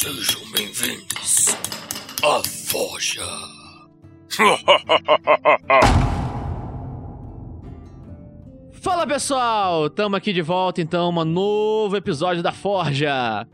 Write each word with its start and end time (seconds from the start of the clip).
Sejam 0.00 0.40
bem-vindos 0.52 1.48
à 2.24 2.40
Forja. 2.70 3.26
Fala 8.80 9.06
pessoal, 9.06 9.90
tamo 9.90 10.16
aqui 10.16 10.32
de 10.32 10.40
volta 10.40 10.80
então, 10.80 11.10
um 11.10 11.24
novo 11.26 11.98
episódio 11.98 12.42
da 12.42 12.50
Forja. 12.50 13.46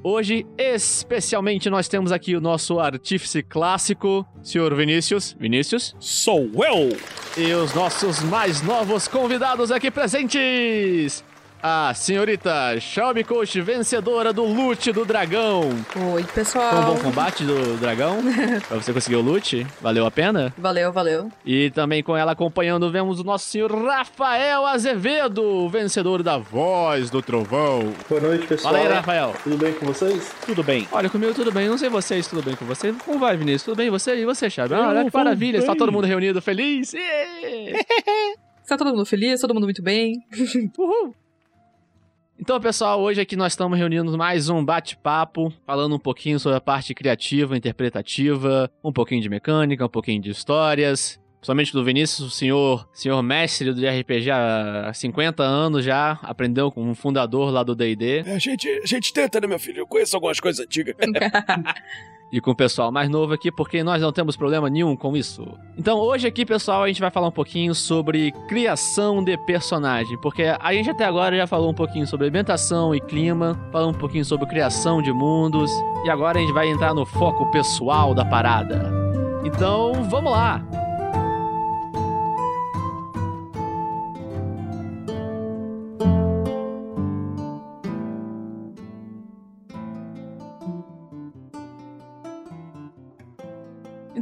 Hoje, 0.00 0.46
especialmente, 0.56 1.68
nós 1.68 1.88
temos 1.88 2.12
aqui 2.12 2.36
o 2.36 2.40
nosso 2.40 2.78
artífice 2.78 3.42
clássico, 3.42 4.24
senhor 4.44 4.72
Vinícius. 4.76 5.36
Vinícius. 5.40 5.96
Sou 5.98 6.48
eu! 6.64 6.96
E 7.36 7.52
os 7.52 7.74
nossos 7.74 8.22
mais 8.22 8.62
novos 8.62 9.08
convidados 9.08 9.72
aqui 9.72 9.90
presentes 9.90 11.24
a 11.62 11.92
senhorita 11.94 12.78
Xiaomi 12.80 13.24
Coach, 13.24 13.60
vencedora 13.60 14.32
do 14.32 14.44
loot 14.44 14.92
do 14.92 15.04
dragão. 15.04 15.70
Oi, 16.14 16.24
pessoal. 16.24 16.70
Foi 16.70 16.80
um 16.80 16.94
bom 16.94 17.02
combate 17.02 17.44
do 17.44 17.76
dragão. 17.78 18.18
pra 18.66 18.76
você 18.76 18.92
conseguir 18.92 19.16
o 19.16 19.20
loot. 19.20 19.66
Valeu 19.80 20.06
a 20.06 20.10
pena? 20.10 20.52
Valeu, 20.56 20.92
valeu. 20.92 21.30
E 21.44 21.70
também 21.70 22.02
com 22.02 22.16
ela 22.16 22.32
acompanhando, 22.32 22.90
vemos 22.90 23.20
o 23.20 23.24
nosso 23.24 23.46
senhor 23.46 23.70
Rafael 23.72 24.66
Azevedo, 24.66 25.68
vencedor 25.68 26.22
da 26.22 26.38
Voz 26.38 27.10
do 27.10 27.20
Trovão. 27.20 27.92
Boa 28.08 28.20
noite, 28.20 28.46
pessoal. 28.46 28.74
Fala 28.74 28.86
aí, 28.86 28.92
Rafael. 28.92 29.34
Tudo 29.42 29.56
bem 29.56 29.72
com 29.74 29.86
vocês? 29.86 30.34
Tudo 30.46 30.62
bem. 30.62 30.88
Olha, 30.90 31.10
comigo 31.10 31.34
tudo 31.34 31.52
bem. 31.52 31.68
Não 31.68 31.78
sei 31.78 31.88
vocês, 31.88 32.26
tudo 32.26 32.42
bem 32.42 32.56
com 32.56 32.64
você? 32.64 32.92
Como 33.04 33.18
vai, 33.18 33.36
Vinícius? 33.36 33.64
Tudo 33.64 33.76
bem? 33.76 33.90
Você? 33.90 34.16
E 34.16 34.24
você? 34.24 34.48
Ah, 34.58 34.88
olha 34.88 35.04
que 35.04 35.16
maravilha. 35.16 35.58
Está 35.58 35.74
todo 35.74 35.92
mundo 35.92 36.06
reunido 36.06 36.40
feliz. 36.40 36.92
Yeah! 36.92 37.80
Está 38.62 38.76
todo 38.76 38.90
mundo 38.92 39.04
feliz? 39.04 39.40
Todo 39.40 39.52
mundo 39.52 39.64
muito 39.64 39.82
bem? 39.82 40.24
Uhul! 40.78 41.14
Então, 42.40 42.58
pessoal, 42.58 42.98
hoje 43.02 43.20
aqui 43.20 43.36
nós 43.36 43.52
estamos 43.52 43.78
reunindo 43.78 44.16
mais 44.16 44.48
um 44.48 44.64
bate-papo, 44.64 45.52
falando 45.66 45.94
um 45.94 45.98
pouquinho 45.98 46.40
sobre 46.40 46.56
a 46.56 46.60
parte 46.60 46.94
criativa, 46.94 47.54
interpretativa, 47.54 48.70
um 48.82 48.90
pouquinho 48.90 49.20
de 49.20 49.28
mecânica, 49.28 49.84
um 49.84 49.90
pouquinho 49.90 50.22
de 50.22 50.30
histórias. 50.30 51.20
Somente 51.42 51.70
do 51.70 51.84
Vinícius, 51.84 52.26
o 52.26 52.30
senhor, 52.30 52.88
senhor 52.94 53.22
mestre 53.22 53.74
do 53.74 53.86
RPG 53.86 54.30
há 54.30 54.90
50 54.94 55.42
anos 55.42 55.84
já, 55.84 56.18
aprendeu 56.22 56.72
com 56.72 56.82
um 56.82 56.94
fundador 56.94 57.52
lá 57.52 57.62
do 57.62 57.74
D&D. 57.74 58.20
A 58.20 58.38
gente, 58.38 58.66
a 58.68 58.86
gente 58.86 59.12
tenta, 59.12 59.38
né, 59.38 59.46
meu 59.46 59.58
filho? 59.58 59.80
Eu 59.80 59.86
conheço 59.86 60.16
algumas 60.16 60.40
coisas 60.40 60.64
antigas. 60.64 60.96
e 62.32 62.40
com 62.40 62.50
o 62.50 62.54
pessoal 62.54 62.92
mais 62.92 63.08
novo 63.08 63.32
aqui, 63.32 63.50
porque 63.50 63.82
nós 63.82 64.00
não 64.00 64.12
temos 64.12 64.36
problema 64.36 64.70
nenhum 64.70 64.96
com 64.96 65.16
isso. 65.16 65.46
Então, 65.76 65.98
hoje 65.98 66.26
aqui, 66.26 66.44
pessoal, 66.44 66.82
a 66.82 66.88
gente 66.88 67.00
vai 67.00 67.10
falar 67.10 67.28
um 67.28 67.32
pouquinho 67.32 67.74
sobre 67.74 68.32
criação 68.48 69.22
de 69.22 69.36
personagem, 69.38 70.18
porque 70.20 70.44
a 70.58 70.72
gente 70.72 70.90
até 70.90 71.04
agora 71.04 71.36
já 71.36 71.46
falou 71.46 71.70
um 71.70 71.74
pouquinho 71.74 72.06
sobre 72.06 72.28
ambientação 72.28 72.94
e 72.94 73.00
clima, 73.00 73.58
falou 73.72 73.90
um 73.90 73.94
pouquinho 73.94 74.24
sobre 74.24 74.46
criação 74.46 75.02
de 75.02 75.12
mundos, 75.12 75.70
e 76.04 76.10
agora 76.10 76.38
a 76.38 76.40
gente 76.40 76.52
vai 76.52 76.68
entrar 76.68 76.94
no 76.94 77.04
foco 77.04 77.50
pessoal 77.50 78.14
da 78.14 78.24
parada. 78.24 78.90
Então, 79.44 80.04
vamos 80.04 80.30
lá! 80.30 80.79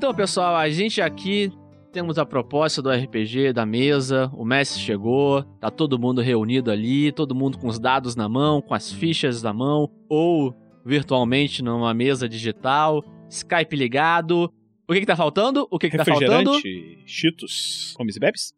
Então, 0.09 0.17
pessoal, 0.17 0.57
a 0.57 0.71
gente 0.71 1.03
aqui 1.03 1.53
temos 1.93 2.17
a 2.17 2.25
proposta 2.25 2.81
do 2.81 2.91
RPG, 2.91 3.53
da 3.53 3.67
mesa, 3.67 4.31
o 4.33 4.43
mestre 4.43 4.81
chegou, 4.81 5.43
tá 5.61 5.71
todo 5.71 5.99
mundo 5.99 6.23
reunido 6.23 6.71
ali, 6.71 7.13
todo 7.13 7.35
mundo 7.35 7.59
com 7.59 7.69
os 7.69 7.79
dados 7.79 8.17
na 8.17 8.27
mão, 8.27 8.63
com 8.63 8.73
as 8.73 8.91
fichas 8.91 9.43
na 9.43 9.53
mão, 9.53 9.91
ou 10.09 10.55
virtualmente 10.83 11.63
numa 11.63 11.93
mesa 11.93 12.27
digital, 12.27 13.05
Skype 13.29 13.77
ligado. 13.77 14.51
O 14.89 14.95
que 14.95 15.01
que 15.01 15.07
tá 15.07 15.15
faltando? 15.15 15.69
O 15.71 15.79
que 15.79 15.91
que 15.91 15.99
tá 15.99 16.07
faltando? 16.07 16.53
Refrigerante, 16.53 17.03
cheetos, 17.05 17.93
comes 17.95 18.17
e 18.17 18.19
bebes? 18.19 18.55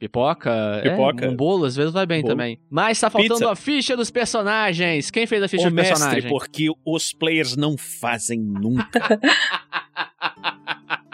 Pipoca, 0.00 0.80
Pipoca. 0.82 1.26
É, 1.26 1.28
um 1.28 1.36
bolo 1.36 1.64
às 1.64 1.76
vezes 1.76 1.92
vai 1.92 2.04
bem 2.04 2.22
Bolo. 2.22 2.32
também. 2.32 2.58
Mas 2.68 2.98
tá 2.98 3.08
faltando 3.08 3.38
Pizza. 3.38 3.52
a 3.52 3.54
ficha 3.54 3.96
dos 3.96 4.10
personagens. 4.10 5.12
Quem 5.12 5.28
fez 5.28 5.44
a 5.44 5.46
ficha 5.46 5.68
Ô, 5.68 5.70
do 5.70 5.76
mestre, 5.76 5.94
personagem? 5.94 6.28
porque 6.28 6.66
os 6.84 7.12
players 7.12 7.56
não 7.56 7.78
fazem 7.78 8.40
nunca. 8.40 9.00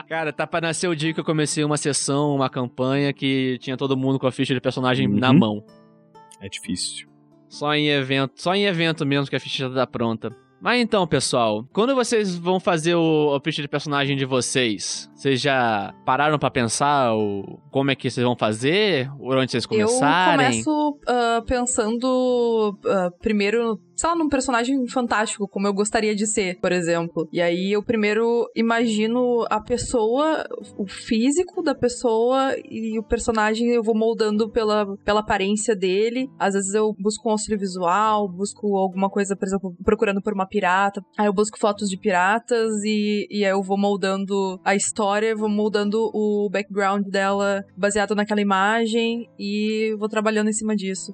Cara, 0.08 0.32
tá 0.32 0.46
pra 0.46 0.60
nascer 0.60 0.88
o 0.88 0.96
dia 0.96 1.12
que 1.12 1.20
eu 1.20 1.24
comecei 1.24 1.62
uma 1.62 1.76
sessão, 1.76 2.34
uma 2.34 2.48
campanha 2.48 3.12
que 3.12 3.58
tinha 3.60 3.76
todo 3.76 3.96
mundo 3.96 4.18
com 4.18 4.26
a 4.26 4.32
ficha 4.32 4.54
de 4.54 4.60
personagem 4.60 5.06
Uhum. 5.06 5.18
na 5.18 5.32
mão. 5.32 5.62
é 6.40 6.48
difícil. 6.48 7.08
Só 7.48 7.74
em 7.74 7.88
evento, 7.88 8.32
só 8.36 8.54
em 8.54 8.64
evento 8.66 9.04
mesmo 9.04 9.28
que 9.28 9.34
a 9.36 9.40
ficha 9.40 9.68
já 9.68 9.74
tá 9.74 9.86
pronta. 9.86 10.30
Mas 10.60 10.80
então, 10.80 11.06
pessoal, 11.06 11.64
quando 11.72 11.94
vocês 11.94 12.36
vão 12.36 12.58
fazer 12.58 12.94
o, 12.94 13.34
a 13.34 13.40
ficha 13.40 13.62
de 13.62 13.68
personagem 13.68 14.16
de 14.16 14.24
vocês, 14.24 15.08
vocês 15.14 15.40
já 15.40 15.94
pararam 16.04 16.38
pra 16.38 16.50
pensar 16.50 17.14
o, 17.14 17.60
como 17.70 17.90
é 17.90 17.94
que 17.94 18.10
vocês 18.10 18.24
vão 18.24 18.36
fazer? 18.36 19.08
Por 19.16 19.36
onde 19.36 19.50
vocês 19.52 19.66
começarem? 19.66 20.58
Eu 20.58 20.64
começo 20.64 20.98
ah, 21.06 21.42
pensando 21.46 22.78
ah, 22.86 23.10
primeiro, 23.20 23.80
sei 23.98 24.08
lá, 24.08 24.14
num 24.14 24.28
personagem 24.28 24.86
fantástico, 24.86 25.48
como 25.48 25.66
eu 25.66 25.74
gostaria 25.74 26.14
de 26.14 26.24
ser, 26.24 26.60
por 26.60 26.70
exemplo. 26.70 27.28
E 27.32 27.42
aí 27.42 27.72
eu 27.72 27.82
primeiro 27.82 28.48
imagino 28.54 29.44
a 29.50 29.60
pessoa, 29.60 30.46
o 30.76 30.86
físico 30.86 31.62
da 31.62 31.74
pessoa 31.74 32.54
e 32.70 32.96
o 32.96 33.02
personagem 33.02 33.70
eu 33.70 33.82
vou 33.82 33.96
moldando 33.96 34.48
pela, 34.50 34.86
pela 34.98 35.18
aparência 35.18 35.74
dele. 35.74 36.30
Às 36.38 36.54
vezes 36.54 36.74
eu 36.74 36.94
busco 36.96 37.28
um 37.28 37.32
auxílio 37.32 37.58
visual, 37.58 38.28
busco 38.28 38.76
alguma 38.76 39.10
coisa, 39.10 39.34
por 39.36 39.46
exemplo, 39.46 39.74
procurando 39.84 40.22
por 40.22 40.32
uma 40.32 40.46
pirata. 40.46 41.02
Aí 41.18 41.26
eu 41.26 41.34
busco 41.34 41.58
fotos 41.58 41.88
de 41.88 41.98
piratas 41.98 42.72
e, 42.84 43.26
e 43.28 43.44
aí 43.44 43.50
eu 43.50 43.62
vou 43.62 43.76
moldando 43.76 44.60
a 44.64 44.76
história, 44.76 45.34
vou 45.34 45.48
moldando 45.48 45.98
o 46.14 46.48
background 46.48 47.04
dela 47.08 47.64
baseado 47.76 48.14
naquela 48.14 48.40
imagem 48.40 49.28
e 49.36 49.96
vou 49.98 50.08
trabalhando 50.08 50.50
em 50.50 50.52
cima 50.52 50.76
disso. 50.76 51.12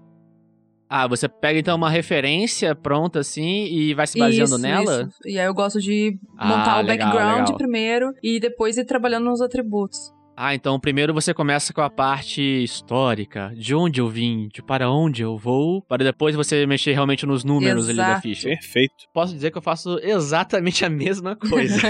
Ah, 0.96 1.08
você 1.08 1.28
pega 1.28 1.58
então 1.58 1.74
uma 1.74 1.90
referência 1.90 2.72
pronta 2.72 3.18
assim 3.18 3.64
e 3.64 3.92
vai 3.94 4.06
se 4.06 4.16
baseando 4.16 4.54
Isso, 4.54 4.58
nela? 4.62 5.02
isso. 5.08 5.18
E 5.26 5.40
aí 5.40 5.44
eu 5.46 5.52
gosto 5.52 5.80
de 5.80 6.16
Ah, 6.38 6.46
montar 6.46 6.78
o 6.78 6.82
legal, 6.86 7.08
background 7.10 7.40
legal. 7.46 7.56
primeiro 7.56 8.12
e 8.22 8.38
depois 8.38 8.76
ir 8.76 8.84
trabalhando 8.84 9.24
nos 9.24 9.40
atributos. 9.40 9.98
Ah, 10.36 10.54
então 10.54 10.78
primeiro 10.80 11.14
você 11.14 11.32
começa 11.32 11.72
com 11.72 11.80
a 11.80 11.88
parte 11.88 12.42
histórica, 12.42 13.52
de 13.56 13.74
onde 13.74 14.00
eu 14.00 14.08
vim, 14.08 14.48
de 14.52 14.62
para 14.62 14.90
onde 14.90 15.22
eu 15.22 15.38
vou, 15.38 15.80
para 15.82 16.02
depois 16.04 16.34
você 16.34 16.66
mexer 16.66 16.92
realmente 16.92 17.24
nos 17.24 17.44
números 17.44 17.88
ali 17.88 17.98
da 17.98 18.04
Exato. 18.10 18.22
ficha. 18.22 18.48
Perfeito. 18.48 18.94
Posso 19.12 19.32
dizer 19.32 19.50
que 19.52 19.58
eu 19.58 19.62
faço 19.62 19.98
exatamente 20.02 20.84
a 20.84 20.90
mesma 20.90 21.36
coisa. 21.50 21.80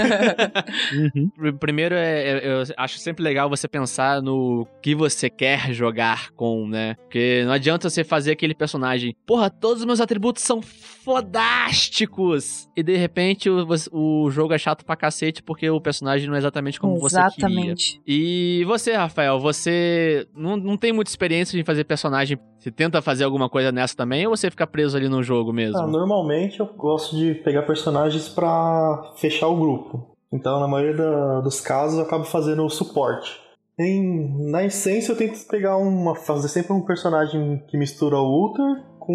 Uhum. 0.93 1.29
Pr- 1.29 1.53
Primeiro, 1.59 1.95
é, 1.95 2.29
é- 2.29 2.47
eu 2.47 2.63
acho 2.77 2.99
sempre 2.99 3.23
legal 3.23 3.49
você 3.49 3.67
pensar 3.67 4.21
no 4.21 4.67
que 4.81 4.93
você 4.93 5.29
quer 5.29 5.73
jogar 5.73 6.29
com, 6.31 6.67
né? 6.67 6.95
Porque 6.95 7.43
não 7.45 7.51
adianta 7.51 7.89
você 7.89 8.03
fazer 8.03 8.31
aquele 8.31 8.53
personagem, 8.53 9.15
porra, 9.25 9.49
todos 9.49 9.79
os 9.79 9.85
meus 9.85 9.99
atributos 9.99 10.43
são 10.43 10.61
fodásticos! 10.61 12.69
E 12.75 12.83
de 12.83 12.95
repente 12.95 13.49
o, 13.49 13.65
você- 13.65 13.89
o 13.91 14.29
jogo 14.29 14.53
é 14.53 14.57
chato 14.57 14.85
pra 14.85 14.95
cacete 14.95 15.41
porque 15.41 15.67
o 15.69 15.81
personagem 15.81 16.27
não 16.27 16.35
é 16.35 16.37
exatamente 16.37 16.79
como 16.79 16.99
você 16.99 17.15
queria. 17.15 17.27
Exatamente. 17.47 18.01
E 18.05 18.34
você, 18.65 18.93
Rafael, 18.93 19.39
você 19.39 20.27
não, 20.35 20.55
não 20.57 20.77
tem 20.77 20.91
muita 20.93 21.09
experiência 21.11 21.59
em 21.59 21.63
fazer 21.63 21.83
personagem. 21.83 22.37
Você 22.59 22.71
tenta 22.71 23.01
fazer 23.01 23.23
alguma 23.23 23.49
coisa 23.49 23.71
nessa 23.71 23.95
também 23.95 24.25
ou 24.25 24.35
você 24.35 24.49
fica 24.49 24.65
preso 24.65 24.97
ali 24.97 25.07
no 25.07 25.21
jogo 25.21 25.53
mesmo? 25.53 25.77
Ah, 25.77 25.87
normalmente 25.87 26.59
eu 26.59 26.65
gosto 26.65 27.15
de 27.15 27.35
pegar 27.35 27.63
personagens 27.63 28.27
pra 28.29 29.13
fechar 29.17 29.47
o 29.47 29.57
grupo. 29.59 30.15
Então, 30.33 30.59
na 30.59 30.67
maioria 30.67 30.97
da- 30.97 31.41
dos 31.41 31.61
casos, 31.61 31.97
eu 31.99 32.03
acabo 32.05 32.23
fazendo 32.25 32.63
o 32.65 32.69
suporte. 32.69 33.39
Em- 33.79 34.49
na 34.51 34.63
essência, 34.63 35.11
eu 35.11 35.17
tento 35.17 35.37
pegar 35.47 35.77
uma. 35.77 36.15
fazer 36.15 36.47
sempre 36.47 36.73
um 36.73 36.81
personagem 36.81 37.61
que 37.67 37.77
mistura 37.77 38.15
o 38.17 38.45
Uther 38.45 38.83
com 38.99 39.13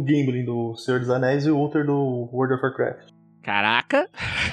o 0.00 0.04
Gimblin 0.06 0.44
do 0.44 0.74
Senhor 0.76 1.00
dos 1.00 1.10
Anéis 1.10 1.44
e 1.44 1.50
o 1.50 1.60
Uther 1.62 1.84
do 1.84 2.28
World 2.32 2.54
of 2.54 2.62
Warcraft. 2.62 3.08
Caraca! 3.46 4.08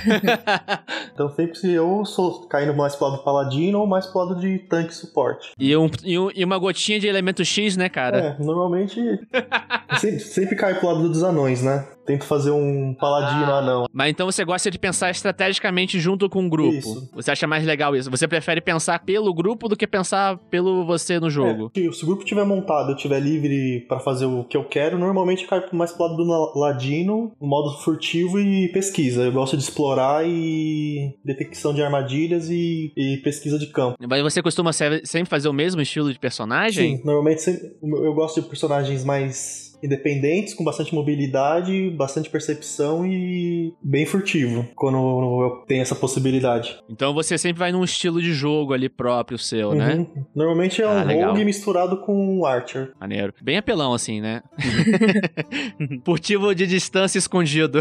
Então, 1.13 1.29
sempre 1.29 1.55
se 1.55 1.71
eu 1.71 2.03
sou 2.05 2.47
caindo 2.47 2.73
mais 2.75 2.95
pro 2.95 3.05
lado 3.07 3.17
do 3.17 3.23
paladino 3.23 3.79
ou 3.79 3.85
mais 3.87 4.05
pro 4.07 4.19
lado 4.23 4.39
de 4.39 4.57
tanque 4.59 4.91
e 4.91 4.95
suporte. 4.95 5.51
e, 5.59 5.75
um- 5.77 5.89
e 6.03 6.17
um- 6.17 6.31
e 6.33 6.43
uma 6.43 6.57
gotinha 6.57 6.99
de 6.99 7.07
elemento 7.07 7.45
X, 7.45 7.77
né, 7.77 7.87
cara? 7.87 8.17
É, 8.39 8.43
normalmente. 8.43 8.99
sempre, 9.99 10.19
sempre 10.19 10.55
cai 10.55 10.73
pro 10.79 10.87
lado 10.87 11.07
dos 11.07 11.23
anões, 11.23 11.61
né? 11.61 11.87
Tento 12.05 12.25
fazer 12.25 12.51
um 12.51 12.93
paladino 12.93 13.45
Ah. 13.51 13.57
anão. 13.59 13.85
Mas 13.93 14.09
então 14.09 14.25
você 14.29 14.43
gosta 14.43 14.69
de 14.69 14.77
pensar 14.77 15.09
estrategicamente 15.11 15.99
junto 15.99 16.29
com 16.29 16.45
o 16.45 16.49
grupo. 16.49 16.73
Isso. 16.77 17.09
Você 17.13 17.31
acha 17.31 17.47
mais 17.47 17.65
legal 17.65 17.95
isso? 17.95 18.09
Você 18.11 18.27
prefere 18.27 18.59
pensar 18.61 18.99
pelo 18.99 19.33
grupo 19.33 19.69
do 19.69 19.75
que 19.77 19.87
pensar 19.87 20.37
pelo 20.49 20.85
você 20.85 21.19
no 21.19 21.29
jogo? 21.29 21.71
É, 21.75 21.91
se 21.91 22.03
o 22.03 22.07
grupo 22.07 22.25
tiver 22.25 22.43
montado 22.45 22.91
e 22.91 22.95
tiver 22.95 23.19
livre 23.19 23.85
pra 23.87 23.99
fazer 23.99 24.25
o 24.25 24.43
que 24.43 24.57
eu 24.57 24.63
quero, 24.65 24.97
normalmente 24.99 25.47
cai 25.47 25.63
mais 25.71 25.91
pro 25.91 26.03
lado 26.07 26.17
do 26.17 26.59
ladino, 26.59 27.31
no 27.39 27.47
modo 27.47 27.77
furtivo 27.83 28.39
e 28.39 28.69
pesquisa. 28.73 29.23
Eu 29.23 29.31
gosto 29.31 29.55
de 29.55 29.63
explorar 29.63 30.25
e 30.27 31.15
detecção 31.23 31.73
de 31.73 31.81
armadilhas 31.81 32.49
e, 32.49 32.91
e 32.97 33.17
pesquisa 33.23 33.57
de 33.57 33.67
campo. 33.67 33.97
Mas 34.07 34.21
você 34.21 34.41
costuma 34.41 34.73
se- 34.73 35.01
sempre 35.05 35.29
fazer 35.29 35.47
o 35.49 35.53
mesmo 35.53 35.81
estilo 35.81 36.11
de 36.11 36.19
personagem? 36.19 36.97
Sim, 36.97 37.03
normalmente 37.05 37.43
eu 37.81 38.13
gosto 38.13 38.41
de 38.41 38.47
personagens 38.47 39.03
mais 39.03 39.72
independentes, 39.83 40.53
com 40.53 40.63
bastante 40.63 40.93
mobilidade, 40.95 41.89
bastante 41.91 42.29
percepção 42.29 43.05
e 43.05 43.73
bem 43.83 44.05
furtivo 44.05 44.65
quando 44.75 44.97
eu 44.97 45.63
tenho 45.67 45.81
essa 45.81 45.95
possibilidade. 45.95 46.77
Então 46.89 47.13
você 47.13 47.37
sempre 47.37 47.59
vai 47.59 47.71
num 47.71 47.83
estilo 47.83 48.21
de 48.21 48.33
jogo 48.33 48.73
ali 48.73 48.87
próprio 48.89 49.37
seu, 49.37 49.73
né? 49.75 49.95
Uhum. 49.95 50.25
Normalmente 50.35 50.81
é 50.81 50.85
Ah, 50.85 51.03
um 51.03 51.05
legal. 51.05 51.29
rogue 51.31 51.45
misturado 51.45 51.97
com 51.97 52.39
um 52.39 52.45
archer. 52.45 52.91
Maneiro. 52.99 53.33
Bem 53.41 53.57
apelão, 53.57 53.93
assim, 53.93 54.21
né? 54.21 54.41
Furtivo 56.05 56.53
de 56.55 56.65
distância 56.67 57.17
escondido. 57.17 57.79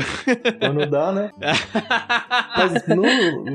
Quando 0.58 0.86
dá, 0.90 1.12
né? 1.12 1.30
Mas 2.56 2.86
no, 2.88 3.02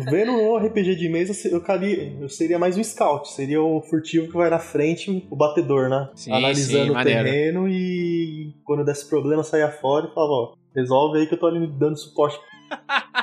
vendo 0.09 0.31
o 0.33 0.57
RPG 0.57 0.95
de 0.95 1.09
mesa, 1.09 1.33
eu, 1.49 1.61
caria, 1.61 2.13
eu 2.19 2.29
seria 2.29 2.57
mais 2.59 2.77
um 2.77 2.83
scout. 2.83 3.31
Seria 3.31 3.61
o 3.61 3.81
furtivo 3.81 4.27
que 4.27 4.33
vai 4.37 4.49
na 4.49 4.59
frente, 4.59 5.25
o 5.29 5.35
batedor, 5.35 5.89
né? 5.89 6.09
Sim, 6.15 6.31
Analisando 6.31 6.85
sim, 6.85 6.89
o 6.91 6.93
maneiro. 6.93 7.23
terreno 7.23 7.67
e 7.67 8.36
quando 8.63 8.85
desse 8.85 9.07
problema, 9.07 9.43
saia 9.43 9.71
fora 9.71 10.07
e 10.07 10.13
falava, 10.13 10.31
ó, 10.31 10.53
resolve 10.75 11.19
aí 11.19 11.27
que 11.27 11.33
eu 11.33 11.39
tô 11.39 11.47
ali 11.47 11.67
dando 11.67 11.97
suporte. 11.97 12.39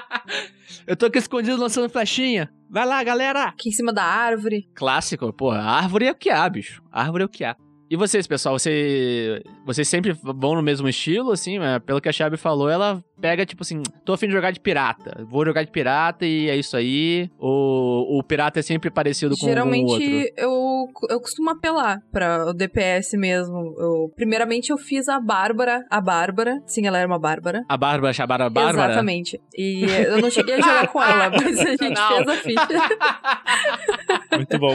Eu 0.87 0.97
tô 0.97 1.07
aqui 1.07 1.19
escondido 1.19 1.57
lançando 1.57 1.89
flechinha. 1.89 2.51
Vai 2.69 2.87
lá, 2.87 3.03
galera! 3.03 3.45
Aqui 3.45 3.71
em 3.71 3.73
cima 3.73 3.93
da 3.93 4.03
árvore. 4.03 4.69
Clássico, 4.75 5.33
porra. 5.33 5.61
Árvore 5.61 6.07
é 6.07 6.11
o 6.11 6.15
que 6.15 6.29
há, 6.29 6.47
bicho. 6.49 6.83
Árvore 6.93 7.23
é 7.23 7.27
o 7.27 7.29
que 7.29 7.43
há. 7.43 7.57
E 7.89 7.97
vocês, 7.97 8.27
pessoal, 8.27 8.59
você... 8.59 9.43
vocês 9.65 9.87
sempre 9.89 10.13
vão 10.23 10.55
no 10.55 10.63
mesmo 10.63 10.89
estilo, 10.89 11.31
assim? 11.31 11.59
Pelo 11.87 12.01
que 12.01 12.09
a 12.09 12.13
Chabi 12.13 12.37
falou, 12.37 12.69
ela 12.69 13.03
pega, 13.21 13.47
tipo 13.47 13.63
assim, 13.63 13.83
tô 14.05 14.13
afim 14.13 14.27
de 14.27 14.33
jogar 14.33 14.51
de 14.51 14.61
pirata. 14.61 15.25
Vou 15.29 15.45
jogar 15.45 15.63
de 15.63 15.71
pirata 15.71 16.27
e 16.27 16.49
é 16.49 16.57
isso 16.57 16.77
aí. 16.77 17.31
Ou 17.39 18.19
o 18.19 18.23
pirata 18.23 18.61
é 18.61 18.63
sempre 18.63 18.91
parecido 18.91 19.35
com 19.37 19.47
algum 19.47 19.61
outro? 19.61 19.99
Geralmente 20.01 20.35
eu, 20.37 20.89
eu 21.09 21.21
costumo 21.21 21.51
apelar 21.51 22.01
pra 22.13 22.47
o 22.47 22.53
DPS 22.53 23.17
mesmo. 23.17 23.75
Eu, 23.79 24.13
primeiramente 24.15 24.71
eu 24.71 24.79
fiz 24.79 25.09
a 25.09 25.21
Bárbara. 25.21 25.85
A 25.91 26.01
Bárbara. 26.01 26.61
Sim, 26.67 26.87
ela 26.87 26.99
era 26.99 27.07
uma 27.07 27.19
Bárbara. 27.19 27.65
A 27.69 27.77
Bárbara, 27.77 28.15
a 28.17 28.27
Bárbara, 28.27 28.51
Bárbara? 28.51 28.87
Exatamente. 28.93 29.41
E 29.57 29.85
eu 29.85 30.21
não 30.21 30.31
cheguei 30.31 30.55
a 30.55 30.61
jogar 30.61 30.89
com 30.89 31.03
ela, 31.03 31.31
mas 31.35 31.59
a 31.59 31.71
gente 31.71 31.91
Não. 31.91 32.09
fez 32.09 32.29
a 32.29 32.37
ficha. 32.37 32.69
Muito 34.37 34.59
bom. 34.59 34.75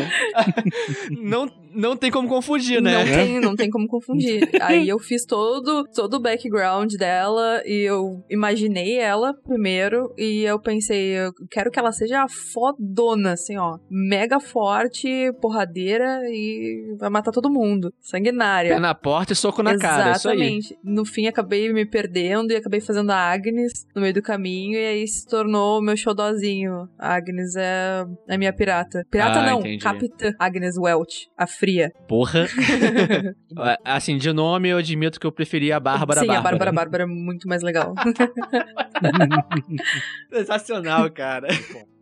não, 1.21 1.51
não 1.74 1.97
tem 1.97 2.12
como 2.12 2.27
confundir, 2.27 2.81
né? 2.81 2.94
Não 2.94 3.06
tem, 3.06 3.39
não 3.39 3.56
tem 3.56 3.69
como 3.69 3.88
confundir. 3.88 4.50
Aí 4.62 4.88
eu 4.88 5.00
fiz 5.00 5.25
todo, 5.25 5.85
todo 5.94 6.15
o 6.15 6.19
background 6.19 6.94
dela 6.95 7.62
e 7.65 7.81
eu 7.81 8.24
imaginei 8.29 8.97
ela 8.97 9.33
primeiro 9.33 10.13
e 10.17 10.43
eu 10.43 10.59
pensei, 10.59 11.17
eu 11.17 11.31
quero 11.49 11.71
que 11.71 11.79
ela 11.79 11.91
seja 11.91 12.25
fodona, 12.27 13.33
assim, 13.33 13.57
ó. 13.57 13.77
Mega 13.89 14.39
forte, 14.39 15.31
porradeira 15.41 16.21
e 16.25 16.95
vai 16.99 17.09
matar 17.09 17.31
todo 17.31 17.49
mundo. 17.49 17.93
Sanguinária. 18.01 18.73
Pé 18.73 18.79
na 18.79 18.93
porta 18.95 19.33
e 19.33 19.35
soco 19.35 19.63
na 19.63 19.77
cara, 19.77 20.09
é 20.09 20.11
isso 20.13 20.29
aí. 20.29 20.37
Exatamente. 20.37 20.77
No 20.83 21.05
fim, 21.05 21.27
acabei 21.27 21.71
me 21.71 21.85
perdendo 21.85 22.51
e 22.51 22.55
acabei 22.55 22.79
fazendo 22.81 23.11
a 23.11 23.15
Agnes 23.17 23.85
no 23.95 24.01
meio 24.01 24.13
do 24.13 24.21
caminho 24.21 24.77
e 24.77 24.85
aí 24.85 25.07
se 25.07 25.27
tornou 25.27 25.79
o 25.79 25.81
meu 25.81 25.97
xodózinho. 25.97 26.87
A 26.97 27.15
Agnes 27.15 27.55
é 27.55 28.05
a 28.27 28.37
minha 28.37 28.53
pirata. 28.53 29.05
Pirata 29.09 29.39
Ah, 29.39 29.45
não, 29.45 29.59
entendi. 29.59 29.83
capitã 29.83 30.33
Agnes 30.39 30.77
Welch, 30.77 31.27
a 31.37 31.47
fria. 31.47 31.91
Porra. 32.07 32.47
assim, 33.83 34.17
de 34.17 34.31
nome 34.33 34.69
eu 34.69 34.77
admito 34.77 35.19
que 35.19 35.25
eu 35.27 35.31
preferia 35.31 35.77
a 35.77 35.79
Bárbara 35.79 36.21
Sim, 36.21 36.27
Bárbara. 36.27 36.39
a 36.39 36.51
Bárbara 36.51 36.71
Bárbara 36.71 37.03
é 37.03 37.05
muito 37.05 37.47
mais 37.47 37.61
legal. 37.61 37.93
Sensacional, 40.31 41.13
cara. 41.13 41.48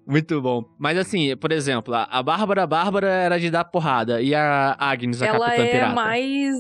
Muito 0.08 0.42
bom. 0.42 0.64
Mas 0.80 0.98
assim, 0.98 1.36
por 1.36 1.52
exemplo, 1.52 1.94
a 1.94 2.08
a 2.10 2.24
Bárbara 2.24 2.66
Bárbara 2.66 3.08
era 3.08 3.40
de 3.40 3.52
dar 3.52 3.66
porrada 3.66 4.22
e 4.22 4.34
a 4.34 4.76
Agnes, 4.80 5.22
a 5.22 5.28
ela 5.28 5.46
Capitã 5.46 5.64
é 5.64 5.72
Pirata. 5.72 5.94
mais. 5.96 6.58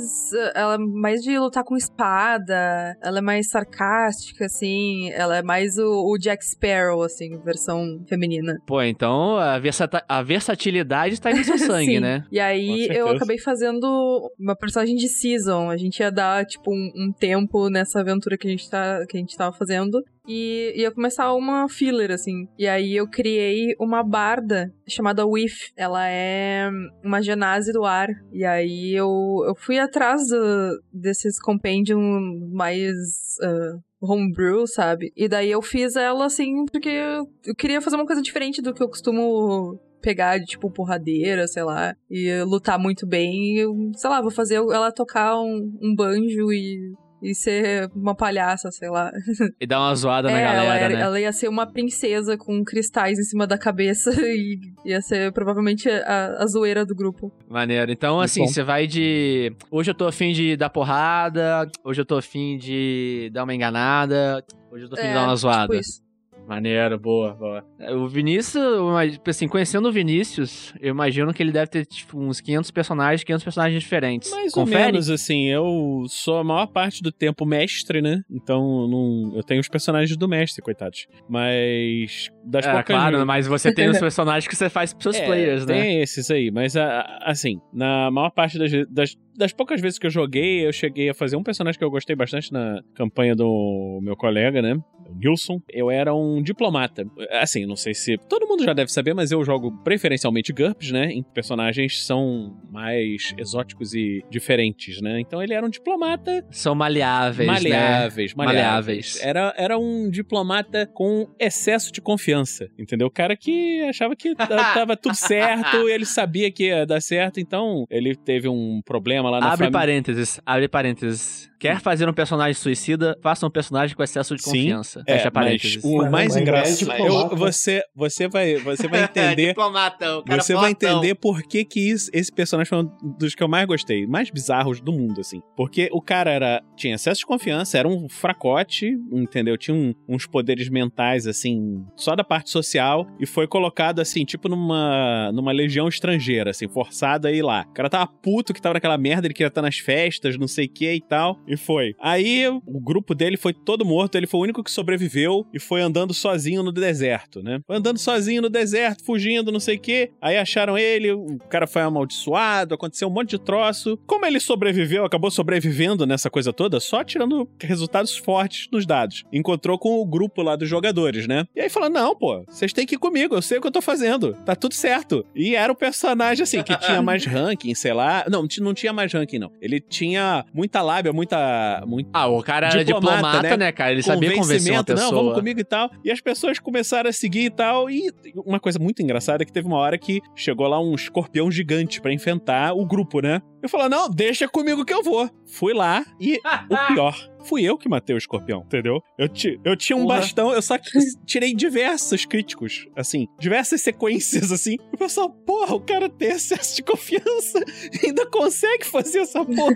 Ela 0.53 0.73
é 0.75 0.77
mais 0.77 1.21
de 1.21 1.39
lutar 1.39 1.63
com 1.63 1.75
espada. 1.77 2.95
Ela 3.03 3.19
é 3.19 3.21
mais 3.21 3.49
sarcástica, 3.49 4.45
assim. 4.45 5.09
Ela 5.11 5.37
é 5.37 5.41
mais 5.41 5.77
o, 5.77 6.11
o 6.13 6.17
Jack 6.17 6.45
Sparrow, 6.45 7.01
assim, 7.03 7.37
versão 7.43 8.03
feminina. 8.07 8.57
Pô, 8.67 8.81
então 8.81 9.37
a, 9.37 9.57
versata- 9.59 10.03
a 10.07 10.21
versatilidade 10.21 11.19
tá 11.19 11.29
aí 11.29 11.35
no 11.37 11.43
seu 11.43 11.57
sangue, 11.59 11.99
né? 11.99 12.23
E 12.31 12.39
aí 12.39 12.87
eu 12.91 13.09
acabei 13.09 13.37
fazendo 13.39 14.29
uma 14.39 14.55
personagem 14.55 14.95
de 14.95 15.07
season. 15.07 15.69
A 15.69 15.77
gente 15.77 15.99
ia 15.99 16.11
dar, 16.11 16.45
tipo, 16.45 16.71
um, 16.71 16.91
um 16.95 17.11
tempo 17.11 17.69
nessa 17.69 17.99
aventura 17.99 18.37
que 18.37 18.47
a 18.47 18.51
gente, 18.51 18.69
tá, 18.69 19.05
que 19.07 19.17
a 19.17 19.19
gente 19.19 19.35
tava 19.35 19.55
fazendo. 19.55 20.03
E 20.27 20.73
ia 20.75 20.91
começar 20.91 21.33
uma 21.33 21.69
filler, 21.69 22.11
assim. 22.11 22.47
E 22.57 22.67
aí 22.67 22.95
eu 22.95 23.07
criei 23.09 23.73
uma 23.79 24.03
barda 24.03 24.71
chamada 24.87 25.25
Whiff. 25.25 25.71
Ela 25.77 26.07
é 26.09 26.69
uma 27.03 27.21
genase 27.21 27.71
do 27.71 27.85
ar. 27.85 28.09
E 28.33 28.43
aí 28.43 28.93
eu, 28.93 29.09
eu 29.47 29.55
fui 29.55 29.79
atrás 29.79 30.27
do- 30.27 30.81
desses 30.91 31.39
compendium 31.39 32.49
mais. 32.51 32.95
ah, 33.41 33.77
homebrew, 33.99 34.67
sabe? 34.67 35.11
E 35.17 35.27
daí 35.27 35.49
eu 35.49 35.59
fiz 35.61 35.95
ela 35.95 36.25
assim, 36.27 36.65
porque 36.71 36.87
eu 36.89 37.25
eu 37.47 37.55
queria 37.55 37.81
fazer 37.81 37.95
uma 37.95 38.05
coisa 38.05 38.21
diferente 38.21 38.61
do 38.61 38.71
que 38.71 38.83
eu 38.83 38.87
costumo 38.87 39.79
pegar 40.01 40.37
de 40.37 40.45
tipo 40.45 40.69
porradeira, 40.71 41.47
sei 41.47 41.63
lá, 41.63 41.95
e 42.09 42.43
lutar 42.43 42.77
muito 42.77 43.07
bem. 43.07 43.55
E 43.55 43.59
eu, 43.59 43.73
sei 43.95 44.09
lá, 44.09 44.21
vou 44.21 44.29
fazer 44.29 44.55
ela 44.57 44.91
tocar 44.91 45.39
um, 45.39 45.71
um 45.81 45.95
banjo 45.95 46.53
e, 46.53 46.93
e 47.21 47.33
ser 47.33 47.89
uma 47.95 48.15
palhaça, 48.15 48.69
sei 48.71 48.89
lá. 48.89 49.11
E 49.59 49.65
dar 49.65 49.79
uma 49.79 49.95
zoada 49.95 50.29
na 50.29 50.37
É, 50.39 50.43
galera, 50.43 50.63
ela, 50.65 50.75
era- 50.77 50.95
né? 50.95 51.01
ela 51.01 51.19
ia 51.19 51.31
ser 51.33 51.47
uma 51.47 51.65
princesa 51.65 52.37
com 52.37 52.63
cristais 52.63 53.17
em 53.17 53.23
cima 53.23 53.47
da 53.47 53.57
cabeça 53.57 54.11
e 54.21 54.59
ia 54.85 55.01
ser 55.01 55.31
provavelmente 55.31 55.89
a, 55.89 56.37
a 56.43 56.45
zoeira 56.47 56.85
do 56.85 56.95
grupo. 56.95 57.31
Maneiro. 57.49 57.91
Então, 57.91 58.15
Muito 58.17 58.25
assim, 58.25 58.45
você 58.47 58.63
vai 58.63 58.85
de. 58.87 59.51
Hoje 59.71 59.91
eu 59.91 59.95
tô 59.95 60.05
afim 60.07 60.31
de 60.31 60.55
dar 60.55 60.69
porrada, 60.69 61.67
hoje 61.83 62.01
eu 62.01 62.05
tô 62.05 62.17
afim 62.17 62.57
de 62.57 63.29
dar 63.33 63.43
uma 63.43 63.53
enganada, 63.55 64.43
hoje 64.71 64.85
eu 64.85 64.89
tô 64.89 64.95
afim 64.95 65.07
de 65.07 65.13
dar 65.13 65.23
uma 65.25 65.35
zoada. 65.35 65.61
Tipo 65.67 65.75
isso. 65.75 66.06
Maneiro, 66.47 66.97
boa, 66.97 67.33
boa. 67.33 67.65
O 67.97 68.07
Vinícius, 68.07 68.63
imag- 68.79 69.19
assim, 69.27 69.47
conhecendo 69.49 69.89
o 69.89 69.91
Vinícius, 69.91 70.73
eu 70.79 70.91
imagino 70.91 71.33
que 71.33 71.43
ele 71.43 71.51
deve 71.51 71.67
ter, 71.69 71.85
tipo, 71.85 72.17
uns 72.17 72.39
500 72.39 72.71
personagens, 72.71 73.23
500 73.25 73.43
personagens 73.43 73.83
diferentes. 73.83 74.31
Mais 74.31 74.53
Confere? 74.53 74.83
ou 74.85 74.85
menos, 74.93 75.09
assim, 75.09 75.47
eu 75.47 76.05
sou 76.07 76.37
a 76.37 76.43
maior 76.45 76.67
parte 76.67 77.03
do 77.03 77.11
tempo 77.11 77.45
mestre, 77.45 78.01
né? 78.01 78.21
Então, 78.31 78.87
não, 78.87 79.33
eu 79.35 79.43
tenho 79.43 79.59
os 79.59 79.67
personagens 79.67 80.15
do 80.17 80.27
mestre, 80.27 80.61
coitados. 80.63 81.05
Mas, 81.27 82.29
das 82.45 82.65
É, 82.65 82.71
poucas 82.71 82.95
claro, 82.95 83.25
mas 83.25 83.45
você 83.45 83.69
tem 83.71 83.89
os 83.89 83.99
personagens 83.99 84.47
que 84.47 84.55
você 84.55 84.69
faz 84.69 84.93
pros 84.93 85.03
seus 85.03 85.17
É, 85.17 85.25
players, 85.25 85.65
né? 85.65 85.81
Tem 85.81 86.01
esses 86.01 86.31
aí, 86.31 86.49
mas 86.49 86.75
assim, 87.21 87.59
na 87.73 88.09
maior 88.09 88.29
parte 88.29 88.57
das, 88.57 88.71
das, 88.89 89.15
das 89.35 89.51
poucas 89.51 89.81
vezes 89.81 89.99
que 89.99 90.07
eu 90.07 90.11
joguei, 90.11 90.65
eu 90.65 90.71
cheguei 90.71 91.09
a 91.09 91.13
fazer 91.13 91.35
um 91.35 91.43
personagem 91.43 91.77
que 91.77 91.83
eu 91.83 91.91
gostei 91.91 92.15
bastante 92.15 92.53
na 92.53 92.81
campanha 92.95 93.35
do 93.35 93.99
meu 94.01 94.15
colega, 94.15 94.61
né? 94.61 94.77
Nilson. 95.15 95.61
Eu 95.69 95.89
era 95.91 96.13
um 96.13 96.41
diplomata. 96.41 97.05
Assim, 97.31 97.65
não 97.65 97.75
sei 97.75 97.93
se 97.93 98.17
todo 98.17 98.47
mundo 98.47 98.63
já 98.63 98.73
deve 98.73 98.91
saber, 98.91 99.13
mas 99.13 99.31
eu 99.31 99.43
jogo 99.43 99.71
preferencialmente 99.83 100.53
GURPS, 100.53 100.91
né? 100.91 101.11
Em 101.11 101.23
personagens 101.23 102.05
são 102.05 102.57
mais 102.69 103.33
exóticos 103.37 103.93
e 103.93 104.23
diferentes, 104.29 105.01
né? 105.01 105.19
Então 105.19 105.41
ele 105.41 105.53
era 105.53 105.65
um 105.65 105.69
diplomata 105.69 106.45
São 106.51 106.75
maleáveis, 106.75 107.47
né? 107.47 107.53
maleáveis, 107.53 108.33
maleáveis. 108.33 108.35
Maleáveis. 108.35 109.19
Era, 109.23 109.53
era 109.57 109.77
um 109.77 110.09
diplomata 110.09 110.85
com 110.93 111.27
excesso 111.39 111.91
de 111.91 112.01
confiança, 112.01 112.67
entendeu? 112.77 113.07
O 113.07 113.11
cara 113.11 113.35
que 113.35 113.81
achava 113.83 114.15
que 114.15 114.33
tava 114.35 114.95
tudo 114.97 115.15
certo, 115.15 115.87
ele 115.89 116.05
sabia 116.05 116.51
que 116.51 116.65
ia 116.67 116.85
dar 116.85 117.01
certo, 117.01 117.39
então 117.39 117.85
ele 117.89 118.15
teve 118.15 118.47
um 118.47 118.81
problema 118.85 119.29
lá 119.29 119.39
na 119.39 119.47
Abre 119.47 119.57
família. 119.57 119.71
parênteses, 119.79 120.41
abre 120.45 120.67
parênteses. 120.67 121.49
Quer 121.59 121.79
fazer 121.81 122.07
um 122.07 122.13
personagem 122.13 122.53
suicida, 122.53 123.17
faça 123.21 123.45
um 123.45 123.49
personagem 123.49 123.95
com 123.95 124.03
excesso 124.03 124.35
de 124.35 124.41
Sim, 124.43 124.49
confiança. 124.51 125.03
É, 125.07 125.13
Fecha 125.17 125.31
parênteses. 125.31 125.75
mas 125.83 125.85
o 125.85 125.97
Mas 125.97 126.11
mais 126.11 126.35
é 126.35 126.41
engraçado, 126.41 126.77
diplomata. 126.77 127.33
eu- 127.33 127.37
você, 127.37 127.83
você 127.95 128.27
vai, 128.27 128.55
você 128.57 128.87
vai 128.87 129.03
entender 129.37 129.47
Diplomatão, 129.47 130.23
Você 130.27 130.53
vai 130.53 130.71
entender 130.71 131.15
por 131.15 131.41
que 131.43 131.65
que 131.65 131.79
isso- 131.89 132.09
esse 132.13 132.31
personagem 132.31 132.69
foi 132.69 132.77
um 132.79 132.91
dos 133.17 133.33
que 133.33 133.41
eu 133.43 133.47
mais 133.47 133.65
gostei, 133.65 134.05
mais 134.05 134.29
bizarros 134.29 134.79
do 134.79 134.91
mundo, 134.91 135.19
assim. 135.21 135.41
Porque 135.55 135.89
o 135.91 136.01
cara 136.01 136.31
era 136.31 136.61
tinha 136.75 136.95
excesso 136.95 137.19
de 137.21 137.25
confiança, 137.25 137.77
era 137.77 137.87
um 137.87 138.07
fracote, 138.07 138.91
entendeu? 139.11 139.57
Tinha 139.57 139.75
um- 139.75 139.93
uns 140.07 140.25
poderes 140.27 140.69
mentais, 140.69 141.25
assim, 141.25 141.83
só 141.95 142.15
da 142.15 142.23
parte 142.23 142.49
social, 142.51 143.07
e 143.19 143.25
foi 143.25 143.47
colocado, 143.47 143.99
assim, 143.99 144.23
tipo 144.25 144.47
numa, 144.47 145.31
numa 145.33 145.51
legião 145.51 145.87
estrangeira, 145.87 146.51
assim, 146.51 146.67
forçado 146.67 147.27
a 147.27 147.31
ir 147.31 147.41
lá. 147.41 147.65
O 147.69 147.73
cara 147.73 147.89
tava 147.89 148.05
puto 148.07 148.53
que 148.53 148.61
tava 148.61 148.73
naquela 148.75 148.97
merda, 148.97 149.25
ele 149.27 149.33
queria 149.33 149.47
estar 149.47 149.61
nas 149.61 149.77
festas, 149.79 150.37
não 150.37 150.47
sei 150.47 150.65
o 150.65 150.69
que 150.69 150.93
e 150.93 151.01
tal, 151.01 151.39
e 151.47 151.55
foi. 151.55 151.95
Aí 151.99 152.47
o 152.47 152.79
grupo 152.79 153.15
dele 153.15 153.37
foi 153.37 153.53
todo 153.53 153.85
morto, 153.85 154.15
ele 154.15 154.27
foi 154.27 154.39
o 154.39 154.43
único 154.43 154.63
que 154.63 154.71
sobreviveu 154.71 155.45
e 155.53 155.59
foi 155.59 155.81
andando 155.81 156.13
sozinho 156.13 156.63
no 156.63 156.71
deserto, 156.71 157.41
né? 157.41 157.59
Foi 157.65 157.77
andando 157.77 157.97
sozinho 157.97 158.41
no 158.41 158.49
deserto, 158.49 159.03
fugindo, 159.03 159.51
não 159.51 159.59
sei 159.59 159.77
o 159.77 159.79
quê. 159.79 160.11
Aí 160.21 160.37
acharam 160.37 160.77
ele, 160.77 161.11
o 161.11 161.37
cara 161.49 161.67
foi 161.67 161.81
amaldiçoado, 161.81 162.75
aconteceu 162.75 163.07
um 163.07 163.11
monte 163.11 163.31
de 163.31 163.39
troço. 163.39 163.97
Como 164.05 164.25
ele 164.25 164.39
sobreviveu, 164.39 165.05
acabou 165.05 165.31
sobrevivendo 165.31 166.05
nessa 166.05 166.29
coisa 166.29 166.51
toda, 166.51 166.79
só 166.79 167.03
tirando 167.03 167.47
resultados 167.59 168.17
fortes 168.17 168.67
nos 168.71 168.85
dados. 168.85 169.23
Encontrou 169.31 169.77
com 169.77 169.99
o 170.01 170.05
grupo 170.05 170.41
lá 170.41 170.55
dos 170.55 170.67
jogadores, 170.67 171.27
né? 171.27 171.45
E 171.55 171.61
aí 171.61 171.69
falou: 171.69 171.89
Não, 171.89 172.15
pô, 172.15 172.43
vocês 172.47 172.73
têm 172.73 172.85
que 172.85 172.95
ir 172.95 172.99
comigo, 172.99 173.35
eu 173.35 173.41
sei 173.41 173.57
o 173.57 173.61
que 173.61 173.67
eu 173.67 173.71
tô 173.71 173.81
fazendo. 173.81 174.33
Tá 174.45 174.55
tudo 174.55 174.73
certo. 174.73 175.25
E 175.35 175.55
era 175.55 175.71
o 175.71 175.75
personagem, 175.75 176.43
assim, 176.43 176.61
que 176.63 176.77
tinha 176.77 177.01
mais 177.03 177.25
ranking, 177.25 177.73
sei 177.75 177.93
lá. 177.93 178.25
Não, 178.29 178.47
não 178.59 178.73
tinha 178.73 178.91
mais 178.91 179.13
ranking, 179.13 179.39
não. 179.39 179.51
Ele 179.61 179.79
tinha 179.79 180.45
muita 180.53 180.81
lábia, 180.81 181.13
muita 181.13 181.36
muita. 181.37 181.85
Muito 181.87 182.09
Ah, 182.13 182.27
o 182.27 182.41
cara 182.43 182.67
era 182.67 182.83
Diplomata, 182.83 183.15
diplomata, 183.17 183.49
né? 183.49 183.57
né, 183.57 183.71
cara? 183.71 183.91
Ele 183.91 184.03
sabia 184.03 184.33
convencer 184.35 184.73
uma 184.73 184.83
pessoa. 184.83 185.11
não, 185.11 185.17
vamos 185.17 185.33
comigo 185.33 185.59
e 185.59 185.63
tal. 185.63 185.89
E 186.03 186.11
as 186.11 186.21
pessoas 186.21 186.59
começaram 186.59 187.09
a 187.09 187.13
seguir 187.13 187.45
e 187.45 187.49
tal. 187.49 187.89
E 187.89 188.11
uma 188.45 188.59
coisa 188.59 188.79
muito 188.79 189.01
engraçada 189.01 189.43
é 189.43 189.45
que 189.45 189.51
teve 189.51 189.67
uma 189.67 189.77
hora 189.77 189.97
que 189.97 190.21
chegou 190.35 190.67
lá 190.67 190.79
um 190.79 190.93
escorpião 190.95 191.51
gigante 191.51 192.01
pra 192.01 192.13
enfrentar 192.13 192.73
o 192.73 192.85
grupo, 192.85 193.21
né? 193.21 193.41
Eu 193.67 193.69
falei, 193.69 193.89
não, 193.89 194.09
deixa 194.09 194.47
comigo 194.47 194.85
que 194.85 194.93
eu 194.93 195.03
vou. 195.03 195.29
Fui 195.45 195.73
lá 195.73 196.05
e 196.21 196.37
o 196.69 196.87
pior, 196.93 197.29
fui 197.43 197.63
eu 197.63 197.77
que 197.77 197.89
matei 197.89 198.15
o 198.15 198.17
escorpião, 198.17 198.61
entendeu? 198.65 199.01
Eu, 199.17 199.27
ti, 199.27 199.59
eu 199.63 199.75
tinha 199.75 199.97
um 199.97 200.03
Porra. 200.03 200.19
bastão, 200.19 200.53
eu 200.53 200.61
só 200.61 200.77
tirei 201.25 201.53
diversos 201.53 202.25
críticos, 202.25 202.87
assim, 202.95 203.27
diversas 203.37 203.81
sequências, 203.81 204.53
assim. 204.53 204.77
O 204.93 204.97
pessoal, 204.97 205.29
porra, 205.29 205.75
o 205.75 205.81
cara 205.81 206.07
tem 206.07 206.29
excesso 206.29 206.77
de 206.77 206.83
confiança 206.83 207.59
e 208.01 208.07
ainda 208.07 208.25
consegue 208.25 208.85
fazer 208.85 209.19
essa 209.19 209.43
porra. 209.43 209.75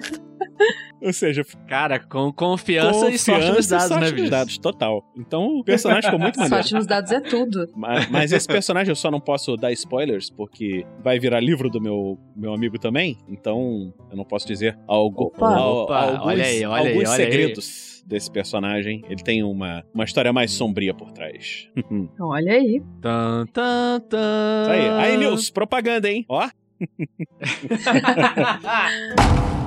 Ou 1.01 1.13
seja, 1.13 1.43
Cara, 1.67 1.99
com 1.99 2.31
confiança, 2.33 3.09
e 3.09 3.17
sorte 3.17 3.47
nos 3.47 3.67
Confiança 3.67 3.69
dados, 3.69 3.87
sorte 3.87 4.15
né, 4.15 4.21
nos 4.21 4.29
dados, 4.29 4.57
total. 4.57 5.05
Então 5.15 5.59
o 5.59 5.63
personagem 5.63 6.03
ficou 6.03 6.19
muito 6.19 6.39
maneiro. 6.39 6.55
Sorte 6.55 6.73
nos 6.73 6.87
dados 6.87 7.11
é 7.11 7.19
tudo. 7.19 7.69
Mas, 7.75 8.09
mas 8.09 8.31
esse 8.31 8.47
personagem 8.47 8.91
eu 8.91 8.95
só 8.95 9.11
não 9.11 9.19
posso 9.19 9.55
dar 9.55 9.71
spoilers, 9.71 10.29
porque 10.29 10.85
vai 11.03 11.19
virar 11.19 11.39
livro 11.39 11.69
do 11.69 11.79
meu, 11.79 12.17
meu 12.35 12.53
amigo 12.53 12.79
também. 12.79 13.17
Então 13.27 13.80
eu 14.09 14.17
não 14.17 14.25
posso 14.25 14.47
dizer 14.47 14.77
algo, 14.87 15.25
Opa. 15.25 15.55
al- 15.55 15.83
Opa, 15.83 15.99
alguns, 16.01 16.25
olha 16.27 16.45
aí, 16.45 16.65
olha 16.65 16.81
aí, 16.83 16.87
alguns 16.89 17.09
olha 17.09 17.25
aí. 17.25 17.31
segredos 17.31 18.03
desse 18.05 18.29
personagem. 18.31 19.03
Ele 19.09 19.21
tem 19.23 19.43
uma, 19.43 19.83
uma 19.93 20.03
história 20.03 20.33
mais 20.33 20.51
sombria 20.51 20.93
por 20.93 21.11
trás. 21.11 21.69
Olha 22.19 22.53
aí. 22.53 22.81
Tan, 23.01 23.45
tan, 23.53 23.99
tan. 24.09 24.61
Isso 24.63 24.71
aí. 24.71 24.89
Aí, 24.89 25.17
Nils, 25.17 25.49
propaganda, 25.49 26.09
hein? 26.09 26.25
Ó. 26.27 26.49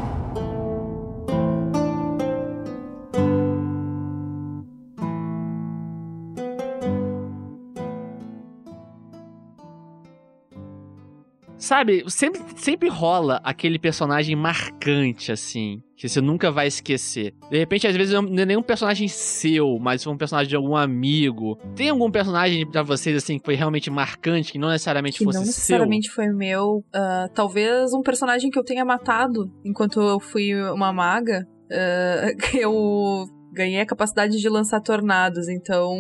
Sabe, 11.65 12.05
sempre, 12.09 12.43
sempre 12.57 12.89
rola 12.91 13.41
aquele 13.43 13.79
personagem 13.79 14.37
marcante, 14.37 15.33
assim, 15.33 15.81
que 15.97 16.07
você 16.07 16.21
nunca 16.21 16.51
vai 16.51 16.67
esquecer. 16.67 17.33
De 17.51 17.57
repente, 17.57 17.87
às 17.87 17.97
vezes, 17.97 18.13
não 18.13 18.43
é 18.43 18.45
nenhum 18.45 18.63
personagem 18.63 19.09
seu, 19.09 19.79
mas 19.81 20.05
foi 20.05 20.13
um 20.13 20.17
personagem 20.19 20.51
de 20.51 20.57
algum 20.57 20.77
amigo. 20.77 21.57
Tem 21.75 21.89
algum 21.89 22.11
personagem 22.11 22.71
pra 22.71 22.83
vocês, 22.83 23.17
assim, 23.17 23.39
que 23.39 23.47
foi 23.47 23.55
realmente 23.55 23.89
marcante, 23.91 24.53
que 24.53 24.59
não 24.59 24.69
necessariamente 24.69 25.17
Que 25.17 25.25
fosse 25.25 25.39
não 25.39 25.45
seu? 25.47 25.53
necessariamente 25.55 26.11
foi 26.11 26.29
meu. 26.29 26.85
Ah, 26.95 27.31
talvez 27.35 27.95
um 27.95 28.03
personagem 28.03 28.51
que 28.51 28.59
eu 28.59 28.63
tenha 28.65 28.85
matado 28.85 29.51
enquanto 29.65 30.03
eu 30.03 30.21
fui 30.21 30.55
uma 30.71 30.93
maga. 30.93 31.47
ah, 31.73 32.27
eu 32.61 33.25
ganhei 33.55 33.81
a 33.81 33.87
capacidade 33.87 34.39
de 34.39 34.49
lançar 34.49 34.81
tornados. 34.81 35.49
Então, 35.49 35.97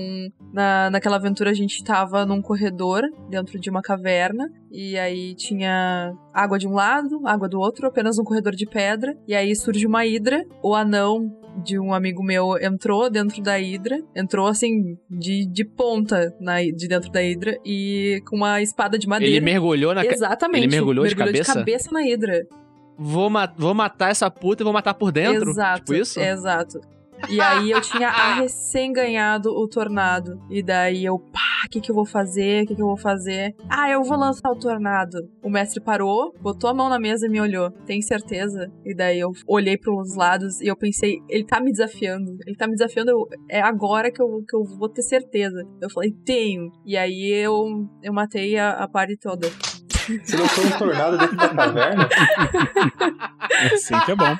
na, 0.53 0.91
naquela 0.91 1.17
aventura 1.17 1.51
a 1.51 1.55
gente 1.55 1.83
tava 1.85 2.27
num 2.27 2.43
corredor 2.43 3.03
dentro 3.31 3.59
de 3.59 3.71
uma 3.71 3.81
caverna. 3.81 4.51
E 4.71 4.99
aí 4.99 5.35
tinha 5.35 6.13
água 6.33 6.59
de 6.59 6.67
um 6.67 6.73
lado, 6.73 7.21
água 7.27 7.49
do 7.49 7.59
outro, 7.61 7.87
apenas 7.87 8.19
um 8.19 8.25
corredor 8.25 8.55
de 8.55 8.67
pedra. 8.67 9.17
E 9.29 9.35
aí 9.35 9.55
surge 9.55 9.87
uma 9.87 10.05
hidra. 10.05 10.45
O 10.63 10.75
anão 10.75 11.31
de 11.65 11.79
um 11.79 11.95
amigo 11.95 12.23
meu 12.23 12.59
entrou 12.61 13.09
dentro 13.09 13.41
da 13.41 13.59
hidra. 13.61 13.97
Entrou 14.17 14.49
assim, 14.49 14.99
de, 15.09 15.47
de 15.47 15.65
ponta 15.65 16.35
na, 16.41 16.61
de 16.63 16.89
dentro 16.89 17.11
da 17.13 17.23
hidra. 17.23 17.57
E 17.65 18.21
com 18.29 18.37
uma 18.37 18.61
espada 18.61 18.99
de 18.99 19.07
madeira. 19.07 19.37
Ele 19.37 19.45
mergulhou 19.45 19.95
na. 19.95 20.05
Exatamente. 20.05 20.65
ele 20.65 20.73
mergulhou 20.77 21.05
de 21.05 21.11
de 21.11 21.17
cabeça? 21.17 21.55
cabeça 21.55 21.91
na 21.93 22.03
hidra. 22.03 22.45
Vou, 22.97 23.29
ma- 23.29 23.53
vou 23.57 23.75
matar 23.75 24.11
essa 24.11 24.31
puta 24.31 24.63
e 24.63 24.65
vou 24.65 24.73
matar 24.73 24.95
por 24.95 25.11
dentro? 25.11 25.51
Exato. 25.51 25.79
Tipo 25.81 25.95
isso? 25.95 26.21
Exato. 26.21 26.81
E 27.29 27.41
aí 27.41 27.71
eu 27.71 27.81
tinha 27.81 28.11
recém 28.35 28.93
ganhado 28.93 29.51
o 29.51 29.67
tornado. 29.69 30.41
E 30.51 30.63
daí 30.63 31.05
eu, 31.05 31.19
pá, 31.19 31.41
o 31.67 31.69
que, 31.71 31.81
que 31.81 31.91
eu 31.91 31.95
vou 31.95 32.05
fazer? 32.05 32.65
O 32.65 32.67
que, 32.67 32.75
que 32.75 32.83
eu 32.83 32.87
vou 32.87 32.97
fazer? 32.99 33.55
Ah, 33.69 33.89
eu 33.91 34.03
vou 34.03 34.19
lançar 34.19 34.51
o 34.51 34.59
tornado. 34.59 35.19
O 35.43 35.49
mestre 35.49 35.81
parou, 35.83 36.35
botou 36.41 36.69
a 36.69 36.75
mão 36.75 36.89
na 36.89 36.99
mesa 36.99 37.27
e 37.27 37.31
me 37.31 37.41
olhou. 37.41 37.71
Tem 37.87 38.03
certeza? 38.03 38.71
E 38.85 38.95
daí 38.95 39.21
eu 39.21 39.33
olhei 39.47 39.79
pros 39.79 40.15
lados 40.15 40.61
e 40.61 40.67
eu 40.67 40.77
pensei, 40.77 41.19
ele 41.29 41.45
tá 41.45 41.61
me 41.61 41.71
desafiando. 41.71 42.37
Ele 42.47 42.57
tá 42.57 42.67
me 42.67 42.73
desafiando, 42.75 43.11
eu- 43.11 43.29
é 43.49 43.61
agora 43.61 44.11
que 44.13 44.21
eu, 44.21 44.45
que 44.49 44.55
eu 44.57 44.65
vou 44.65 44.89
ter 44.89 45.03
certeza. 45.03 45.67
Eu 45.81 45.89
falei, 45.91 46.13
tenho. 46.25 46.71
E 46.85 46.97
aí 46.97 47.31
eu, 47.33 47.89
eu 48.03 48.13
matei 48.13 48.59
a, 48.59 48.73
a 48.85 48.89
toda. 49.21 49.49
Você 50.23 50.37
não 50.37 50.49
foi 50.49 50.67
um 50.67 50.71
tornado 50.79 51.19
dentro 51.19 51.37
da 51.37 51.49
caverna? 51.49 52.09
Assim 53.73 53.99
que 54.05 54.13
é 54.13 54.15
bom. 54.15 54.37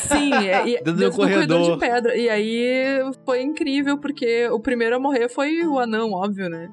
Sim, 0.00 0.34
é, 0.34 0.68
e, 0.68 0.82
Dentro 0.82 0.94
do 0.94 1.12
corredor. 1.12 1.46
corredor. 1.58 1.72
de 1.74 1.78
pedra. 1.78 2.16
E 2.16 2.28
aí 2.28 3.00
foi 3.24 3.42
incrível, 3.42 3.98
porque 3.98 4.48
o 4.48 4.58
primeiro 4.58 4.96
a 4.96 4.98
morrer 4.98 5.28
foi 5.28 5.64
o 5.64 5.78
anão, 5.78 6.12
óbvio, 6.12 6.48
né? 6.48 6.68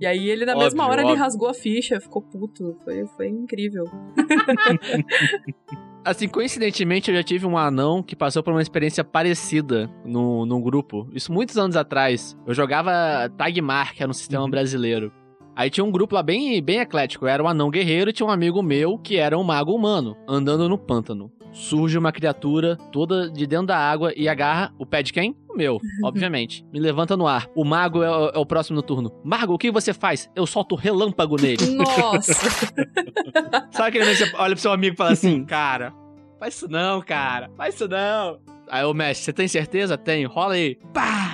E 0.00 0.06
aí 0.06 0.28
ele, 0.28 0.44
na 0.44 0.56
mesma 0.56 0.82
Óbvio, 0.84 0.92
hora, 0.92 1.02
ele 1.02 1.10
óbvio. 1.12 1.24
rasgou 1.24 1.48
a 1.48 1.54
ficha, 1.54 2.00
ficou 2.00 2.20
puto. 2.22 2.76
Foi, 2.84 3.06
foi 3.16 3.28
incrível. 3.28 3.84
Assim, 6.04 6.26
coincidentemente, 6.26 7.10
eu 7.10 7.16
já 7.16 7.22
tive 7.22 7.46
um 7.46 7.56
anão 7.56 8.02
que 8.02 8.16
passou 8.16 8.42
por 8.42 8.52
uma 8.52 8.60
experiência 8.60 9.04
parecida 9.04 9.88
no, 10.04 10.44
num 10.44 10.60
grupo. 10.60 11.08
Isso 11.12 11.32
muitos 11.32 11.56
anos 11.56 11.76
atrás. 11.76 12.36
Eu 12.44 12.52
jogava 12.52 13.28
Tagmar, 13.36 13.94
que 13.94 14.02
era 14.02 14.10
um 14.10 14.14
sistema 14.14 14.48
brasileiro. 14.48 15.12
Aí 15.54 15.70
tinha 15.70 15.84
um 15.84 15.92
grupo 15.92 16.16
lá 16.16 16.22
bem, 16.22 16.60
bem 16.60 16.80
eclético. 16.80 17.24
Eu 17.24 17.28
era 17.28 17.42
um 17.42 17.46
anão 17.46 17.70
guerreiro 17.70 18.10
e 18.10 18.12
tinha 18.12 18.26
um 18.26 18.32
amigo 18.32 18.60
meu 18.62 18.98
que 18.98 19.16
era 19.16 19.38
um 19.38 19.44
mago 19.44 19.72
humano, 19.72 20.16
andando 20.26 20.68
no 20.68 20.76
pântano. 20.76 21.30
Surge 21.52 21.98
uma 21.98 22.10
criatura 22.12 22.76
toda 22.90 23.30
de 23.30 23.46
dentro 23.46 23.66
da 23.66 23.76
água 23.78 24.12
e 24.16 24.28
agarra 24.28 24.72
o 24.78 24.86
pé 24.86 25.02
de 25.02 25.12
quem? 25.12 25.36
O 25.48 25.56
meu, 25.56 25.78
obviamente. 26.02 26.64
Me 26.72 26.80
levanta 26.80 27.16
no 27.16 27.26
ar. 27.26 27.46
O 27.54 27.64
mago 27.64 28.02
é, 28.02 28.10
o- 28.10 28.28
é 28.30 28.38
o 28.38 28.46
próximo 28.46 28.76
no 28.76 28.82
turno. 28.82 29.12
Mago, 29.22 29.52
o 29.54 29.58
que 29.58 29.70
você 29.70 29.92
faz? 29.92 30.30
Eu 30.34 30.46
solto 30.46 30.74
relâmpago 30.74 31.36
nele. 31.40 31.64
Nossa! 31.76 32.32
Sabe 33.70 33.88
aquele 33.88 34.04
momento 34.04 34.18
que 34.18 34.24
você 34.30 34.36
olha 34.36 34.54
pro 34.54 34.62
seu 34.62 34.72
amigo 34.72 34.94
e 34.94 34.96
fala 34.96 35.12
assim, 35.12 35.44
cara, 35.44 35.92
faz 36.38 36.54
isso 36.54 36.68
não, 36.68 37.00
cara, 37.02 37.50
faz 37.56 37.74
isso 37.74 37.86
não. 37.88 38.38
Aí 38.70 38.84
o 38.84 38.94
mestre, 38.94 39.24
você 39.26 39.32
tem 39.32 39.46
certeza? 39.48 39.98
Tenho. 39.98 40.28
Rola 40.30 40.54
aí. 40.54 40.78
Pá! 40.94 41.31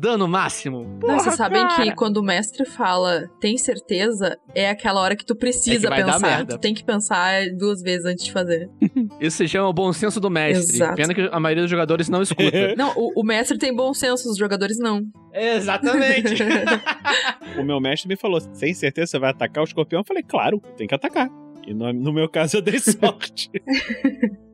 Dano 0.00 0.28
máximo. 0.28 0.84
Não, 0.84 0.98
Porra, 1.00 1.18
vocês 1.18 1.34
sabem 1.34 1.66
cara. 1.66 1.82
que 1.82 1.94
quando 1.96 2.18
o 2.18 2.22
mestre 2.22 2.64
fala, 2.64 3.28
tem 3.40 3.58
certeza, 3.58 4.38
é 4.54 4.70
aquela 4.70 5.00
hora 5.00 5.16
que 5.16 5.24
tu 5.26 5.34
precisa 5.34 5.88
É 5.88 5.90
que 5.90 6.04
pensar. 6.04 6.46
Tu 6.46 6.58
tem 6.58 6.72
que 6.74 6.84
pensar 6.84 7.50
duas 7.58 7.82
vezes 7.82 8.06
antes 8.06 8.24
de 8.24 8.32
fazer. 8.32 8.70
Isso 9.20 9.38
se 9.38 9.48
chama 9.48 9.68
o 9.68 9.72
bom 9.72 9.92
senso 9.92 10.20
do 10.20 10.30
mestre. 10.30 10.76
Exato. 10.76 10.94
Pena 10.94 11.12
que 11.14 11.28
a 11.32 11.40
maioria 11.40 11.62
dos 11.64 11.70
jogadores 11.70 12.08
não 12.08 12.22
escuta. 12.22 12.48
Não, 12.76 12.92
o, 12.96 13.20
o 13.20 13.24
mestre 13.24 13.58
tem 13.58 13.74
bom 13.74 13.92
senso, 13.92 14.30
os 14.30 14.38
jogadores 14.38 14.78
não. 14.78 15.02
Exatamente. 15.32 16.34
O 17.58 17.64
meu 17.64 17.80
mestre 17.80 18.08
me 18.08 18.16
falou: 18.16 18.40
sem 18.52 18.72
certeza 18.74 19.06
você 19.12 19.18
vai 19.18 19.30
atacar 19.30 19.62
o 19.62 19.64
escorpião? 19.64 20.00
Eu 20.00 20.04
falei, 20.04 20.22
claro, 20.22 20.60
tem 20.76 20.86
que 20.86 20.94
atacar. 20.94 21.28
E 21.66 21.74
no, 21.74 21.92
no 21.92 22.12
meu 22.12 22.28
caso 22.28 22.58
eu 22.58 22.62
dei 22.62 22.78
sorte. 22.80 23.50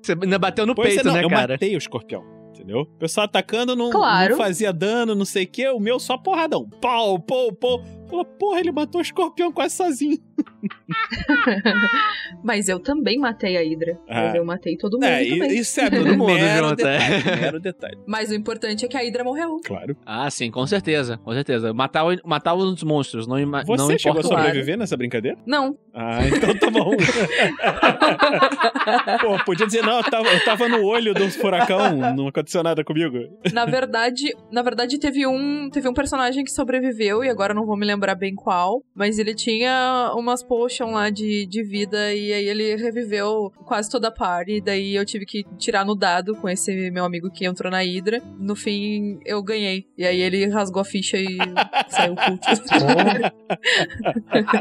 Você 0.03 0.13
ainda 0.13 0.39
bateu 0.39 0.65
no 0.67 0.75
Pois 0.75 0.93
é, 0.93 0.95
peito, 0.97 1.07
não, 1.07 1.15
né, 1.15 1.25
eu 1.25 1.29
cara? 1.29 1.55
matei 1.55 1.75
o 1.75 1.79
escorpião. 1.79 2.25
Entendeu? 2.65 2.81
O 2.81 2.87
pessoal 2.99 3.27
atacando 3.27 3.77
não, 3.77 3.91
Claro. 3.91 4.31
não 4.31 4.39
fazia 4.39 4.73
dano, 4.73 5.15
não 5.15 5.27
sei 5.27 5.45
o 5.45 5.49
que. 5.49 5.69
O 5.69 5.79
meu 5.79 6.01
só 6.01 6.17
porradão. 6.17 6.67
Pau, 6.81 7.19
pau, 7.21 7.53
pau. 7.53 7.83
Falou, 8.09 8.25
porra, 8.25 8.61
ele 8.61 8.73
matou 8.73 9.01
o 9.01 9.03
escorpião 9.03 9.53
quase 9.53 9.75
sozinho. 9.77 10.19
Mas 12.43 12.69
eu 12.69 12.79
também 12.79 13.19
matei 13.19 13.57
a 13.57 13.61
Hydra. 13.61 13.99
Mas 14.09 14.35
Ah. 14.35 14.37
eu 14.37 14.45
matei 14.45 14.77
todo 14.77 14.95
mundo 14.95 15.05
É, 15.05 15.25
também. 15.25 15.51
e- 15.53 15.59
isso 15.59 15.81
é 15.81 15.91
Todo 15.91 16.05
mundo 16.17 16.35
mero 16.35 16.69
junto, 16.69 16.87
é. 16.87 16.99
detalhe, 16.99 17.41
mero 17.41 17.61
detalhe. 17.61 17.99
Mas 18.07 18.31
o 18.31 18.35
importante 18.35 18.85
é 18.85 18.89
que 18.89 18.97
a 18.97 19.01
Hydra 19.01 19.25
morreu. 19.25 19.61
Claro. 19.65 19.97
Ah, 20.05 20.29
sim, 20.31 20.51
com 20.51 20.67
certeza, 20.67 21.19
com 21.19 21.33
certeza. 21.33 21.73
Matar, 21.73 22.05
o- 22.07 22.17
matar 22.25 22.55
os 22.55 22.83
monstros, 22.83 23.27
não, 23.27 23.39
ima- 23.39 23.63
Você 23.65 23.83
não 23.83 23.99
chegou 23.99 24.19
a 24.19 24.21
importa. 24.21 24.45
Sobreviver 24.45 24.77
nessa 24.79 24.97
brincadeira? 24.97 25.39
Não. 25.47 25.77
Ah, 25.95 26.27
então 26.27 26.55
tá 26.59 26.71
bom. 26.71 26.91
Pô, 29.21 29.39
podia 29.45 29.67
dizer, 29.67 29.83
não, 29.83 29.99
eu 29.99 30.05
tava, 30.05 30.29
eu 30.29 30.45
tava 30.45 30.69
no 30.69 30.85
olho 30.85 31.15
do 31.15 31.31
furacão, 31.31 31.97
não 32.15 32.29
aconteceu 32.29 32.63
nada 32.63 32.85
comigo. 32.85 33.17
Na 33.53 33.65
verdade, 33.65 34.35
na 34.51 34.63
verdade 34.63 34.99
teve 34.99 35.27
um, 35.27 35.69
teve 35.71 35.89
um 35.89 35.95
personagem 35.95 36.45
que 36.45 36.51
sobreviveu 36.51 37.25
e 37.25 37.29
agora 37.31 37.53
eu 37.53 37.57
não 37.57 37.67
vou 37.67 37.77
me 37.77 37.87
lembrar 37.87 38.15
bem 38.15 38.35
qual, 38.35 38.83
mas 38.95 39.19
ele 39.19 39.35
tinha 39.35 40.13
umas 40.17 40.43
potion 40.55 40.93
lá 40.93 41.11
de, 41.11 41.45
de 41.47 41.65
vida 41.65 42.15
e 42.15 42.33
aí 42.33 42.49
ele 42.49 42.77
reviveu 42.77 43.53
quase 43.65 43.91
toda 43.91 44.07
a 44.07 44.11
party, 44.13 44.53
e 44.53 44.61
daí 44.61 44.95
eu 44.95 45.05
tive 45.05 45.27
que 45.27 45.43
tirar 45.59 45.85
no 45.85 45.97
dado 45.97 46.37
com 46.37 46.49
esse 46.49 46.93
meu 46.93 47.05
amigo 47.05 47.29
que 47.29 47.45
entrou 47.45 47.73
na 47.73 47.79
Hydra. 47.83 48.23
No 48.39 48.55
fim, 48.55 49.19
eu 49.25 49.43
ganhei. 49.43 49.85
E 49.99 50.07
aí 50.07 50.21
ele 50.21 50.47
rasgou 50.47 50.81
a 50.81 50.85
ficha 50.85 51.17
e 51.17 51.37
saiu 51.91 52.15
culto. 52.15 52.47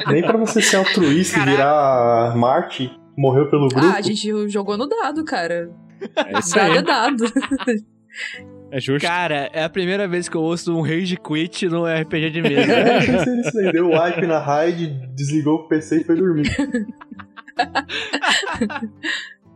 Oh. 0.07 0.11
Nem 0.11 0.23
pra 0.23 0.35
você 0.37 0.63
ser 0.63 0.77
altruísta 0.77 1.39
e 1.39 1.45
virar 1.45 2.35
Marte, 2.35 2.91
morreu 3.15 3.47
pelo 3.51 3.67
grupo. 3.67 3.85
ah, 3.85 3.97
a 3.97 4.01
gente 4.01 4.49
jogou 4.49 4.75
no 4.75 4.87
dado, 4.87 5.23
cara. 5.23 5.69
É 6.17 6.39
isso 6.39 6.55
Dado 6.55 6.73
é 6.73 6.77
aí. 6.79 6.83
dado. 6.83 7.23
É 8.73 8.79
justo. 8.79 9.05
Cara, 9.05 9.51
é 9.53 9.63
a 9.63 9.69
primeira 9.69 10.07
vez 10.07 10.27
que 10.27 10.35
eu 10.35 10.41
ouço 10.41 10.75
um 10.75 10.81
rage 10.81 11.15
quit 11.15 11.69
no 11.69 11.85
RPG 11.85 12.31
de 12.31 12.41
mesa. 12.41 12.73
É, 12.73 13.05
pensei 13.05 13.35
nisso 13.35 13.59
aí. 13.59 13.71
Deu 13.71 13.91
wipe 13.91 14.25
na 14.25 14.39
raid, 14.39 14.87
desligou 15.15 15.57
o 15.57 15.67
PC 15.67 16.01
e 16.01 16.03
foi 16.03 16.15
dormir. 16.15 16.49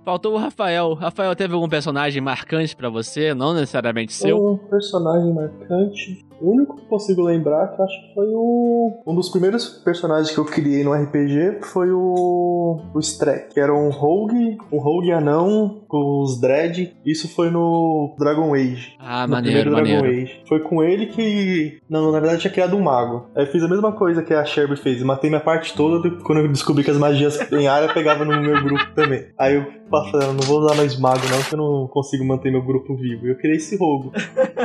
Faltou 0.06 0.36
o 0.36 0.38
Rafael. 0.38 0.94
Rafael, 0.94 1.36
teve 1.36 1.56
algum 1.56 1.68
personagem 1.68 2.22
marcante 2.22 2.76
pra 2.76 2.90
você? 2.90 3.34
Não 3.34 3.56
necessariamente 3.56 4.14
seu? 4.14 4.38
Um 4.38 4.56
personagem 4.56 5.34
marcante. 5.34 6.24
O 6.42 6.52
único 6.52 6.76
que 6.76 6.86
consigo 6.86 7.24
lembrar 7.24 7.68
que 7.70 7.82
eu 7.82 7.86
acho 7.86 8.02
que 8.02 8.14
foi 8.14 8.28
o. 8.28 9.02
Um 9.06 9.16
dos 9.16 9.30
primeiros 9.30 9.68
personagens 9.84 10.32
que 10.32 10.38
eu 10.38 10.46
criei 10.46 10.84
no 10.84 10.94
RPG 10.94 11.60
foi 11.62 11.92
o. 11.92 12.80
O 12.94 13.00
Strek, 13.00 13.54
que 13.54 13.60
era 13.60 13.74
um 13.74 13.90
rogue, 13.90 14.58
um 14.72 14.78
rogue 14.78 15.12
anão 15.12 15.82
com 15.88 16.22
os 16.22 16.40
dread. 16.40 16.96
Isso 17.06 17.28
foi 17.34 17.50
no 17.50 18.16
Dragon 18.20 18.54
Age. 18.54 18.96
Ah, 19.00 19.26
no 19.26 19.34
maneiro, 19.34 19.62
primeiro 19.62 19.70
Dragon 19.70 20.06
maneiro. 20.06 20.24
Age. 20.24 20.42
Foi 20.48 20.60
com 20.60 20.84
ele 20.84 21.08
que. 21.08 21.80
Não, 21.90 22.12
na 22.12 22.20
verdade 22.20 22.36
eu 22.36 22.42
tinha 22.42 22.54
criado 22.54 22.76
um 22.76 22.82
mago. 22.82 23.28
Aí 23.36 23.44
eu 23.44 23.52
fiz 23.52 23.64
a 23.64 23.68
mesma 23.68 23.92
coisa 23.92 24.22
que 24.22 24.34
a 24.34 24.46
Sherby 24.46 24.78
fez. 24.78 25.02
Matei 25.04 25.30
minha 25.30 25.42
parte 25.42 25.74
toda 25.76 26.10
quando 26.24 26.40
eu 26.40 26.48
descobri 26.48 26.84
que 26.84 26.92
as 26.92 26.98
magias 26.98 27.40
em 27.52 27.68
área 27.68 27.94
pegava 27.94 28.26
no 28.26 28.42
meu 28.42 28.62
grupo 28.64 28.86
também. 28.94 29.26
Aí 29.38 29.56
eu 29.56 29.66
falei, 29.90 30.28
não 30.28 30.40
vou 30.42 30.60
usar 30.60 30.76
mais 30.76 31.00
mago 31.00 31.22
não, 31.30 31.42
que 31.42 31.54
eu 31.54 31.58
não 31.58 31.88
consigo 31.88 32.26
manter 32.26 32.52
meu 32.52 32.62
grupo 32.62 32.96
vivo. 32.96 33.28
Eu 33.28 33.36
criei 33.38 33.58
esse 33.58 33.76
rogo. 33.78 34.12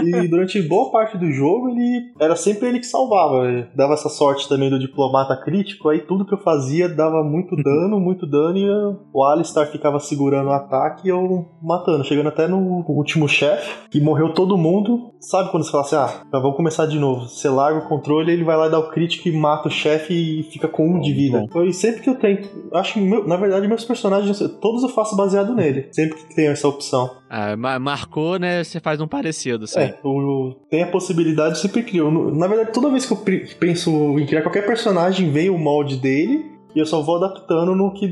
E 0.02 0.28
durante 0.28 0.60
boa 0.62 0.90
parte 0.90 1.16
do 1.16 1.30
jogo, 1.30 1.61
ele 1.68 2.12
era 2.20 2.36
sempre 2.36 2.68
ele 2.68 2.78
que 2.80 2.86
salvava. 2.86 3.46
Ele 3.46 3.66
dava 3.74 3.94
essa 3.94 4.08
sorte 4.08 4.48
também 4.48 4.70
do 4.70 4.78
diplomata 4.78 5.36
crítico, 5.36 5.88
aí 5.88 6.00
tudo 6.00 6.24
que 6.26 6.34
eu 6.34 6.38
fazia 6.38 6.88
dava 6.88 7.22
muito 7.22 7.54
dano, 7.62 8.00
muito 8.00 8.26
dano, 8.26 8.56
e 8.58 8.64
eu- 8.64 8.98
o 9.12 9.24
Alistar 9.24 9.66
ficava 9.70 9.98
segurando 9.98 10.48
o 10.48 10.52
ataque 10.52 11.06
e 11.06 11.10
eu 11.10 11.46
matando. 11.62 12.04
Chegando 12.04 12.28
até 12.28 12.46
no 12.48 12.84
último 12.88 13.28
chefe, 13.28 13.88
que 13.90 14.00
morreu 14.00 14.32
todo 14.34 14.56
mundo. 14.56 15.10
Sabe 15.20 15.50
quando 15.52 15.64
você 15.64 15.70
fala 15.70 15.84
assim, 15.84 15.96
ah, 15.96 16.24
então 16.26 16.40
vamos 16.42 16.56
começar 16.56 16.84
de 16.86 16.98
novo. 16.98 17.28
Você 17.28 17.48
larga 17.48 17.78
o 17.78 17.88
controle, 17.88 18.32
ele 18.32 18.42
vai 18.42 18.56
lá 18.56 18.68
dar 18.68 18.80
o 18.80 18.90
crítico 18.90 19.28
e 19.28 19.32
mata 19.32 19.68
o 19.68 19.70
chefe 19.70 20.12
e 20.40 20.42
fica 20.44 20.66
com 20.66 20.84
um 20.96 21.00
de 21.00 21.12
vida. 21.12 21.46
Foi 21.52 21.72
sempre 21.72 22.00
que 22.02 22.10
eu 22.10 22.16
tento. 22.16 22.48
Acho 22.74 22.94
que, 22.94 23.00
meu- 23.00 23.26
na 23.26 23.36
verdade, 23.36 23.68
meus 23.68 23.84
personagens, 23.84 24.38
todos 24.60 24.82
eu 24.82 24.88
faço 24.88 25.16
baseado 25.16 25.54
nele. 25.54 25.86
Sempre 25.92 26.18
que 26.18 26.34
tenho 26.34 26.50
essa 26.50 26.66
opção. 26.66 27.08
Ah, 27.30 27.56
ma- 27.56 27.78
marcou, 27.78 28.36
né? 28.38 28.62
Você 28.64 28.80
faz 28.80 29.00
um 29.00 29.06
parecido, 29.06 29.66
sim. 29.66 29.78
É, 29.80 29.98
o, 30.04 30.54
tem 30.68 30.82
a 30.82 30.86
possibilidade, 30.90 31.51
eu 31.52 31.56
sempre 31.56 31.82
crio. 31.82 32.10
Na 32.34 32.46
verdade, 32.46 32.72
toda 32.72 32.90
vez 32.90 33.06
que 33.06 33.12
eu 33.12 33.18
penso 33.58 34.18
em 34.18 34.26
criar 34.26 34.42
qualquer 34.42 34.66
personagem, 34.66 35.30
vem 35.30 35.50
o 35.50 35.58
molde 35.58 35.96
dele 35.96 36.52
e 36.74 36.78
eu 36.78 36.86
só 36.86 37.02
vou 37.02 37.16
adaptando 37.16 37.74
no 37.74 37.92
que 37.92 38.08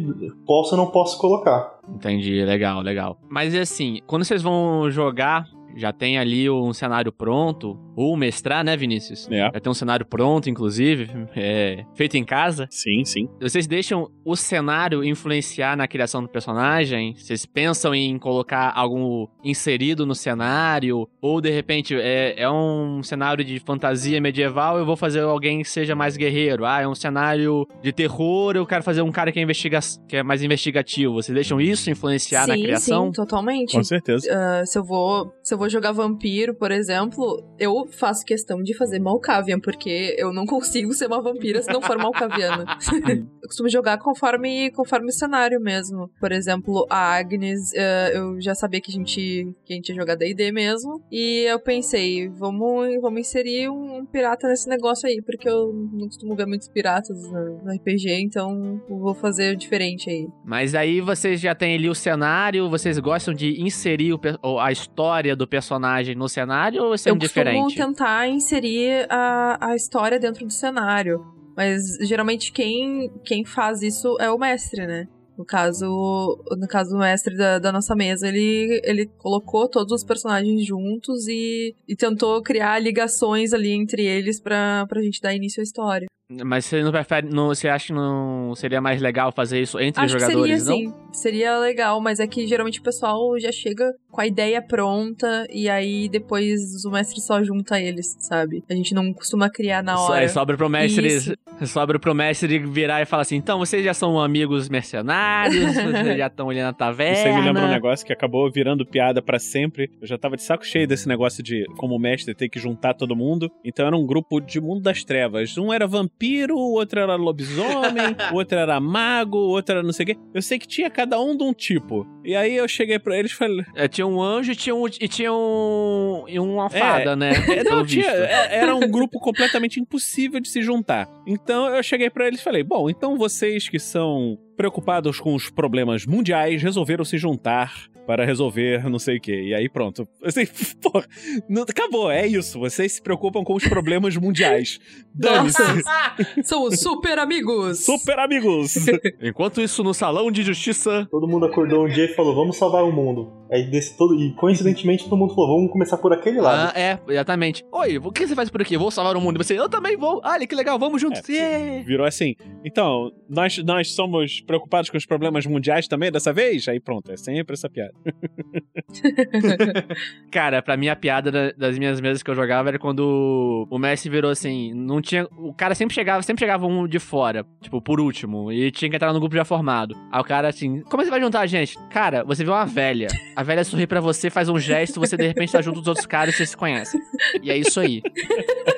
posso 0.47 0.75
ou 0.75 0.83
não 0.83 0.91
posso 0.91 1.19
colocar. 1.19 1.79
Entendi, 1.89 2.45
legal, 2.45 2.81
legal. 2.81 3.19
Mas 3.29 3.55
assim, 3.55 4.01
quando 4.07 4.25
vocês 4.25 4.43
vão 4.43 4.91
jogar, 4.91 5.47
já 5.77 5.93
tem 5.93 6.19
ali 6.19 6.49
um 6.51 6.73
cenário 6.73 7.13
pronto, 7.13 7.79
ou 8.01 8.17
mestrar, 8.17 8.65
né, 8.65 8.75
Vinícius? 8.77 9.29
É. 9.31 9.51
Já 9.53 9.61
tem 9.61 9.71
um 9.71 9.75
cenário 9.75 10.07
pronto, 10.07 10.49
inclusive, 10.49 11.11
é, 11.37 11.85
feito 11.95 12.17
em 12.17 12.25
casa. 12.25 12.67
Sim, 12.71 13.05
sim. 13.05 13.29
Vocês 13.39 13.67
deixam 13.67 14.11
o 14.25 14.35
cenário 14.35 15.05
influenciar 15.05 15.77
na 15.77 15.87
criação 15.87 16.23
do 16.23 16.29
personagem? 16.29 17.15
Vocês 17.15 17.45
pensam 17.45 17.95
em 17.95 18.19
colocar 18.19 18.73
algum 18.75 19.27
inserido 19.45 20.07
no 20.07 20.15
cenário? 20.15 21.07
Ou 21.21 21.43
de 21.43 21.51
repente 21.51 21.95
é, 21.95 22.41
é 22.41 22.51
um 22.51 23.03
cenário 23.03 23.45
de 23.45 23.59
fantasia 23.59 24.19
medieval, 24.19 24.79
eu 24.79 24.87
vou 24.87 24.97
fazer 24.97 25.21
alguém 25.21 25.63
que 25.63 25.69
seja 25.69 25.95
mais 25.95 26.17
guerreiro. 26.17 26.65
Ah, 26.65 26.81
é 26.81 26.89
um 26.89 26.95
cenário 26.95 27.67
de 27.83 27.93
terror, 27.93 28.57
eu 28.57 28.65
quero 28.65 28.83
fazer 28.83 29.03
um 29.03 29.13
cara 29.13 29.31
que 29.31 29.39
é, 29.39 29.43
investiga 29.43 29.79
que 30.09 30.17
é 30.17 30.23
mais 30.23 30.43
investigativo. 30.43 31.15
Vocês 31.15 31.35
deixam 31.35 31.61
isso 31.61 31.91
influenciar 31.91 32.47
na 32.47 32.55
sim, 32.55 32.63
criação? 32.63 33.07
sim, 33.07 33.13
totalmente. 33.13 33.73
Com 33.77 33.85
certeza. 33.85 34.27
Ah, 34.33 34.65
se 34.65 34.79
eu 34.79 34.85
vou 34.85 35.35
se 35.43 35.53
eu 35.53 35.59
vou 35.59 35.69
jogar 35.69 35.93
vampiro, 35.93 36.55
por 36.55 36.71
exemplo, 36.71 37.45
eu 37.59 37.90
faço 37.91 38.25
questão 38.25 38.63
de 38.63 38.77
fazer 38.77 38.99
Malkavian, 38.99 39.61
porque 39.61 40.15
eu 40.19 40.33
não 40.33 40.47
consigo 40.47 40.93
ser 40.93 41.07
uma 41.07 41.23
vampira 41.23 41.63
se 41.63 41.73
não 41.73 41.81
for 41.81 41.97
Malkaviana. 41.99 42.65
eu 43.09 43.49
costumo 43.49 43.69
jogar 43.69 43.99
conforme 43.99 44.71
conforme 44.73 45.09
o 45.09 45.13
cenário 45.13 45.61
mesmo. 45.61 46.11
Por 46.19 46.33
exemplo, 46.33 46.87
a 46.91 47.17
Agnes, 47.17 47.73
ah, 47.75 48.11
eu 48.13 48.41
já 48.41 48.55
sabia 48.55 48.81
que 48.81 48.91
a 48.91 48.95
gente 48.95 49.55
que 49.65 49.73
a 49.73 49.77
gente 49.77 49.89
ia 49.89 49.95
jogar 49.95 50.15
D&D 50.15 50.53
mesmo, 50.53 51.03
e 51.11 51.45
eu 51.49 51.61
pensei, 51.61 52.29
vamos 52.29 53.01
vamos 53.01 53.21
inserir 53.21 53.69
um, 53.69 54.05
pirata 54.07 54.49
nesse 54.49 54.69
negócio 54.69 55.09
aí, 55.09 55.21
porque 55.23 55.49
eu 55.49 55.73
não 55.93 56.07
costumo 56.07 56.35
ver 56.35 56.47
muitos 56.47 56.69
piratas 56.69 57.17
no, 57.31 57.63
no 57.65 57.73
RPG, 57.73 58.23
então 58.23 58.81
vou 58.89 59.15
fazer 59.15 59.57
diferente 59.57 60.11
aí. 60.11 60.27
Mas 60.45 60.75
aí 60.75 61.01
vocês 61.01 61.41
já 61.41 61.55
têm 61.55 61.77
ali 61.77 61.89
o 61.89 61.95
cenário, 61.95 62.69
vocês 62.69 62.99
gostam 62.99 63.35
de 63.35 63.61
inserir 63.61 64.15
o 64.15 64.21
a 64.61 64.71
história 64.71 65.35
do 65.35 65.47
personagem 65.47 66.15
no 66.15 66.29
cenário 66.29 66.83
ou 66.83 66.95
é 66.95 66.95
eu 66.95 67.17
costumo 67.17 67.19
diferente? 67.19 67.70
Tentar 67.75 68.29
inserir 68.29 69.07
a, 69.11 69.71
a 69.71 69.77
história 69.77 70.19
dentro 70.19 70.47
do 70.47 70.53
cenário. 70.53 71.25
Mas 71.57 71.97
geralmente 72.01 72.53
quem, 72.53 73.11
quem 73.25 73.45
faz 73.45 73.83
isso 73.83 74.17
é 74.21 74.31
o 74.31 74.39
mestre, 74.39 74.87
né? 74.87 75.09
No 75.37 75.45
caso, 75.45 76.39
no 76.51 76.69
caso 76.69 76.91
do 76.91 76.99
mestre 76.99 77.35
da, 77.35 77.59
da 77.59 77.73
nossa 77.73 77.95
mesa, 77.97 78.29
ele, 78.29 78.81
ele 78.85 79.07
colocou 79.17 79.67
todos 79.69 79.93
os 79.93 80.05
personagens 80.05 80.67
juntos 80.67 81.27
e, 81.29 81.75
e 81.89 81.97
tentou 81.97 82.43
criar 82.43 82.79
ligações 82.79 83.55
ali 83.55 83.73
entre 83.73 84.05
eles 84.05 84.39
pra, 84.39 84.85
pra 84.87 85.01
gente 85.01 85.21
dar 85.21 85.35
início 85.35 85.61
à 85.61 85.65
história. 85.65 86.09
Mas 86.45 86.65
você 86.65 86.83
não 86.83 86.93
prefere. 86.93 87.29
Não, 87.29 87.49
você 87.49 87.69
acha 87.69 87.89
que 87.89 87.93
não 87.93 88.55
seria 88.55 88.81
mais 88.81 89.01
legal 89.03 89.33
fazer 89.33 89.61
isso 89.61 89.81
entre 89.81 90.05
os 90.05 90.15
Acho 90.15 90.25
que 90.25 90.33
seria 90.33 90.57
jogadores, 90.57 90.67
não? 90.67 90.77
sim. 90.77 90.95
Seria 91.13 91.59
legal, 91.59 92.01
mas 92.01 92.21
é 92.21 92.27
que 92.27 92.47
geralmente 92.47 92.79
o 92.79 92.83
pessoal 92.83 93.37
já 93.39 93.51
chega 93.51 93.93
com 94.11 94.21
a 94.21 94.27
ideia 94.27 94.63
pronta 94.63 95.47
e 95.51 95.69
aí 95.69 96.09
depois 96.09 96.85
o 96.85 96.91
mestre 96.91 97.21
só 97.21 97.43
junta 97.43 97.81
eles, 97.81 98.17
sabe? 98.21 98.63
A 98.71 98.75
gente 98.75 98.95
não 98.95 99.13
costuma 99.13 99.51
criar 99.51 99.83
na 99.83 100.01
hora. 100.01 100.21
aí 100.21 100.29
sobra 100.29 100.57
pro 100.57 100.69
mestre. 100.69 101.07
Isso. 101.09 101.35
Sobra 101.67 101.99
pro 101.99 102.15
mestre 102.15 102.59
virar 102.59 103.03
e 103.03 103.05
falar 103.07 103.23
assim: 103.23 103.37
então 103.37 103.59
vocês 103.59 103.85
já 103.85 103.93
são 103.93 104.21
amigos 104.21 104.69
mercenários, 104.69 105.75
vocês 105.75 106.17
já 106.17 106.29
estão 106.29 106.49
ali 106.49 106.61
na 106.61 106.73
taverna. 106.73 107.19
Isso 107.19 107.27
aí 107.27 107.35
me 107.35 107.43
lembra 107.43 107.65
um 107.65 107.71
negócio 107.71 108.07
que 108.07 108.13
acabou 108.13 108.51
virando 108.51 108.87
piada 108.87 109.21
pra 109.21 109.39
sempre. 109.39 109.91
Eu 110.01 110.07
já 110.07 110.17
tava 110.17 110.37
de 110.37 110.43
saco 110.43 110.65
cheio 110.65 110.87
desse 110.87 111.09
negócio 111.09 111.43
de, 111.43 111.65
como 111.77 111.99
mestre, 111.99 112.35
ter 112.35 112.49
que 112.49 112.59
juntar 112.59 112.95
todo 112.95 113.17
mundo. 113.17 113.51
Então 113.65 113.87
era 113.87 113.97
um 113.97 114.07
grupo 114.07 114.41
de 114.41 114.61
mundo 114.61 114.81
das 114.81 115.03
trevas. 115.03 115.59
Um 115.59 115.73
era 115.73 115.87
vampiro, 115.87 116.20
o 116.51 116.73
outro 116.73 117.01
era 117.01 117.15
lobisomem, 117.17 118.15
o 118.33 118.35
outro 118.37 118.59
era 118.59 118.79
mago, 118.81 119.39
o 119.39 119.49
outro 119.51 119.77
era 119.77 119.83
não 119.83 119.93
sei 119.93 120.05
o 120.05 120.07
quê. 120.09 120.17
Eu 120.35 120.43
sei 120.43 120.59
que 120.59 120.67
tinha 120.67 120.91
cada 120.91 121.21
um 121.21 121.37
de 121.37 121.43
um 121.45 121.53
tipo. 121.53 122.07
E 122.25 122.35
aí 122.37 122.57
eu 122.57 122.69
cheguei 122.69 122.99
pra 122.99 123.17
eles 123.19 123.33
e 123.33 123.35
falei. 123.35 123.65
É, 123.75 123.89
tinha 123.89 124.07
um 124.07 124.21
anjo 124.23 124.53
e 124.53 124.57
tinha, 124.57 124.75
um, 124.75 124.87
e 124.87 125.09
tinha 125.09 125.33
um, 125.33 126.25
e 126.29 126.39
uma 126.39 126.69
fada, 126.69 127.17
né? 127.17 127.33
É, 127.51 127.65
não, 127.65 127.85
tinha, 127.85 128.07
é- 128.07 128.57
era 128.59 128.75
um 128.75 128.89
grupo 128.91 129.19
completamente 129.19 129.81
impossível 129.81 130.41
de 130.41 130.49
se 130.49 130.63
juntar. 130.63 131.09
Então 131.27 131.69
eu 131.75 131.83
cheguei 131.83 132.09
pra 132.11 132.27
eles 132.27 132.41
e 132.41 132.45
falei: 132.45 132.63
bom, 132.63 132.89
então 132.89 133.17
vocês 133.17 133.69
que 133.69 133.79
são 133.79 134.39
preocupados 134.57 135.19
com 135.19 135.35
os 135.35 135.49
problemas 135.51 136.05
mundiais 136.07 136.63
resolveram 136.63 137.05
se 137.05 137.17
juntar 137.19 137.89
para 138.11 138.25
resolver 138.25 138.91
não 138.91 138.99
sei 138.99 139.19
o 139.19 139.21
quê. 139.21 139.41
E 139.41 139.55
aí 139.55 139.69
pronto. 139.69 140.09
Assim, 140.25 140.45
porra, 140.83 141.07
não- 141.49 141.63
acabou, 141.63 142.11
é 142.11 142.27
isso. 142.27 142.59
Vocês 142.59 142.95
se 142.95 143.01
preocupam 143.01 143.45
com 143.45 143.55
os 143.55 143.63
problemas 143.69 144.17
mundiais. 144.17 144.81
Dane-se. 145.15 145.63
São 146.43 146.65
os 146.65 146.81
super 146.81 147.21
amigos! 147.21 147.85
Super 147.85 148.19
amigos! 148.19 148.75
Enquanto 149.23 149.61
isso, 149.61 149.85
no 149.85 149.95
salão 149.95 150.29
de 150.33 150.43
justiça. 150.43 151.07
Todo 151.09 151.29
mundo 151.29 151.47
acordou 151.47 151.85
um 151.87 151.89
dia 151.89 152.07
e 152.07 152.15
falou, 152.15 152.35
vamos 152.35 152.57
salvar 152.57 152.83
o 152.83 152.91
mundo. 152.91 153.33
Aí 153.53 153.71
desse 153.71 153.97
todo. 153.97 154.21
E 154.21 154.33
coincidentemente 154.35 155.05
todo 155.05 155.17
mundo 155.17 155.33
falou, 155.33 155.57
vamos 155.57 155.71
começar 155.73 155.97
por 155.99 156.13
aquele 156.13 156.41
lado. 156.41 156.73
Ah, 156.75 156.81
é, 156.81 156.99
exatamente. 157.09 157.65
Oi, 157.71 157.99
o 157.99 158.11
que 158.11 158.27
você 158.27 158.35
faz 158.35 158.51
por 158.51 158.61
aqui? 158.61 158.77
Vou 158.77 158.91
salvar 158.91 159.17
o 159.17 159.21
mundo. 159.21 159.37
E 159.41 159.45
você, 159.45 159.57
eu 159.57 159.69
também 159.69 159.97
vou. 159.97 160.21
Olha 160.25 160.47
que 160.49 160.55
legal, 160.55 160.79
vamos 160.79 161.01
juntos. 161.01 161.29
É, 161.29 161.61
Yeah. 161.61 161.85
Virou 161.85 162.07
assim. 162.07 162.35
Então, 162.65 163.11
nós, 163.29 163.57
nós 163.59 163.93
somos 163.93 164.41
preocupados 164.41 164.91
com 164.91 164.97
os 164.97 165.07
problemas 165.07 165.47
mundiais 165.47 165.87
também 165.87 166.11
dessa 166.11 166.33
vez? 166.33 166.67
Aí 166.69 166.81
pronto, 166.81 167.11
é 167.13 167.17
sempre 167.17 167.55
essa 167.55 167.69
piada. 167.69 167.93
Cara, 170.31 170.63
pra 170.63 170.77
mim 170.77 170.89
a 170.89 170.97
piada 170.97 171.31
da- 171.31 171.53
das 171.53 171.79
minhas 171.79 172.01
mesas 172.01 172.23
que 172.23 172.31
eu 172.31 172.35
jogava 172.35 172.69
era 172.69 172.79
quando 172.79 173.67
o 173.71 173.79
Messi 173.79 174.09
virou 174.09 174.31
assim, 174.31 174.73
não 174.75 175.01
tinha, 175.01 175.27
o 175.37 175.53
cara 175.53 175.75
sempre 175.75 175.95
chegava, 175.95 176.23
sempre 176.23 176.41
chegava 176.41 176.67
um 176.67 176.87
de 176.87 176.99
fora, 176.99 177.45
tipo, 177.61 177.81
por 177.81 178.01
último, 178.01 178.53
e 178.53 178.71
tinha 178.71 178.89
que 178.91 178.97
entrar 178.97 179.13
no 179.13 179.21
grupo 179.21 179.35
já 179.37 179.45
formado. 179.45 179.95
Aí 180.11 180.21
o 180.21 180.25
cara 180.25 180.49
assim, 180.49 180.81
como 180.83 181.05
você 181.05 181.11
vai 181.11 181.21
juntar 181.21 181.41
a 181.41 181.47
gente? 181.47 181.77
Cara, 181.91 182.25
você 182.25 182.45
vê 182.45 182.51
uma 182.51 182.67
velha, 182.67 183.09
a 183.37 183.43
velha 183.43 183.65
sorri 183.65 183.87
pra 183.87 184.01
você, 184.01 184.31
faz 184.31 184.49
um 184.49 184.59
gesto, 184.59 185.01
você 185.01 185.17
de 185.17 185.27
repente 185.27 185.53
tá 185.53 185.63
junto 185.63 185.81
dos 185.81 185.89
outros 185.89 186.07
caras 186.07 186.35
e 186.35 186.39
você 186.39 186.47
se 186.47 186.57
conhece. 186.57 186.99
E 187.43 187.51
é 187.51 187.57
isso 187.57 187.81
aí. 187.81 188.03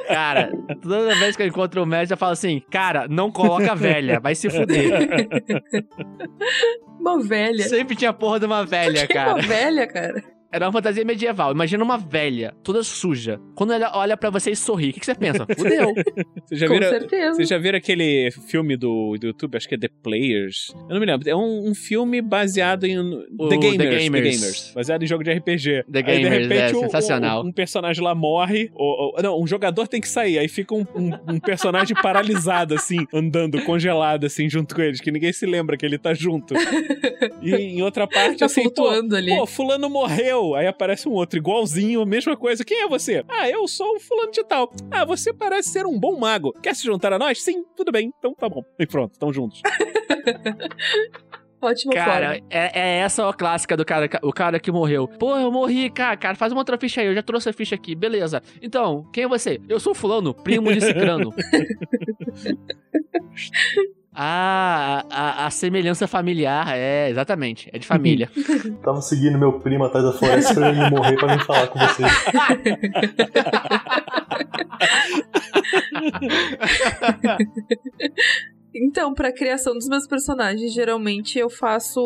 Cara, 0.07 0.53
toda 0.81 1.15
vez 1.17 1.37
que 1.37 1.43
eu 1.43 1.47
encontro 1.47 1.83
o 1.83 1.87
Messi, 1.87 2.13
eu 2.13 2.17
falo 2.17 2.33
assim, 2.33 2.61
cara, 2.71 3.07
não 3.09 3.31
coloca 3.31 3.73
a 3.73 3.75
velha, 3.75 4.21
vai 4.21 4.35
se 4.35 4.49
fuder. 4.51 5.29
Uma 7.01 7.23
velha. 7.23 7.69
Sempre 7.69 7.97
tinha 7.97 8.13
porra 8.13 8.41
de 8.41 8.47
uma 8.47 8.65
velha, 8.65 9.07
cara. 9.09 9.35
Uma 9.35 9.43
velha, 9.43 9.87
cara. 9.87 10.23
Era 10.53 10.67
uma 10.67 10.73
fantasia 10.73 11.05
medieval. 11.05 11.51
Imagina 11.53 11.83
uma 11.83 11.97
velha, 11.97 12.55
toda 12.63 12.83
suja. 12.83 13.41
Quando 13.55 13.73
ela 13.73 13.91
olha 13.97 14.17
pra 14.17 14.29
você 14.31 14.51
e 14.51 14.57
sorri, 14.57 14.91
o 14.91 14.93
que, 14.93 15.01
que 15.01 15.07
você 15.07 15.15
pensa? 15.15 15.47
Fudeu. 15.57 15.95
Você 16.47 16.57
já 16.57 16.67
Com 16.67 16.75
viram, 16.75 16.89
certeza. 16.91 17.35
Vocês 17.35 17.49
já 17.49 17.57
viram 17.59 17.79
aquele 17.79 18.31
filme 18.47 18.77
do, 18.77 19.17
do 19.19 19.29
YouTube, 19.29 19.57
acho 19.57 19.67
que 19.67 19.75
é 19.75 19.79
The 19.79 19.89
Players? 20.03 20.75
Eu 20.89 20.95
não 20.95 21.01
me 21.01 21.07
lembro. 21.07 21.29
É 21.31 21.35
um, 21.35 21.71
um 21.71 21.75
filme 21.75 22.21
baseado 22.21 22.85
em. 22.85 22.99
O 22.99 23.49
The, 23.49 23.57
Gamers, 23.57 23.77
The 23.79 23.85
The 23.89 23.99
Gamers. 23.99 24.41
Gamers. 24.41 24.73
Baseado 24.75 25.03
em 25.03 25.07
jogo 25.07 25.25
de 25.25 25.33
RPG. 25.33 25.85
The 25.91 25.99
Aí, 25.99 26.03
de 26.03 26.03
Gamers, 26.03 26.49
repente, 26.49 26.75
é 26.75 26.77
o- 26.77 26.81
sensacional. 26.81 27.43
Um, 27.43 27.49
um 27.49 27.53
personagem 27.53 28.05
lá 28.05 28.15
morre. 28.15 28.71
Ou, 28.75 29.15
ou- 29.17 29.23
não, 29.23 29.41
um 29.41 29.47
jogador 29.47 29.89
tem 29.89 30.01
que 30.01 30.09
sair. 30.09 30.39
Aí 30.39 30.49
fica 30.49 30.75
um, 30.75 30.85
um- 30.95 31.35
um 31.35 31.41
personagem 31.41 31.97
paralisado, 32.03 32.75
assim, 32.75 33.07
andando, 33.15 33.63
congelado, 33.65 34.27
assim, 34.27 34.51
junto 34.51 34.75
com 34.75 34.83
eles, 34.83 35.01
que 35.01 35.11
ninguém 35.11 35.33
se 35.33 35.47
lembra 35.47 35.77
que 35.79 35.87
ele 35.87 35.97
tá 35.99 36.13
junto. 36.13 36.55
E 37.41 37.55
em 37.55 37.81
outra 37.83 38.07
parte, 38.07 38.39
Tá 38.41 38.47
assim, 38.47 38.69
pô, 38.69 38.89
ali. 38.89 39.35
Pô, 39.35 39.47
fulano 39.47 39.89
morreu. 39.89 40.42
Aí 40.55 40.67
aparece 40.67 41.09
um 41.09 41.13
outro 41.13 41.39
igualzinho, 41.39 42.05
mesma 42.05 42.37
coisa. 42.37 42.65
Quem 42.65 42.83
é 42.83 42.89
você? 42.89 43.25
Ah, 43.29 43.49
eu 43.49 43.67
sou 43.69 43.97
o 43.97 44.01
fulano 44.01 44.33
de 44.33 44.43
tal. 44.45 44.71
Ah, 44.91 45.05
você 45.05 45.33
parece 45.33 45.71
ser 45.71 45.87
um 45.87 45.99
bom 45.99 46.19
mago. 46.19 46.53
Quer 46.63 46.75
se 46.75 46.85
juntar 46.85 47.13
a 47.13 47.19
nós? 47.19 47.43
Sim, 47.43 47.65
tudo 47.77 47.93
bem. 47.93 48.13
Então 48.19 48.35
tá 48.35 48.49
bom. 48.49 48.63
E 48.79 48.87
pronto, 48.87 49.19
tamo 49.19 49.33
juntos. 49.33 49.63
Ótima 51.63 51.95
Cara, 51.95 52.39
é, 52.51 52.71
é 52.75 52.99
essa 52.99 53.29
a 53.29 53.33
clássica 53.33 53.77
do 53.77 53.85
cara, 53.85 54.11
o 54.21 54.33
cara 54.33 54.59
que 54.59 54.73
morreu. 54.73 55.07
Pô, 55.07 55.37
eu 55.37 55.53
morri, 55.53 55.89
cara, 55.91 56.17
cara, 56.17 56.35
faz 56.35 56.51
uma 56.51 56.61
outra 56.61 56.77
ficha 56.77 57.01
aí, 57.01 57.07
eu 57.07 57.15
já 57.15 57.23
trouxe 57.23 57.49
a 57.49 57.53
ficha 57.53 57.77
aqui, 57.77 57.95
beleza. 57.95 58.43
Então, 58.61 59.09
quem 59.13 59.23
é 59.23 59.29
você? 59.29 59.61
Eu 59.69 59.79
sou 59.79 59.95
fulano, 59.95 60.35
primo 60.35 60.73
de 60.73 60.81
cicrano. 60.83 61.33
ah, 64.15 65.05
a, 65.11 65.43
a- 65.45 65.47
a 65.47 65.51
semelhança 65.51 66.07
familiar, 66.07 66.67
é, 66.77 67.09
exatamente, 67.09 67.71
é 67.73 67.79
de 67.79 67.87
família. 67.87 68.31
Tava 68.85 69.01
seguindo 69.01 69.39
meu 69.39 69.59
primo 69.61 69.85
atrás 69.85 70.05
da 70.05 70.13
floresta 70.13 70.55
pra 70.55 70.69
ele 70.69 70.91
morrer 70.91 71.17
pra 71.17 71.35
vir 71.37 71.45
falar 71.45 71.67
com 71.69 71.79
vocês. 71.79 72.13
Então, 78.75 79.13
pra 79.13 79.33
criação 79.33 79.75
dos 79.75 79.87
meus 79.87 80.07
personagens, 80.07 80.73
geralmente 80.73 81.39
eu 81.39 81.51
faço. 81.51 82.01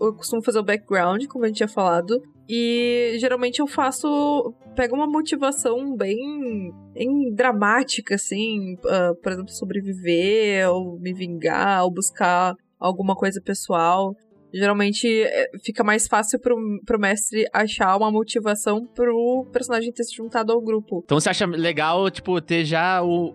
Eu 0.00 0.14
costumo 0.14 0.42
fazer 0.42 0.58
o 0.58 0.64
background, 0.64 1.24
como 1.26 1.44
a 1.44 1.48
gente 1.48 1.58
tinha 1.58 1.68
falado. 1.68 2.20
E 2.48 3.16
geralmente 3.20 3.60
eu 3.60 3.66
faço. 3.66 4.54
Pego 4.74 4.94
uma 4.94 5.06
motivação 5.06 5.94
bem, 5.96 6.72
bem 6.94 7.34
dramática, 7.34 8.14
assim. 8.14 8.76
ah, 8.86 9.12
por 9.22 9.32
exemplo, 9.32 9.50
sobreviver, 9.50 10.70
ou 10.70 10.98
me 10.98 11.12
vingar, 11.12 11.84
ou 11.84 11.92
buscar 11.92 12.54
alguma 12.78 13.14
coisa 13.14 13.40
pessoal. 13.42 14.14
Geralmente 14.52 15.06
é, 15.22 15.50
fica 15.64 15.84
mais 15.84 16.06
fácil 16.06 16.38
pro, 16.40 16.56
pro 16.84 16.98
mestre 16.98 17.46
achar 17.52 17.96
uma 17.96 18.10
motivação 18.10 18.86
pro 18.94 19.46
personagem 19.52 19.92
ter 19.92 20.04
se 20.04 20.16
juntado 20.16 20.52
ao 20.52 20.60
grupo. 20.60 21.02
Então 21.04 21.18
você 21.20 21.28
acha 21.28 21.46
legal, 21.46 22.10
tipo, 22.10 22.40
ter 22.40 22.64
já 22.64 23.02
o, 23.02 23.34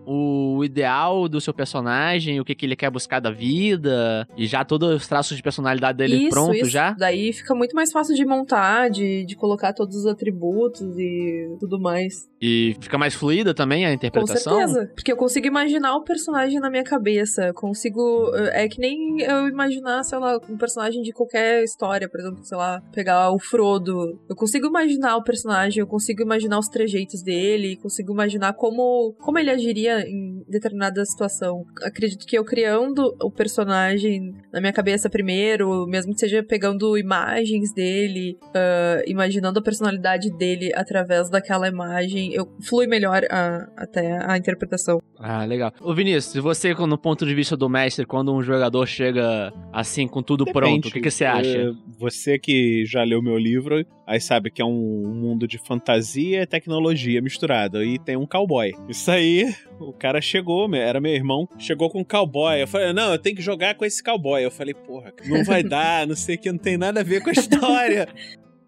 o 0.58 0.64
ideal 0.64 1.28
do 1.28 1.40
seu 1.40 1.54
personagem, 1.54 2.40
o 2.40 2.44
que, 2.44 2.54
que 2.54 2.66
ele 2.66 2.76
quer 2.76 2.90
buscar 2.90 3.20
da 3.20 3.30
vida, 3.30 4.26
e 4.36 4.46
já 4.46 4.64
todos 4.64 4.88
os 4.94 5.06
traços 5.06 5.36
de 5.36 5.42
personalidade 5.42 5.98
dele 5.98 6.16
isso, 6.16 6.30
pronto 6.30 6.54
isso. 6.54 6.70
já? 6.70 6.92
Daí 6.92 7.32
fica 7.32 7.54
muito 7.54 7.74
mais 7.74 7.92
fácil 7.92 8.14
de 8.14 8.24
montar, 8.24 8.90
de, 8.90 9.24
de 9.24 9.36
colocar 9.36 9.72
todos 9.72 9.96
os 9.96 10.06
atributos 10.06 10.98
e 10.98 11.56
tudo 11.60 11.80
mais. 11.80 12.28
E 12.40 12.76
fica 12.80 12.98
mais 12.98 13.14
fluida 13.14 13.54
também 13.54 13.86
a 13.86 13.88
Com 13.88 13.94
interpretação? 13.94 14.58
certeza. 14.58 14.90
Porque 14.94 15.10
eu 15.10 15.16
consigo 15.16 15.46
imaginar 15.46 15.96
o 15.96 16.04
personagem 16.04 16.60
na 16.60 16.70
minha 16.70 16.84
cabeça. 16.84 17.52
Consigo. 17.54 18.30
É 18.52 18.68
que 18.68 18.78
nem 18.78 19.20
eu 19.22 19.48
imaginar, 19.48 20.02
sei 20.04 20.18
lá, 20.18 20.38
um 20.48 20.56
personagem 20.56 21.02
de 21.04 21.12
qualquer 21.12 21.62
história. 21.62 22.08
Por 22.08 22.18
exemplo, 22.20 22.44
sei 22.44 22.56
lá, 22.58 22.80
pegar 22.92 23.30
o 23.30 23.38
Frodo. 23.38 24.18
Eu 24.28 24.34
consigo 24.34 24.66
imaginar 24.66 25.16
o 25.16 25.22
personagem, 25.22 25.80
eu 25.80 25.86
consigo 25.86 26.22
imaginar 26.22 26.58
os 26.58 26.68
trejeitos 26.68 27.22
dele, 27.22 27.76
consigo 27.76 28.12
imaginar 28.12 28.54
como, 28.54 29.14
como 29.20 29.38
ele 29.38 29.50
agiria 29.50 30.00
em 30.00 30.42
determinada 30.48 31.04
situação. 31.04 31.64
Acredito 31.82 32.26
que 32.26 32.36
eu 32.36 32.44
criando 32.44 33.14
o 33.22 33.30
personagem 33.30 34.34
na 34.52 34.60
minha 34.60 34.72
cabeça 34.72 35.08
primeiro, 35.08 35.86
mesmo 35.86 36.12
que 36.14 36.20
seja 36.20 36.42
pegando 36.42 36.96
imagens 36.98 37.72
dele, 37.72 38.36
ah, 38.54 39.02
imaginando 39.06 39.58
a 39.58 39.62
personalidade 39.62 40.30
dele 40.30 40.72
através 40.74 41.28
daquela 41.30 41.68
imagem, 41.68 42.32
eu 42.32 42.48
flui 42.62 42.86
melhor 42.86 43.22
a- 43.30 43.68
até 43.76 44.18
a 44.26 44.36
interpretação. 44.36 45.00
Ah, 45.18 45.44
legal. 45.44 45.72
Ô 45.80 45.94
Vinícius, 45.94 46.42
você, 46.42 46.74
no 46.74 46.98
ponto 46.98 47.24
de 47.26 47.34
vista 47.34 47.56
do 47.56 47.68
mestre, 47.68 48.04
quando 48.06 48.32
um 48.34 48.42
jogador 48.42 48.86
chega 48.86 49.52
assim, 49.72 50.06
com 50.06 50.22
tudo 50.22 50.44
pronto, 50.52 50.88
o 50.88 50.90
que, 50.94 51.00
que 51.00 51.10
você 51.10 51.24
acha? 51.24 51.58
É, 51.58 51.72
Você 51.98 52.38
que 52.38 52.84
já 52.86 53.02
leu 53.02 53.20
meu 53.20 53.36
livro, 53.36 53.84
aí 54.06 54.20
sabe 54.20 54.50
que 54.50 54.62
é 54.62 54.64
um 54.64 55.12
mundo 55.14 55.46
de 55.46 55.58
fantasia 55.58 56.42
e 56.42 56.46
tecnologia 56.46 57.20
misturada. 57.20 57.84
E 57.84 57.98
tem 57.98 58.16
um 58.16 58.26
cowboy. 58.26 58.72
Isso 58.88 59.10
aí, 59.10 59.54
o 59.80 59.92
cara 59.92 60.20
chegou, 60.20 60.72
era 60.74 61.00
meu 61.00 61.12
irmão, 61.12 61.48
chegou 61.58 61.90
com 61.90 62.00
um 62.00 62.04
cowboy. 62.04 62.62
Eu 62.62 62.68
falei, 62.68 62.92
não, 62.92 63.12
eu 63.12 63.18
tenho 63.18 63.36
que 63.36 63.42
jogar 63.42 63.74
com 63.74 63.84
esse 63.84 64.02
cowboy. 64.02 64.42
Eu 64.44 64.50
falei, 64.50 64.74
porra, 64.74 65.12
não 65.26 65.44
vai 65.44 65.62
dar, 65.62 66.06
não 66.06 66.16
sei 66.16 66.36
o 66.36 66.38
que, 66.38 66.52
não 66.52 66.58
tem 66.58 66.76
nada 66.76 67.00
a 67.00 67.04
ver 67.04 67.22
com 67.22 67.30
a 67.30 67.32
história. 67.32 68.08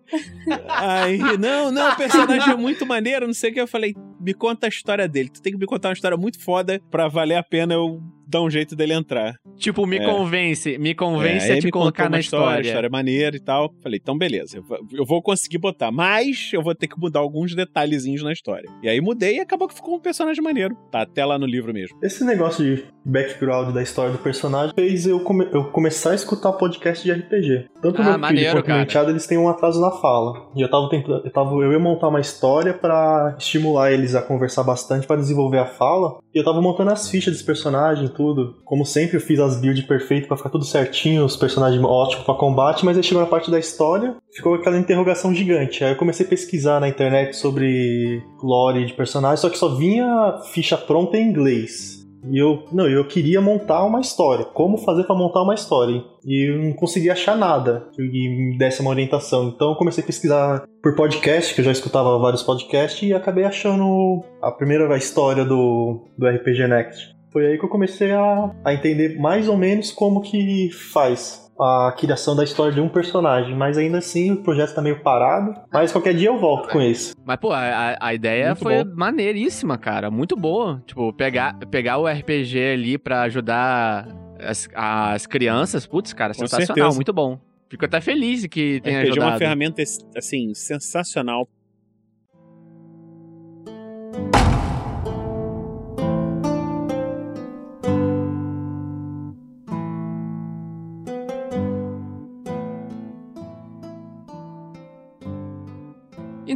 Aí, 0.69 1.19
não, 1.39 1.71
não, 1.73 1.93
o 1.93 1.97
personagem 1.97 2.53
é 2.53 2.57
muito 2.57 2.87
maneiro, 2.87 3.27
não 3.27 3.35
sei 3.35 3.51
o 3.51 3.55
que. 3.55 3.61
Eu 3.61 3.67
falei, 3.67 3.95
me 4.21 4.35
conta 4.35 4.67
a 4.67 4.69
história 4.69 5.09
dele. 5.09 5.31
Tu 5.31 5.43
tem 5.43 5.53
que 5.53 5.59
me 5.59 5.67
contar 5.67 5.89
uma 5.89 5.95
história 5.95 6.17
muito 6.17 6.41
foda 6.41 6.81
pra 6.91 7.09
valer 7.09 7.37
a 7.37 7.43
pena 7.43 7.75
eu 7.75 8.01
dar 8.27 8.43
um 8.43 8.51
jeito 8.51 8.75
dele 8.77 8.93
entrar. 8.93 9.35
Tipo, 9.57 9.87
me 9.87 9.97
É. 9.99 10.05
convence, 10.05 10.77
me 10.79 10.95
convence 10.95 11.51
É, 11.51 11.55
a 11.55 11.59
te 11.61 11.65
me 11.67 11.71
colocar 11.71 12.05
na 12.05 12.17
uma 12.17 12.21
história. 12.21 12.67
história 12.67 12.89
maneira 12.91 13.37
e 13.37 13.41
tal. 13.41 13.73
Falei, 13.83 13.99
então 14.03 14.17
beleza, 14.19 14.59
eu 14.93 15.05
vou- 15.05 15.23
conseguir 15.23 15.59
botar, 15.59 15.91
mas 15.91 16.51
eu 16.53 16.63
vou 16.63 16.75
ter 16.75 16.87
que 16.89 16.99
mudar 16.99 17.21
alguns 17.21 17.55
detalhezinhos 17.55 18.23
na 18.23 18.33
história. 18.33 18.69
E 18.83 18.89
aí 18.89 19.01
mudei 19.01 19.37
e 19.37 19.41
acabou 19.41 19.67
que 19.69 19.75
ficou 19.75 19.97
um 19.97 20.01
personagem 20.01 20.43
maneiro. 20.43 20.77
Tá 20.91 21.03
até 21.03 21.25
lá 21.25 21.39
no 21.39 21.47
livro 21.47 21.73
mesmo. 21.73 21.99
Esse 22.03 22.25
negócio 22.25 22.65
de 22.65 22.85
background 23.05 23.73
da 23.75 23.83
história 23.83 24.13
do 24.13 24.19
personagem 24.19 24.75
fez 24.75 25.07
eu, 25.07 25.21
come- 25.21 25.49
eu 25.53 25.65
começar 25.71 26.11
a 26.11 26.15
escutar 26.15 26.53
podcast 26.53 27.03
de 27.05 27.13
RPG. 27.13 27.67
Tanto 27.81 28.01
Ah, 28.01 28.05
meu 28.05 28.13
filho 28.13 28.19
maneiro, 28.21 28.53
quanto 28.57 28.65
o 28.65 28.67
cara. 28.87 29.05
meu 29.05 29.11
eles 29.11 29.27
têm 29.27 29.39
um 29.39 29.49
atraso 29.49 29.81
na 29.81 29.91
fala. 29.93 30.49
E 30.57 30.61
eu 30.61 30.71
tava 30.71 30.89
tentando, 30.89 31.23
eu, 31.25 31.33
tava, 31.33 31.51
eu 31.57 31.73
ia 31.73 31.79
montar 31.79 32.09
uma 32.09 32.21
história 32.21 32.75
pra 32.75 33.35
estimular 33.39 33.93
eles 33.93 34.15
a 34.15 34.23
conversar 34.23 34.63
bastante 34.65 35.07
pra 35.07 35.17
desenvolver 35.17 35.59
a 35.59 35.67
fala. 35.67 36.19
E 36.35 36.39
eu 36.39 36.45
tava 36.45 36.61
montando 36.61 36.91
as 36.91 37.09
fichas 37.09 37.33
dos 37.35 37.43
personagens, 37.43 38.11
tudo. 38.17 38.57
Como 38.65 38.85
sempre, 38.85 39.17
eu 39.17 39.21
fiz 39.21 39.39
as 39.39 39.61
builds 39.61 39.85
perfeitas 39.85 40.27
pra 40.27 40.37
ficar 40.37 40.51
tudo 40.51 40.65
certinho, 40.65 41.25
os 41.25 41.37
personagens 41.37 41.83
ótimos 41.85 42.25
pra 42.25 42.35
combate, 42.35 42.85
mas 42.85 42.97
aí 42.97 43.03
chegou 43.03 43.23
na 43.23 43.29
parte 43.29 43.51
da 43.51 43.59
história, 43.59 44.17
ficou 44.33 44.55
aquela 44.55 44.79
interrogação 44.79 45.35
gigante. 45.35 45.85
Aí 45.85 45.93
eu 45.93 45.97
comecei 45.97 46.25
a 46.25 46.29
pesquisar 46.29 46.81
na 46.81 46.89
internet 46.89 47.37
sobre 47.37 48.23
lore 48.43 48.87
de 48.87 48.95
personagens, 48.95 49.41
só 49.41 49.51
que 49.51 49.59
só 49.59 49.75
vinha 49.75 50.41
ficha 50.53 50.77
pronta 50.77 51.17
em 51.17 51.29
inglês. 51.29 52.07
E 52.31 52.39
eu, 52.39 52.65
não, 52.73 52.89
eu 52.89 53.07
queria 53.07 53.41
montar 53.41 53.85
uma 53.85 54.01
história. 54.01 54.45
Como 54.45 54.79
fazer 54.79 55.05
pra 55.05 55.15
montar 55.15 55.43
uma 55.43 55.55
história? 55.55 56.03
E 56.25 56.51
eu 56.51 56.59
não 56.59 56.73
conseguia 56.73 57.13
achar 57.13 57.37
nada 57.37 57.89
que 57.95 58.03
me 58.03 58.59
desse 58.59 58.81
uma 58.81 58.91
orientação. 58.91 59.49
Então 59.49 59.71
eu 59.71 59.77
comecei 59.77 60.03
a 60.03 60.07
pesquisar 60.07 60.65
por 60.83 60.95
podcast, 60.95 61.55
que 61.55 61.61
eu 61.61 61.65
já 61.65 61.73
escutava 61.73 62.19
vários 62.19 62.43
podcasts, 62.43 63.09
e 63.09 63.15
acabei 63.15 63.45
achando 63.45 64.25
a 64.43 64.51
primeira 64.51 64.97
história 64.97 65.45
do, 65.45 66.05
do 66.19 66.27
RPG 66.27 66.67
Next. 66.67 67.16
Foi 67.37 67.49
aí 67.49 67.59
que 67.59 67.67
eu 67.67 67.69
comecei 67.69 68.13
a, 68.13 68.51
a 68.65 68.73
entender 68.73 69.19
mais 69.19 69.47
ou 69.47 69.59
menos 69.59 69.93
como 69.93 70.23
que 70.23 70.71
faz 70.73 71.53
a 71.61 71.95
criação 71.95 72.35
da 72.35 72.43
história 72.43 72.73
de 72.73 72.81
um 72.81 72.89
personagem. 72.89 73.55
Mas 73.55 73.77
ainda 73.77 73.99
assim 73.99 74.33
o 74.33 74.43
projeto 74.43 74.75
tá 74.75 74.81
meio 74.81 75.03
parado. 75.03 75.53
Mas 75.71 75.93
qualquer 75.93 76.15
dia 76.15 76.29
eu 76.31 76.39
volto 76.39 76.71
com 76.71 76.81
isso. 76.81 77.15
Mas, 77.27 77.37
pô, 77.37 77.53
a, 77.53 77.99
a 78.01 78.15
ideia 78.15 78.47
Muito 78.47 78.63
foi 78.63 78.83
bom. 78.83 78.91
maneiríssima, 78.97 79.77
cara. 79.77 80.11
Muito 80.11 80.35
boa. 80.35 80.83
Tipo, 80.87 81.13
pegar, 81.13 81.59
pegar 81.71 81.99
o 81.99 82.07
RPG 82.07 82.59
ali 82.73 82.97
pra 82.97 83.25
ajudar 83.25 84.09
as, 84.41 84.67
as 84.75 85.27
crianças. 85.27 85.87
Putz, 85.87 86.15
cara, 86.15 86.33
Com 86.33 86.39
sensacional. 86.39 86.75
certeza. 86.75 86.95
Muito 86.95 87.13
bom. 87.13 87.39
Fico 87.69 87.85
até 87.85 88.01
feliz 88.01 88.47
que 88.47 88.81
tenha 88.81 89.01
RPG 89.01 89.09
é 89.09 89.11
ajudado. 89.11 89.33
uma 89.33 89.39
ferramenta, 89.39 89.83
assim, 90.17 90.55
sensacional. 90.55 91.47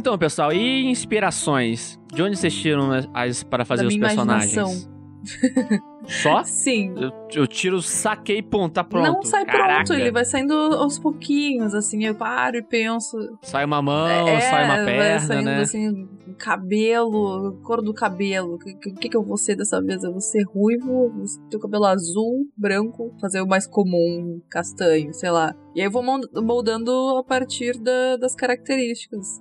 Então, 0.01 0.17
pessoal, 0.17 0.51
e 0.51 0.89
inspirações? 0.89 1.99
De 2.11 2.23
onde 2.23 2.35
vocês 2.35 2.51
tiram 2.55 2.89
as, 3.13 3.43
para 3.43 3.63
fazer 3.63 3.83
Da 3.83 3.87
os 3.87 3.95
minha 3.95 4.07
personagens? 4.07 4.89
Só? 6.07 6.43
Sim. 6.43 6.95
Eu, 6.97 7.11
eu 7.35 7.45
tiro, 7.45 7.79
saquei, 7.83 8.41
pum, 8.41 8.67
tá 8.67 8.83
pronto. 8.83 9.05
Não 9.05 9.21
sai 9.21 9.45
Caraca. 9.45 9.75
pronto, 9.85 9.93
ele 9.93 10.11
vai 10.11 10.25
saindo 10.25 10.55
aos 10.55 10.97
pouquinhos, 10.97 11.75
assim, 11.75 12.03
eu 12.03 12.15
paro 12.15 12.57
e 12.57 12.63
penso. 12.63 13.15
Sai 13.43 13.63
uma 13.63 13.79
mão, 13.79 14.07
é, 14.27 14.41
sai 14.41 14.65
uma 14.65 14.75
vai 14.77 14.85
perna, 14.85 15.19
saindo 15.19 15.45
né? 15.45 15.61
assim, 15.61 16.09
cabelo, 16.39 17.59
cor 17.63 17.83
do 17.83 17.93
cabelo. 17.93 18.55
O 18.55 18.57
que, 18.57 18.73
que, 18.93 19.09
que 19.09 19.15
eu 19.15 19.23
vou 19.23 19.37
ser 19.37 19.55
dessa 19.55 19.79
vez? 19.79 20.03
Eu 20.03 20.11
vou 20.13 20.19
ser 20.21 20.41
ruivo, 20.45 21.11
vou 21.11 21.25
ter 21.51 21.57
o 21.57 21.59
cabelo 21.59 21.85
azul, 21.85 22.47
branco, 22.57 23.15
fazer 23.21 23.39
o 23.41 23.47
mais 23.47 23.67
comum, 23.67 24.41
castanho, 24.49 25.13
sei 25.13 25.29
lá. 25.29 25.53
E 25.75 25.81
aí 25.81 25.85
eu 25.85 25.91
vou 25.91 26.03
moldando 26.41 26.91
a 27.19 27.23
partir 27.23 27.79
da- 27.79 28.17
das 28.17 28.33
características. 28.33 29.39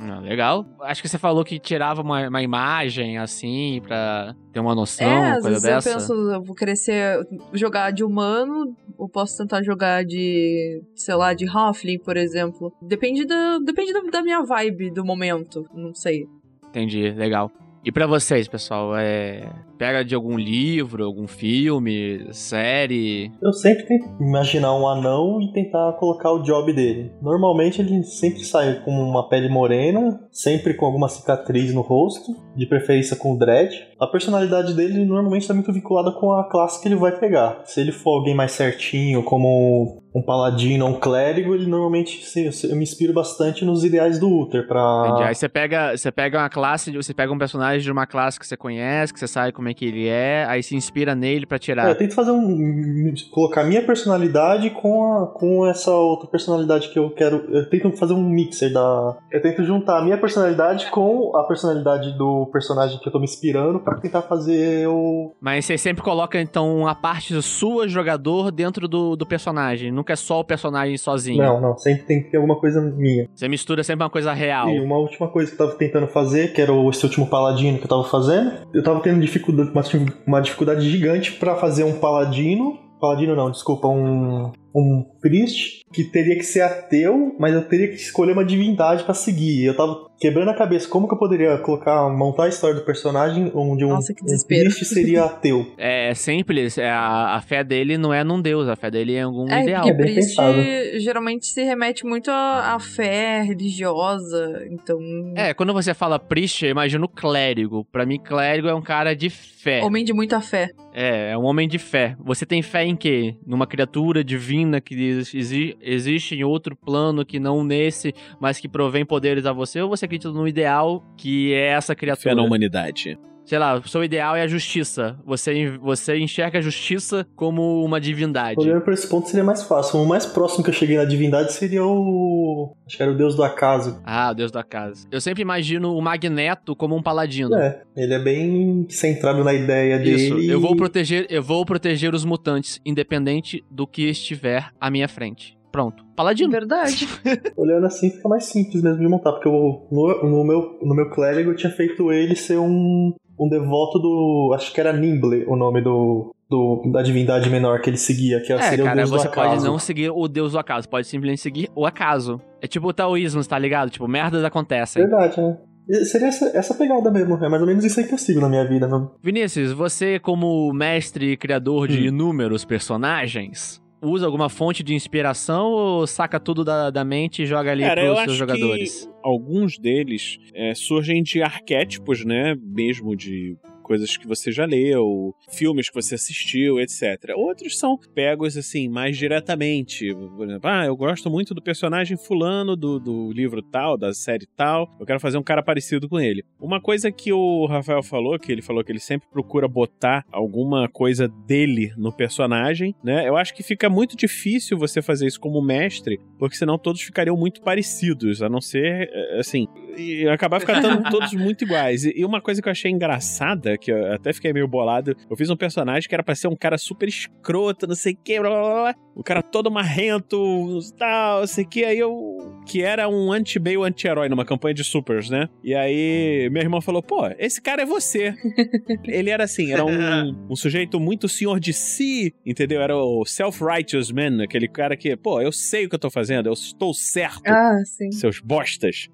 Ah, 0.00 0.20
legal. 0.20 0.64
Acho 0.82 1.02
que 1.02 1.08
você 1.08 1.18
falou 1.18 1.44
que 1.44 1.58
tirava 1.58 2.02
uma, 2.02 2.28
uma 2.28 2.42
imagem, 2.42 3.18
assim, 3.18 3.80
pra 3.82 4.34
ter 4.52 4.60
uma 4.60 4.74
noção, 4.74 5.08
é, 5.08 5.32
coisa 5.40 5.48
vezes 5.48 5.62
dessa. 5.62 5.88
eu 5.88 5.94
penso, 5.94 6.12
eu 6.12 6.42
vou 6.42 6.54
querer 6.54 6.76
ser, 6.76 7.26
jogar 7.52 7.90
de 7.90 8.04
humano, 8.04 8.76
ou 8.96 9.08
posso 9.08 9.36
tentar 9.36 9.62
jogar 9.62 10.04
de, 10.04 10.80
sei 10.94 11.14
lá, 11.16 11.34
de 11.34 11.48
Halfling, 11.48 11.98
por 11.98 12.16
exemplo. 12.16 12.72
Depende 12.80 13.24
da, 13.24 13.58
depende 13.58 13.92
da, 13.92 14.00
da 14.02 14.22
minha 14.22 14.42
vibe 14.44 14.92
do 14.92 15.04
momento, 15.04 15.66
não 15.74 15.92
sei. 15.92 16.26
Entendi, 16.68 17.10
legal. 17.10 17.50
E 17.84 17.90
pra 17.90 18.06
vocês, 18.06 18.46
pessoal, 18.46 18.96
é. 18.96 19.50
Pega 19.78 20.04
de 20.04 20.14
algum 20.14 20.36
livro, 20.36 21.04
algum 21.04 21.28
filme, 21.28 22.26
série. 22.32 23.30
Eu 23.40 23.52
sempre 23.52 23.84
tento 23.84 24.08
imaginar 24.20 24.74
um 24.74 24.88
anão 24.88 25.40
e 25.40 25.52
tentar 25.52 25.92
colocar 25.92 26.32
o 26.32 26.42
job 26.42 26.72
dele. 26.72 27.12
Normalmente 27.22 27.80
ele 27.80 28.02
sempre 28.02 28.44
sai 28.44 28.82
com 28.84 28.90
uma 28.90 29.28
pele 29.28 29.48
morena, 29.48 30.20
sempre 30.32 30.74
com 30.74 30.84
alguma 30.84 31.08
cicatriz 31.08 31.72
no 31.72 31.80
rosto, 31.80 32.34
de 32.56 32.66
preferência 32.66 33.16
com 33.16 33.36
dread. 33.36 33.70
A 34.00 34.06
personalidade 34.06 34.74
dele 34.74 35.04
normalmente 35.04 35.42
está 35.42 35.54
muito 35.54 35.72
vinculada 35.72 36.10
com 36.10 36.32
a 36.32 36.48
classe 36.48 36.82
que 36.82 36.88
ele 36.88 36.96
vai 36.96 37.16
pegar. 37.18 37.62
Se 37.64 37.80
ele 37.80 37.92
for 37.92 38.18
alguém 38.18 38.34
mais 38.34 38.52
certinho, 38.52 39.22
como 39.22 40.02
um 40.14 40.22
paladino 40.22 40.86
ou 40.86 40.92
um 40.92 41.00
clérigo, 41.00 41.54
ele 41.54 41.66
normalmente 41.66 42.24
sim, 42.24 42.50
eu 42.68 42.76
me 42.76 42.82
inspiro 42.82 43.12
bastante 43.12 43.64
nos 43.64 43.84
ideais 43.84 44.18
do 44.18 44.28
Uther 44.28 44.66
pra. 44.66 45.26
Aí 45.26 45.34
você 45.34 45.48
pega, 45.48 45.96
você 45.96 46.10
pega 46.10 46.38
uma 46.38 46.48
classe, 46.48 46.90
você 46.90 47.14
pega 47.14 47.32
um 47.32 47.38
personagem 47.38 47.80
de 47.80 47.92
uma 47.92 48.06
classe 48.06 48.38
que 48.38 48.46
você 48.46 48.56
conhece, 48.56 49.12
que 49.12 49.20
você 49.20 49.28
sabe 49.28 49.52
como 49.52 49.67
é 49.68 49.74
que 49.74 49.84
ele 49.84 50.06
é, 50.08 50.44
aí 50.48 50.62
se 50.62 50.74
inspira 50.76 51.14
nele 51.14 51.46
pra 51.46 51.56
É, 51.56 51.58
tirar. 51.58 51.88
eu 51.88 51.94
tento 51.94 52.14
fazer 52.14 52.30
um. 52.30 53.12
colocar 53.30 53.64
minha 53.64 53.82
personalidade 53.82 54.70
com, 54.70 55.02
a, 55.22 55.26
com 55.26 55.66
essa 55.66 55.90
outra 55.92 56.28
personalidade 56.28 56.88
que 56.88 56.98
eu 56.98 57.10
quero. 57.10 57.44
Eu 57.50 57.68
tento 57.68 57.90
fazer 57.96 58.14
um 58.14 58.22
mixer 58.22 58.72
da. 58.72 59.16
Eu 59.30 59.40
tento 59.42 59.64
juntar 59.64 59.98
a 59.98 60.04
minha 60.04 60.16
personalidade 60.18 60.90
com 60.90 61.36
a 61.36 61.44
personalidade 61.44 62.16
do 62.16 62.46
personagem 62.52 62.98
que 62.98 63.08
eu 63.08 63.12
tô 63.12 63.18
me 63.18 63.24
inspirando 63.24 63.80
pra 63.80 63.96
tentar 63.96 64.22
fazer 64.22 64.86
o. 64.88 65.32
Mas 65.40 65.64
você 65.64 65.76
sempre 65.76 66.02
coloca, 66.02 66.40
então, 66.40 66.86
a 66.86 66.94
parte 66.94 67.40
sua, 67.42 67.88
jogador, 67.88 68.50
dentro 68.50 68.86
do, 68.88 69.16
do 69.16 69.26
personagem. 69.26 69.90
Nunca 69.90 70.12
é 70.12 70.16
só 70.16 70.40
o 70.40 70.44
personagem 70.44 70.96
sozinho. 70.96 71.42
Não, 71.42 71.60
não, 71.60 71.76
sempre 71.76 72.04
tem 72.04 72.22
que 72.22 72.30
ter 72.30 72.36
alguma 72.36 72.58
coisa 72.58 72.80
minha. 72.80 73.28
Você 73.34 73.48
mistura 73.48 73.82
sempre 73.82 74.04
uma 74.04 74.10
coisa 74.10 74.32
real. 74.32 74.68
E 74.68 74.80
uma 74.80 74.96
última 74.98 75.28
coisa 75.28 75.50
que 75.50 75.60
eu 75.60 75.66
tava 75.66 75.78
tentando 75.78 76.06
fazer, 76.06 76.52
que 76.52 76.60
era 76.60 76.72
esse 76.90 77.04
último 77.04 77.26
paladino 77.26 77.78
que 77.78 77.84
eu 77.84 77.88
tava 77.88 78.04
fazendo, 78.04 78.52
eu 78.72 78.82
tava 78.82 79.00
tendo 79.00 79.20
dificuldade, 79.20 79.57
uma, 79.62 79.82
uma 80.26 80.40
dificuldade 80.40 80.88
gigante 80.88 81.32
pra 81.32 81.56
fazer 81.56 81.84
um 81.84 81.98
paladino. 81.98 82.78
Paladino 83.00 83.36
não, 83.36 83.50
desculpa, 83.50 83.88
um. 83.88 84.52
Um 84.78 85.04
priest 85.20 85.82
que 85.92 86.04
teria 86.04 86.36
que 86.36 86.42
ser 86.44 86.60
ateu, 86.60 87.34
mas 87.38 87.54
eu 87.54 87.62
teria 87.62 87.88
que 87.88 87.94
escolher 87.94 88.32
uma 88.32 88.44
divindade 88.44 89.04
pra 89.04 89.14
seguir. 89.14 89.64
Eu 89.64 89.74
tava 89.76 90.06
quebrando 90.20 90.50
a 90.50 90.54
cabeça 90.54 90.88
como 90.88 91.08
que 91.08 91.14
eu 91.14 91.18
poderia 91.18 91.56
colocar, 91.58 92.08
montar 92.10 92.44
a 92.44 92.48
história 92.48 92.74
do 92.76 92.84
personagem 92.84 93.50
onde 93.54 93.84
um, 93.84 93.90
Nossa, 93.90 94.12
um 94.12 94.46
priest 94.46 94.84
seria 94.84 95.24
ateu. 95.24 95.66
É 95.78 96.12
simples, 96.14 96.76
é, 96.78 96.90
a, 96.90 97.36
a 97.36 97.40
fé 97.40 97.62
dele 97.64 97.96
não 97.96 98.12
é 98.12 98.22
num 98.24 98.40
deus, 98.40 98.68
a 98.68 98.76
fé 98.76 98.90
dele 98.90 99.14
é 99.14 99.20
em 99.20 99.22
algum 99.22 99.48
É, 99.50 99.62
ideal. 99.62 99.82
porque 99.82 99.96
bem 99.96 100.12
priest 100.14 100.36
pensado. 100.36 100.58
geralmente 101.00 101.46
se 101.46 101.62
remete 101.62 102.04
muito 102.04 102.30
à, 102.30 102.78
fé 102.80 103.42
religiosa, 103.42 104.66
então... 104.70 104.98
É, 105.36 105.54
quando 105.54 105.72
você 105.72 105.94
fala 105.94 106.18
priest, 106.18 106.64
eu 106.64 106.70
imagino 106.70 107.08
clérigo. 107.08 107.84
Pra 107.90 108.04
mim, 108.04 108.18
clérigo 108.18 108.68
é 108.68 108.74
um 108.74 108.82
cara 108.82 109.14
de 109.14 109.30
fé. 109.30 109.82
Homem 109.82 110.04
de 110.04 110.12
muita 110.12 110.40
fé. 110.40 110.70
É, 110.92 111.30
é 111.32 111.38
um 111.38 111.44
homem 111.44 111.68
de 111.68 111.78
fé. 111.78 112.16
Você 112.24 112.44
tem 112.44 112.60
fé 112.62 112.84
em 112.84 112.96
quê? 112.96 113.36
Numa 113.46 113.66
criatura 113.66 114.24
divina 114.24 114.67
que 114.80 114.94
exi- 114.94 115.76
existe 115.80 116.34
em 116.34 116.44
outro 116.44 116.76
plano 116.76 117.24
que 117.24 117.38
não 117.40 117.64
nesse, 117.64 118.14
mas 118.40 118.58
que 118.60 118.68
provém 118.68 119.04
poderes 119.04 119.46
a 119.46 119.52
você? 119.52 119.80
Ou 119.80 119.88
você 119.88 120.04
acredita 120.04 120.30
no 120.30 120.46
ideal 120.46 121.04
que 121.16 121.52
é 121.54 121.68
essa 121.68 121.94
criatura? 121.94 122.30
Fé 122.30 122.34
na 122.34 122.42
humanidade. 122.42 123.18
Sei 123.48 123.58
lá, 123.58 123.78
o 123.78 123.88
seu 123.88 124.04
ideal 124.04 124.36
é 124.36 124.42
a 124.42 124.46
justiça. 124.46 125.18
Você, 125.24 125.70
você 125.78 126.18
enxerga 126.18 126.58
a 126.58 126.60
justiça 126.60 127.26
como 127.34 127.82
uma 127.82 127.98
divindade. 127.98 128.60
Olhando 128.60 128.82
por 128.82 128.92
esse 128.92 129.08
ponto 129.08 129.26
seria 129.26 129.42
mais 129.42 129.62
fácil. 129.62 130.00
O 130.00 130.06
mais 130.06 130.26
próximo 130.26 130.62
que 130.62 130.68
eu 130.68 130.74
cheguei 130.74 130.98
na 130.98 131.06
divindade 131.06 131.54
seria 131.54 131.82
o. 131.82 132.76
Acho 132.86 132.98
que 132.98 133.02
era 133.02 133.10
o 133.10 133.16
deus 133.16 133.34
do 133.34 133.42
acaso. 133.42 134.02
Ah, 134.04 134.32
o 134.32 134.34
deus 134.34 134.52
da 134.52 134.62
casa. 134.62 135.08
Eu 135.10 135.18
sempre 135.18 135.40
imagino 135.40 135.96
o 135.96 136.02
Magneto 136.02 136.76
como 136.76 136.94
um 136.94 137.02
paladino. 137.02 137.56
É, 137.56 137.80
ele 137.96 138.12
é 138.12 138.18
bem 138.18 138.86
centrado 138.90 139.42
na 139.42 139.54
ideia 139.54 139.96
Isso, 140.02 140.34
dele. 140.34 140.52
eu 140.52 140.60
vou 140.60 140.76
proteger, 140.76 141.26
eu 141.30 141.42
vou 141.42 141.64
proteger 141.64 142.14
os 142.14 142.26
mutantes, 142.26 142.78
independente 142.84 143.64
do 143.70 143.86
que 143.86 144.10
estiver 144.10 144.68
à 144.78 144.90
minha 144.90 145.08
frente. 145.08 145.56
Pronto. 145.72 146.04
Paladino. 146.14 146.50
Verdade. 146.50 147.08
Olhando 147.56 147.86
assim 147.86 148.10
fica 148.10 148.28
mais 148.28 148.44
simples 148.44 148.82
mesmo 148.82 148.98
de 148.98 149.08
montar, 149.08 149.32
porque 149.32 149.48
eu, 149.48 149.86
no, 149.90 150.22
no 150.22 150.44
meu, 150.44 150.78
no 150.82 150.94
meu 150.94 151.08
clérigo 151.08 151.52
eu 151.52 151.56
tinha 151.56 151.72
feito 151.72 152.12
ele 152.12 152.34
ser 152.34 152.58
um, 152.58 153.14
um 153.38 153.48
devoto 153.48 153.98
do. 153.98 154.52
Acho 154.54 154.72
que 154.72 154.80
era 154.80 154.92
Nimble 154.92 155.44
o 155.46 155.56
nome 155.56 155.80
do, 155.80 156.34
do 156.50 156.82
da 156.92 157.02
divindade 157.02 157.48
menor 157.50 157.80
que 157.80 157.90
ele 157.90 157.96
seguia, 157.96 158.40
que 158.40 158.52
É, 158.52 158.60
seria 158.62 158.84
o 158.84 158.88
cara, 158.88 158.96
deus 158.96 159.10
do 159.10 159.18
você 159.18 159.28
acaso. 159.28 159.48
pode 159.50 159.64
não 159.64 159.78
seguir 159.78 160.10
o 160.10 160.28
deus 160.28 160.52
do 160.52 160.58
acaso, 160.58 160.88
pode 160.88 161.06
simplesmente 161.06 161.40
seguir 161.40 161.70
o 161.74 161.86
acaso. 161.86 162.40
É 162.60 162.66
tipo 162.66 162.88
o 162.88 162.92
taoísmo, 162.92 163.44
tá 163.46 163.58
ligado? 163.58 163.90
Tipo, 163.90 164.08
merdas 164.08 164.42
acontecem. 164.44 165.02
Verdade, 165.02 165.40
né? 165.40 165.56
Seria 166.04 166.26
essa, 166.28 166.46
essa 166.54 166.74
pegada 166.74 167.10
mesmo, 167.10 167.42
é 167.42 167.48
mais 167.48 167.62
ou 167.62 167.66
menos 167.66 167.82
isso 167.82 167.98
aí 167.98 168.06
que 168.06 168.12
eu 168.12 168.18
sigo 168.18 168.40
na 168.42 168.48
minha 168.50 168.66
vida. 168.68 168.86
Não? 168.86 169.10
Vinícius, 169.22 169.72
você 169.72 170.18
como 170.18 170.70
mestre 170.74 171.32
e 171.32 171.36
criador 171.36 171.88
de 171.88 172.00
Hum. 172.02 172.08
inúmeros 172.08 172.62
personagens, 172.62 173.80
usa 174.00 174.26
alguma 174.26 174.48
fonte 174.48 174.82
de 174.82 174.94
inspiração 174.94 175.66
ou 175.66 176.06
saca 176.06 176.38
tudo 176.38 176.64
da, 176.64 176.90
da 176.90 177.04
mente 177.04 177.42
e 177.42 177.46
joga 177.46 177.72
ali 177.72 177.82
Cara, 177.82 178.02
pros 178.04 178.24
seus 178.24 178.36
jogadores? 178.36 179.10
alguns 179.22 179.78
deles 179.78 180.38
é, 180.54 180.74
surgem 180.74 181.22
de 181.22 181.42
arquétipos, 181.42 182.24
né? 182.24 182.56
Mesmo 182.60 183.16
de 183.16 183.56
coisas 183.88 184.16
que 184.16 184.26
você 184.26 184.52
já 184.52 184.66
leu, 184.66 185.34
filmes 185.50 185.88
que 185.88 185.94
você 185.94 186.14
assistiu, 186.14 186.78
etc. 186.78 187.32
Outros 187.34 187.78
são 187.78 187.98
pegos, 188.14 188.56
assim, 188.56 188.88
mais 188.88 189.16
diretamente. 189.16 190.14
Por 190.14 190.46
exemplo, 190.46 190.68
ah, 190.70 190.84
eu 190.84 190.94
gosto 190.94 191.30
muito 191.30 191.54
do 191.54 191.62
personagem 191.62 192.18
fulano 192.18 192.76
do, 192.76 193.00
do 193.00 193.32
livro 193.32 193.62
tal, 193.62 193.96
da 193.96 194.12
série 194.12 194.46
tal, 194.56 194.94
eu 195.00 195.06
quero 195.06 195.18
fazer 195.18 195.38
um 195.38 195.42
cara 195.42 195.62
parecido 195.62 196.06
com 196.08 196.20
ele. 196.20 196.44
Uma 196.60 196.80
coisa 196.80 197.10
que 197.10 197.32
o 197.32 197.64
Rafael 197.64 198.02
falou, 198.02 198.38
que 198.38 198.52
ele 198.52 198.60
falou 198.60 198.84
que 198.84 198.92
ele 198.92 199.00
sempre 199.00 199.26
procura 199.32 199.66
botar 199.66 200.24
alguma 200.30 200.86
coisa 200.86 201.26
dele 201.26 201.92
no 201.96 202.12
personagem, 202.12 202.94
né? 203.02 203.26
Eu 203.26 203.36
acho 203.36 203.54
que 203.54 203.62
fica 203.62 203.88
muito 203.88 204.16
difícil 204.16 204.76
você 204.76 205.00
fazer 205.00 205.26
isso 205.26 205.40
como 205.40 205.62
mestre, 205.62 206.20
porque 206.38 206.56
senão 206.56 206.76
todos 206.78 207.00
ficariam 207.00 207.36
muito 207.36 207.62
parecidos, 207.62 208.42
a 208.42 208.48
não 208.50 208.60
ser, 208.60 209.08
eh, 209.10 209.38
assim, 209.38 209.66
e 209.96 210.28
acabar 210.28 210.60
ficando 210.60 211.02
todos 211.10 211.32
muito 211.32 211.64
iguais. 211.64 212.04
E 212.04 212.18
e 212.18 212.24
uma 212.24 212.40
coisa 212.40 212.60
que 212.60 212.66
eu 212.66 212.72
achei 212.72 212.90
engraçada, 212.90 213.77
que 213.78 213.90
eu 213.90 214.12
até 214.12 214.32
fiquei 214.32 214.52
meio 214.52 214.68
bolado, 214.68 215.16
eu 215.28 215.36
fiz 215.36 215.50
um 215.50 215.56
personagem 215.56 216.08
que 216.08 216.14
era 216.14 216.22
pra 216.22 216.34
ser 216.34 216.48
um 216.48 216.56
cara 216.56 216.76
super 216.76 217.08
escroto, 217.08 217.86
não 217.86 217.94
sei 217.94 218.12
o 218.12 218.16
que, 218.16 218.40
blá 218.40 218.50
blá 218.50 218.60
blá, 218.60 218.94
o 219.14 219.22
cara 219.22 219.42
todo 219.42 219.70
marrento, 219.70 220.78
tal, 220.96 221.40
não 221.40 221.46
sei 221.46 221.64
o 221.64 221.68
que, 221.68 221.84
aí 221.84 221.98
eu. 221.98 222.60
que 222.66 222.82
era 222.82 223.08
um 223.08 223.32
anti-meio 223.32 223.82
anti-herói 223.82 224.28
numa 224.28 224.44
campanha 224.44 224.74
de 224.74 224.84
supers, 224.84 225.30
né? 225.30 225.48
E 225.62 225.74
aí 225.74 226.48
meu 226.50 226.62
irmão 226.62 226.80
falou: 226.80 227.02
pô, 227.02 227.26
esse 227.38 227.60
cara 227.60 227.82
é 227.82 227.86
você. 227.86 228.34
Ele 229.04 229.30
era 229.30 229.44
assim, 229.44 229.72
era 229.72 229.84
um, 229.84 230.46
um 230.50 230.56
sujeito 230.56 231.00
muito 231.00 231.28
senhor 231.28 231.58
de 231.60 231.72
si, 231.72 232.34
entendeu? 232.44 232.80
Era 232.80 232.96
o 232.96 233.24
self-righteous 233.24 234.10
man, 234.10 234.42
aquele 234.42 234.68
cara 234.68 234.96
que, 234.96 235.16
pô, 235.16 235.40
eu 235.40 235.52
sei 235.52 235.86
o 235.86 235.88
que 235.88 235.94
eu 235.94 236.00
tô 236.00 236.10
fazendo, 236.10 236.46
eu 236.46 236.52
estou 236.52 236.92
certo, 236.94 237.46
ah, 237.46 237.78
sim. 237.84 238.10
seus 238.12 238.40
bostas. 238.40 239.08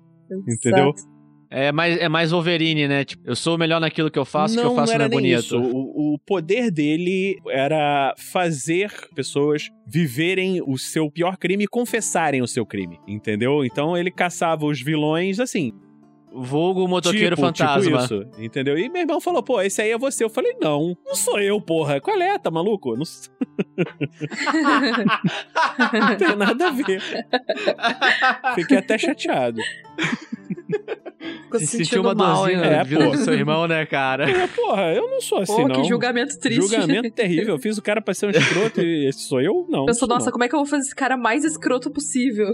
Entendeu? 0.48 0.90
Exato. 0.90 1.13
É 1.56 1.70
mais, 1.70 1.96
é 1.98 2.08
mais 2.08 2.32
Wolverine, 2.32 2.88
né? 2.88 3.04
Tipo, 3.04 3.28
eu 3.28 3.36
sou 3.36 3.54
o 3.54 3.58
melhor 3.58 3.80
naquilo 3.80 4.10
que 4.10 4.18
eu 4.18 4.24
faço, 4.24 4.58
o 4.58 4.60
que 4.60 4.66
eu 4.66 4.74
faço 4.74 4.88
não, 4.88 4.94
era 4.96 5.04
é 5.04 5.08
bonito. 5.08 5.38
isso. 5.38 5.56
O, 5.56 6.14
o 6.14 6.18
poder 6.18 6.68
dele 6.68 7.38
era 7.48 8.12
fazer 8.18 8.90
pessoas 9.14 9.70
viverem 9.86 10.60
o 10.66 10.76
seu 10.76 11.08
pior 11.08 11.36
crime 11.36 11.62
e 11.62 11.68
confessarem 11.68 12.42
o 12.42 12.48
seu 12.48 12.66
crime, 12.66 12.98
entendeu? 13.06 13.64
Então 13.64 13.96
ele 13.96 14.10
caçava 14.10 14.66
os 14.66 14.82
vilões 14.82 15.38
assim. 15.38 15.72
Vulgo 16.32 16.88
motoqueiro 16.88 17.36
tipo, 17.36 17.46
fantasma. 17.46 17.84
Tipo 17.84 17.98
isso, 17.98 18.26
entendeu? 18.36 18.76
E 18.76 18.88
meu 18.88 19.02
irmão 19.02 19.20
falou, 19.20 19.40
pô, 19.40 19.62
esse 19.62 19.80
aí 19.80 19.92
é 19.92 19.98
você. 19.98 20.24
Eu 20.24 20.30
falei, 20.30 20.56
não, 20.60 20.98
não 21.06 21.14
sou 21.14 21.38
eu, 21.38 21.60
porra. 21.60 22.00
Qual 22.00 22.20
é, 22.20 22.36
tá 22.36 22.50
maluco? 22.50 22.96
Não, 22.96 23.04
não 26.00 26.16
tem 26.16 26.34
nada 26.34 26.66
a 26.66 26.70
ver. 26.72 27.00
Fiquei 28.56 28.78
até 28.78 28.98
chateado. 28.98 29.60
Ficou 31.58 31.66
Se 31.78 31.84
sentindo 31.84 32.00
uma 32.02 32.14
mal, 32.14 32.36
dorzinha 32.46 32.64
hein? 32.64 32.72
É, 32.72 32.84
pô. 33.10 33.16
seu 33.16 33.34
irmão, 33.34 33.66
né, 33.66 33.84
cara? 33.86 34.28
É, 34.30 34.46
porra, 34.48 34.92
eu 34.92 35.08
não 35.10 35.20
sou 35.20 35.38
assim, 35.38 35.54
Pô, 35.62 35.68
não. 35.68 35.82
que 35.82 35.88
julgamento 35.88 36.38
triste. 36.38 36.60
Julgamento 36.60 37.10
terrível. 37.10 37.54
Eu 37.54 37.58
fiz 37.58 37.78
o 37.78 37.82
cara 37.82 38.00
pra 38.02 38.12
ser 38.14 38.26
um 38.26 38.30
escroto 38.30 38.80
e 38.80 39.06
esse 39.08 39.20
sou 39.20 39.40
eu? 39.40 39.66
Não. 39.68 39.86
Pensou, 39.86 40.06
sou 40.06 40.08
nossa, 40.08 40.26
não. 40.26 40.32
como 40.32 40.44
é 40.44 40.48
que 40.48 40.54
eu 40.54 40.58
vou 40.58 40.66
fazer 40.66 40.82
esse 40.82 40.94
cara 40.94 41.16
mais 41.16 41.44
escroto 41.44 41.90
possível? 41.90 42.46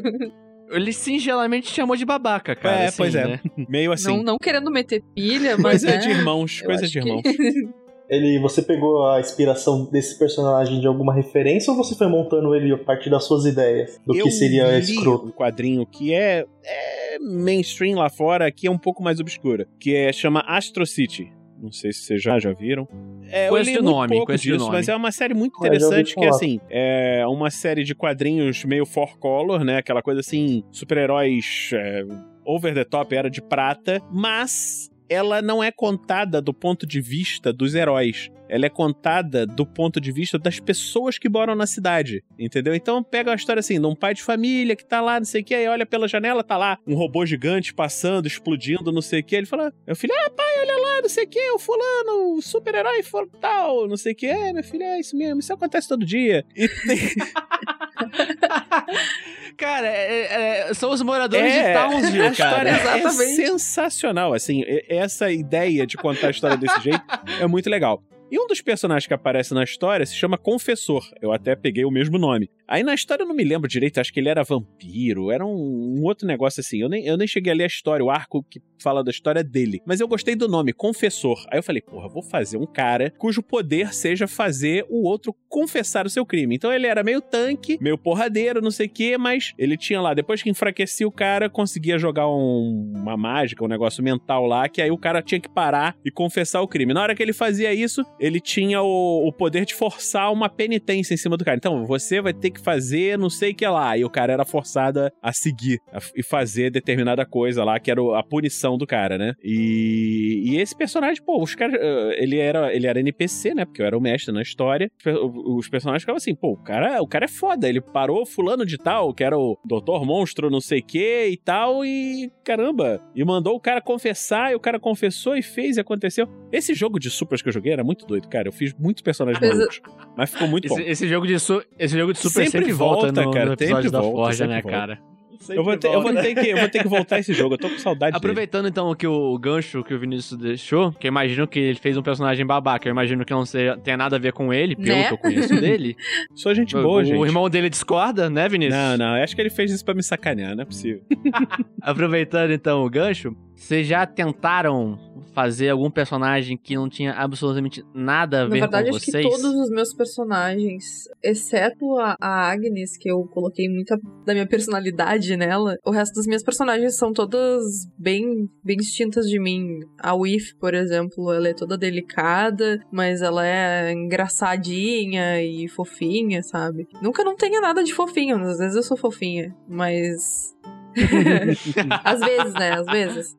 Ele 0.71 0.93
singelamente 0.93 1.67
te 1.69 1.75
chamou 1.75 1.97
de 1.97 2.05
babaca, 2.05 2.55
cara. 2.55 2.77
É, 2.83 2.87
assim, 2.87 2.97
pois 2.99 3.15
é. 3.17 3.27
né? 3.27 3.41
Meio 3.69 3.91
assim. 3.91 4.17
Não, 4.17 4.23
não 4.23 4.37
querendo 4.41 4.71
meter 4.71 5.03
pilha, 5.15 5.57
mas. 5.59 5.83
Coisa 5.83 5.87
né, 5.89 5.97
de 5.99 6.11
irmãos, 6.11 6.61
coisa 6.63 6.87
de 6.87 6.93
que- 6.93 7.09
irmãos. 7.09 7.23
Ele, 8.11 8.41
você 8.41 8.61
pegou 8.61 9.09
a 9.09 9.21
inspiração 9.21 9.85
desse 9.85 10.19
personagem 10.19 10.81
de 10.81 10.87
alguma 10.87 11.15
referência 11.15 11.71
ou 11.71 11.77
você 11.77 11.95
foi 11.95 12.09
montando 12.09 12.53
ele 12.57 12.73
a 12.73 12.79
partir 12.79 13.09
das 13.09 13.25
suas 13.25 13.45
ideias 13.45 14.01
do 14.05 14.17
eu 14.17 14.25
que 14.25 14.33
seria 14.33 14.79
li 14.79 14.81
escroto? 14.81 15.29
um 15.29 15.31
quadrinho 15.31 15.87
que 15.87 16.13
é, 16.13 16.45
é 16.65 17.19
mainstream 17.21 17.97
lá 17.97 18.11
fora, 18.11 18.47
aqui 18.47 18.67
é 18.67 18.71
um 18.71 18.79
pouco 18.79 19.01
mais 19.01 19.21
obscura, 19.21 19.69
que 19.79 19.95
é 19.95 20.13
chama 20.13 20.41
Astro 20.47 20.85
City. 20.85 21.33
Não 21.63 21.71
sei 21.71 21.93
se 21.93 22.01
vocês 22.01 22.23
já, 22.23 22.39
já 22.39 22.53
viram. 22.53 22.89
É, 23.29 23.47
de 23.47 23.53
muito 23.53 23.83
nome, 23.83 24.27
de 24.27 24.37
disso, 24.37 24.59
nome. 24.59 24.73
mas 24.73 24.89
é 24.89 24.97
uma 24.97 25.13
série 25.13 25.35
muito 25.35 25.55
Ah, 25.57 25.67
interessante 25.67 26.15
que, 26.15 26.25
assim, 26.25 26.59
é 26.71 27.25
uma 27.27 27.51
série 27.51 27.85
de 27.85 27.95
quadrinhos 27.95 28.65
meio 28.65 28.87
four 28.87 29.19
color, 29.19 29.63
né? 29.63 29.77
Aquela 29.77 30.03
coisa 30.03 30.21
assim, 30.21 30.65
super-heróis 30.73 31.71
é, 31.75 32.05
over 32.47 32.73
the 32.73 32.85
top, 32.85 33.15
era 33.15 33.31
de 33.31 33.43
prata, 33.43 34.01
mas 34.11 34.90
ela 35.11 35.43
não 35.43 35.63
é 35.63 35.73
contada 35.73 36.41
do 36.41 36.55
ponto 36.55 36.87
de 36.87 37.01
vista 37.01 37.53
dos 37.53 37.75
heróis. 37.75 38.31
Ela 38.49 38.67
é 38.67 38.69
contada 38.69 39.45
do 39.45 39.67
ponto 39.67 40.01
de 40.01 40.11
vista 40.11 40.39
das 40.39 40.61
pessoas 40.61 41.19
que 41.19 41.29
moram 41.29 41.55
na 41.55 41.67
cidade, 41.67 42.25
entendeu? 42.39 42.75
Então 42.75 43.03
pega 43.03 43.31
uma 43.31 43.37
história 43.37 43.61
assim, 43.61 43.81
de 43.81 43.87
um 43.87 43.95
pai 43.95 44.15
de 44.15 44.23
família 44.23 44.75
que 44.75 44.85
tá 44.85 45.01
lá, 45.01 45.19
não 45.19 45.25
sei 45.25 45.43
o 45.43 45.45
que, 45.45 45.55
aí 45.55 45.69
olha 45.69 45.85
pela 45.85 46.09
janela, 46.09 46.43
tá 46.43 46.57
lá 46.57 46.79
um 46.87 46.95
robô 46.95 47.27
gigante 47.27 47.75
passando, 47.75 48.27
explodindo, 48.27 48.93
não 48.93 49.03
sei 49.03 49.21
o 49.21 49.25
que. 49.25 49.37
Ele 49.37 49.47
fala, 49.47 49.73
meu 49.87 49.95
filho, 49.97 50.15
ah, 50.15 50.31
pai, 50.31 50.59
olha 50.61 50.77
lá, 50.77 51.03
não 51.03 51.09
sei 51.09 51.25
o 51.25 51.29
que, 51.29 51.51
o 51.51 51.59
fulano, 51.59 52.37
o 52.37 52.43
super-herói 52.43 53.03
tal, 53.41 53.89
não 53.89 53.97
sei 53.97 54.13
o 54.13 54.17
que. 54.17 54.27
É, 54.27 54.53
meu 54.53 54.65
filho, 54.65 54.83
é 54.83 55.01
isso 55.01 55.17
mesmo, 55.17 55.41
isso 55.41 55.53
acontece 55.53 55.89
todo 55.89 56.07
dia. 56.07 56.45
E 56.57 56.69
tem, 56.69 56.99
Cara, 59.57 59.87
é- 59.89 60.69
é- 60.71 60.75
são 60.75 60.91
os 60.91 61.03
moradores 61.03 61.53
É, 61.53 61.73
de 61.73 61.79
Townsville, 61.79 62.37
cara. 62.37 62.71
é 62.71 62.75
Exatamente. 62.99 63.37
sensacional, 63.37 64.33
assim, 64.33 64.65
essa 64.89 65.31
ideia 65.31 65.87
de 65.87 65.97
contar 65.97 66.29
a 66.29 66.31
história 66.31 66.57
desse 66.57 66.81
jeito 66.81 67.03
é 67.41 67.47
muito 67.47 67.69
legal. 67.69 68.03
E 68.31 68.39
um 68.39 68.47
dos 68.47 68.61
personagens 68.61 69.07
que 69.07 69.15
aparece 69.15 69.53
na 69.53 69.65
história 69.65 70.07
se 70.07 70.15
chama 70.15 70.39
Confessor. 70.39 71.03
Eu 71.21 71.33
até 71.33 71.57
peguei 71.57 71.85
o 71.85 71.91
mesmo 71.91 72.17
nome. 72.19 72.49
Aí 72.69 72.85
na 72.85 72.95
história 72.95 73.25
eu 73.25 73.27
não 73.29 73.35
me 73.35 73.43
lembro 73.43 73.69
direito, 73.69 73.99
acho 74.01 74.13
que 74.13 74.21
ele 74.21 74.29
era 74.29 74.45
vampiro, 74.45 75.33
era 75.33 75.45
um, 75.45 75.97
um 75.99 76.05
outro 76.05 76.27
negócio 76.27 76.61
assim. 76.61 76.81
Eu 76.81 76.89
nem, 76.89 77.05
eu 77.05 77.17
nem 77.17 77.27
cheguei 77.27 77.53
a 77.53 77.57
ler 77.57 77.65
a 77.65 77.67
história, 77.67 78.05
o 78.05 78.11
arco 78.11 78.45
que 78.49 78.61
fala 78.81 79.03
da 79.03 79.11
história 79.11 79.43
dele. 79.43 79.81
Mas 79.85 79.99
eu 80.01 80.07
gostei 80.07 80.37
do 80.37 80.47
nome, 80.47 80.73
Confessor. 80.73 81.45
Aí 81.51 81.59
eu 81.59 81.63
falei, 81.63 81.83
porra, 81.83 82.09
vou 82.09 82.23
fazer 82.23 82.57
um 82.57 82.67
cara 82.67 83.13
cujo 83.19 83.43
poder 83.43 83.93
seja 83.93 84.29
fazer 84.29 84.87
o 84.89 85.03
outro 85.07 85.35
confessar 85.49 86.07
o 86.07 86.11
seu 86.11 86.25
crime. 86.25 86.55
Então 86.55 86.73
ele 86.73 86.87
era 86.87 87.03
meio 87.03 87.21
tanque, 87.21 87.77
meio 87.81 87.99
porradeiro, 87.99 88.61
não 88.63 88.71
sei 88.71 88.87
o 88.87 88.91
quê, 88.91 89.19
mas 89.19 89.53
ele 89.59 89.77
tinha 89.77 90.01
lá, 90.01 90.15
depois 90.15 90.41
que 90.41 90.49
enfraquecia 90.49 91.07
o 91.07 91.11
cara, 91.13 91.51
conseguia 91.51 91.99
jogar 91.99 92.29
um- 92.29 92.93
uma 92.97 93.17
mágica, 93.17 93.65
um 93.65 93.69
negócio 93.69 94.03
mental 94.05 94.47
lá, 94.47 94.69
que 94.69 94.81
aí 94.81 94.91
o 94.93 94.97
cara 94.99 95.21
tinha 95.21 95.41
que 95.41 95.49
parar 95.49 95.97
e 96.05 96.11
confessar 96.13 96.61
o 96.63 96.69
crime. 96.69 96.95
Na 96.95 97.03
hora 97.03 97.15
que 97.17 97.23
ele 97.23 97.33
fazia 97.33 97.75
isso, 97.75 98.05
ele 98.21 98.39
tinha 98.41 98.83
o, 98.83 99.27
o 99.27 99.33
poder 99.33 99.65
de 99.65 99.75
forçar 99.75 100.33
uma 100.33 100.49
penitência 100.49 101.15
em 101.15 101.17
cima 101.17 101.37
do 101.37 101.45
cara. 101.45 101.57
Então, 101.57 101.85
você 101.87 102.21
vai 102.21 102.33
ter 102.35 102.51
que 102.51 102.61
fazer 102.61 103.19
não 103.19 103.31
sei 103.31 103.53
o 103.53 103.55
que 103.55 103.67
lá. 103.67 103.97
E 103.97 104.05
o 104.05 104.11
cara 104.11 104.33
era 104.33 104.45
forçado 104.45 105.11
a- 105.23 105.33
seguir 105.33 105.79
e 106.15 106.23
fazer 106.23 106.71
determinada 106.71 107.25
coisa 107.25 107.65
lá, 107.65 107.81
que 107.81 107.91
era 107.91 108.01
a 108.19 108.23
punição 108.23 108.77
do 108.77 108.87
cara, 108.87 109.17
né? 109.17 109.33
E, 109.43 110.43
e 110.53 110.59
esse 110.61 110.77
personagem, 110.77 111.23
pô, 111.25 111.43
os 111.43 111.55
caras. 111.55 111.77
eh, 111.81 112.23
Ele 112.23 112.37
era, 112.39 112.75
ele 112.75 112.87
era 112.87 113.01
NPC, 113.01 113.55
né? 113.55 113.65
Porque 113.65 113.81
eu 113.81 113.87
era 113.87 113.97
o 113.97 114.01
mestre 114.01 114.33
na 114.35 114.43
história. 114.43 114.91
Os 115.07 115.69
personagens 115.69 116.03
ficavam 116.03 116.17
assim, 116.19 116.35
pô, 116.35 116.53
o 116.53 116.57
cara, 116.63 117.01
o 117.01 117.07
cara 117.07 117.25
é 117.25 117.29
foda. 117.29 117.69
Ele 117.69 117.81
parou 117.81 118.27
fulano 118.27 118.67
de 118.67 118.77
tal, 118.77 119.15
que 119.15 119.25
era 119.25 119.39
o 119.39 119.57
Doutor 119.65 120.05
Monstro, 120.05 120.51
não 120.51 120.61
sei 120.61 120.81
o 120.81 120.85
que 120.85 121.27
e 121.29 121.37
tal, 121.37 121.85
e 121.85 122.31
caramba. 122.45 123.01
E 123.15 123.25
mandou 123.25 123.55
o 123.55 123.61
cara 123.61 123.81
confessar, 123.81 124.53
e 124.53 124.55
o 124.55 124.61
cara 124.61 124.79
confessou 124.79 125.37
e 125.37 125.43
fez 125.43 125.77
e 125.77 125.81
aconteceu. 125.81 126.29
Esse 126.53 126.75
jogo 126.75 126.99
de 126.99 127.09
supers 127.11 127.41
que 127.43 127.49
eu 127.49 127.53
joguei 127.53 127.73
era 127.73 127.85
muito 127.85 128.07
doido, 128.11 128.29
cara. 128.29 128.49
Eu 128.49 128.53
fiz 128.53 128.75
muitos 128.79 129.03
personagens 129.03 129.41
Mas, 129.41 129.57
malucos. 129.57 129.81
Mas 130.17 130.31
ficou 130.31 130.49
muito 130.49 130.69
bom. 130.69 130.79
Esse, 130.79 130.91
esse 130.91 131.09
jogo 131.09 131.27
de 131.27 131.39
su- 131.39 131.63
esse 131.79 131.97
jogo 131.99 132.13
de 132.13 132.19
Super 132.19 132.45
Sempre 132.45 132.51
sempre, 132.51 132.73
volta, 132.73 133.07
volta, 133.07 133.23
no, 133.25 133.31
cara, 133.33 133.47
no 133.47 133.53
episódio 133.55 133.77
sempre 133.77 133.91
da 133.93 134.01
volta, 134.01 134.17
Forja, 134.17 134.37
sempre 134.39 134.55
né, 134.57 134.63
volta. 134.63 134.77
cara? 134.79 135.11
Eu 135.49 135.65
vou, 135.65 135.75
ter, 135.75 135.87
eu, 135.89 136.03
vou 136.03 136.13
ter 136.15 136.35
que, 136.35 136.49
eu 136.51 136.59
vou 136.59 136.69
ter 136.69 136.83
que 136.83 136.89
voltar 136.89 137.19
esse 137.19 137.33
jogo, 137.33 137.55
eu 137.55 137.59
tô 137.59 137.71
com 137.71 137.79
saudade 137.79 138.13
dele. 138.13 138.19
Aproveitando 138.19 138.69
então 138.69 138.95
que 138.95 139.07
o 139.07 139.39
gancho 139.39 139.83
que 139.83 139.95
o 139.95 139.99
Vinícius 139.99 140.39
deixou, 140.39 140.93
que 140.93 141.07
eu 141.07 141.09
imagino 141.09 141.49
que 141.49 141.59
ele 141.59 141.79
fez 141.79 141.97
um 141.97 142.03
personagem 142.03 142.45
babaca, 142.45 142.87
eu 142.87 142.91
imagino 142.93 143.25
que 143.25 143.33
não 143.33 143.47
seja, 143.47 143.75
tenha 143.79 143.97
nada 143.97 144.17
a 144.17 144.19
ver 144.19 144.35
com 144.35 144.53
ele, 144.53 144.77
pelo 144.77 144.89
Né? 144.99 145.09
que 145.09 145.15
eu 145.15 145.19
conheço 145.19 145.59
dele. 145.59 145.97
Sou 146.37 146.55
gente 146.55 146.77
o, 146.77 146.83
boa, 146.83 147.01
o 147.01 147.05
gente. 147.05 147.23
irmão 147.25 147.49
dele 147.49 147.71
discorda, 147.71 148.29
né, 148.29 148.51
Vinícius? 148.51 148.75
Não, 148.79 148.99
não, 148.99 149.17
eu 149.17 149.25
acho 149.25 149.35
que 149.35 149.41
ele 149.41 149.49
fez 149.49 149.73
isso 149.73 149.83
pra 149.83 149.95
me 149.95 150.03
sacanear, 150.03 150.55
não 150.55 150.61
é 150.63 150.67
possível. 150.67 151.01
Aproveitando 151.81 152.53
então 152.53 152.85
o 152.85 152.91
gancho, 152.91 153.35
vocês 153.61 153.87
já 153.87 154.07
tentaram 154.07 154.99
fazer 155.35 155.69
algum 155.69 155.91
personagem 155.91 156.57
que 156.57 156.75
não 156.75 156.89
tinha 156.89 157.13
absolutamente 157.13 157.85
nada 157.95 158.41
a 158.41 158.45
Na 158.45 158.55
ver 158.55 158.61
verdade, 158.61 158.91
com 158.91 158.97
acho 158.97 159.05
que 159.05 159.13
vocês? 159.13 159.25
todos 159.25 159.45
os 159.45 159.71
meus 159.71 159.95
personagens, 159.95 161.05
exceto 161.23 161.97
a, 161.99 162.17
a 162.21 162.51
Agnes, 162.51 162.97
que 162.97 163.11
eu 163.11 163.23
coloquei 163.33 163.69
muita 163.69 163.99
da 164.25 164.33
minha 164.33 164.47
personalidade 164.47 165.37
nela, 165.37 165.77
o 165.85 165.91
resto 165.91 166.15
das 166.15 166.27
minhas 166.27 166.43
personagens 166.43 166.97
são 166.97 167.13
todas 167.13 167.63
bem, 167.97 168.49
bem 168.65 168.77
distintas 168.79 169.27
de 169.27 169.39
mim. 169.39 169.81
A 170.01 170.15
Whiff, 170.15 170.57
por 170.57 170.75
exemplo, 170.75 171.31
ela 171.31 171.49
é 171.49 171.55
toda 171.55 171.79
delicada, 171.79 172.81
mas 172.91 173.23
ela 173.23 173.47
é 173.47 173.93
engraçadinha 173.93 175.43
e 175.43 175.69
fofinha, 175.69 176.43
sabe? 176.43 176.89
Nunca 177.01 177.23
não 177.23 177.37
tenha 177.37 177.61
nada 177.61 177.85
de 177.85 177.95
fofinho, 177.95 178.37
às 178.37 178.59
vezes 178.59 178.75
eu 178.77 178.83
sou 178.83 178.97
fofinha, 178.97 179.55
mas. 179.69 180.55
Às 182.05 182.21
vezes, 182.21 182.55
né? 182.55 182.73
Às 182.73 182.87
vezes. 182.87 183.37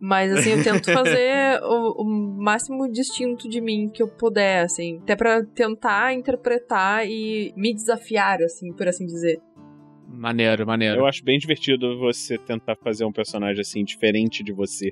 Mas, 0.00 0.32
assim, 0.32 0.50
eu 0.52 0.62
tento 0.62 0.90
fazer 0.90 1.60
o, 1.62 2.02
o 2.02 2.04
máximo 2.42 2.90
distinto 2.90 3.48
de 3.48 3.60
mim 3.60 3.90
que 3.92 4.02
eu 4.02 4.08
puder, 4.08 4.64
assim. 4.64 4.98
Até 5.02 5.14
pra 5.14 5.44
tentar 5.44 6.14
interpretar 6.14 7.06
e 7.06 7.52
me 7.54 7.74
desafiar, 7.74 8.40
assim, 8.42 8.72
por 8.72 8.88
assim 8.88 9.04
dizer. 9.04 9.40
Maneiro, 10.08 10.66
maneiro. 10.66 11.00
Eu 11.00 11.06
acho 11.06 11.22
bem 11.22 11.38
divertido 11.38 11.98
você 11.98 12.38
tentar 12.38 12.76
fazer 12.76 13.04
um 13.04 13.12
personagem 13.12 13.60
assim, 13.60 13.84
diferente 13.84 14.42
de 14.42 14.52
você. 14.52 14.90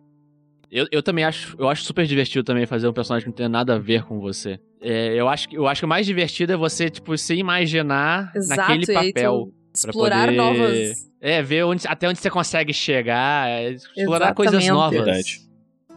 Eu, 0.71 0.87
eu 0.92 1.03
também 1.03 1.25
acho, 1.25 1.57
eu 1.59 1.68
acho 1.68 1.83
super 1.85 2.07
divertido 2.07 2.44
também 2.44 2.66
fazer 2.66 2.87
um 2.87 2.92
personagem 2.92 3.25
que 3.25 3.31
não 3.31 3.37
tem 3.37 3.49
nada 3.49 3.75
a 3.77 3.79
ver 3.79 4.05
com 4.05 4.21
você. 4.21 4.61
É, 4.81 5.14
eu, 5.14 5.27
acho, 5.27 5.49
que- 5.49 5.57
eu 5.57 5.66
acho 5.66 5.81
que 5.81 5.87
o 5.87 5.88
mais 5.88 6.07
divertido 6.07 6.53
é 6.53 6.57
você, 6.57 6.90
tipo, 6.90 7.16
se 7.16 7.35
imaginar 7.35 8.31
Exato, 8.37 8.61
naquele 8.61 8.99
aí 8.99 9.12
tu 9.12 9.14
papel. 9.14 9.53
Pra 9.83 9.91
Explorar 9.91 10.25
poder- 10.27 10.37
novas. 10.37 11.09
É, 11.21 11.43
ver 11.43 11.64
onde, 11.64 11.87
até 11.88 12.09
onde 12.09 12.19
você 12.21 12.31
consegue 12.31 12.73
chegar, 12.73 13.49
é, 13.49 13.73
explorar 13.73 14.35
coisas 14.35 14.62
Exatamente. 14.62 14.73
novas. 14.97 15.05
Verdade. 15.05 15.49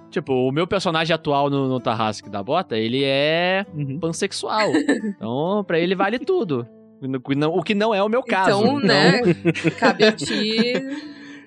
Tipo, 0.09 0.33
o 0.33 0.51
meu 0.51 0.67
personagem 0.67 1.13
atual 1.13 1.49
no, 1.49 1.69
no 1.69 1.79
Tarrasque 1.79 2.29
da 2.29 2.43
Bota, 2.43 2.77
ele 2.77 3.03
é 3.03 3.65
Uhum. 3.73 3.99
pansexual. 3.99 4.69
então, 5.15 5.63
pra 5.65 5.79
ele 5.79 5.95
vale 5.95 6.19
tudo. 6.19 6.67
O 7.53 7.63
que 7.63 7.73
não- 7.73 7.95
é 7.95 8.03
o 8.03 8.09
meu 8.09 8.21
caso. 8.21 8.59
Então, 8.61 8.79
né? 8.79 9.21
Cabe 9.79 10.03
a 10.05 10.11
ti 10.11 10.73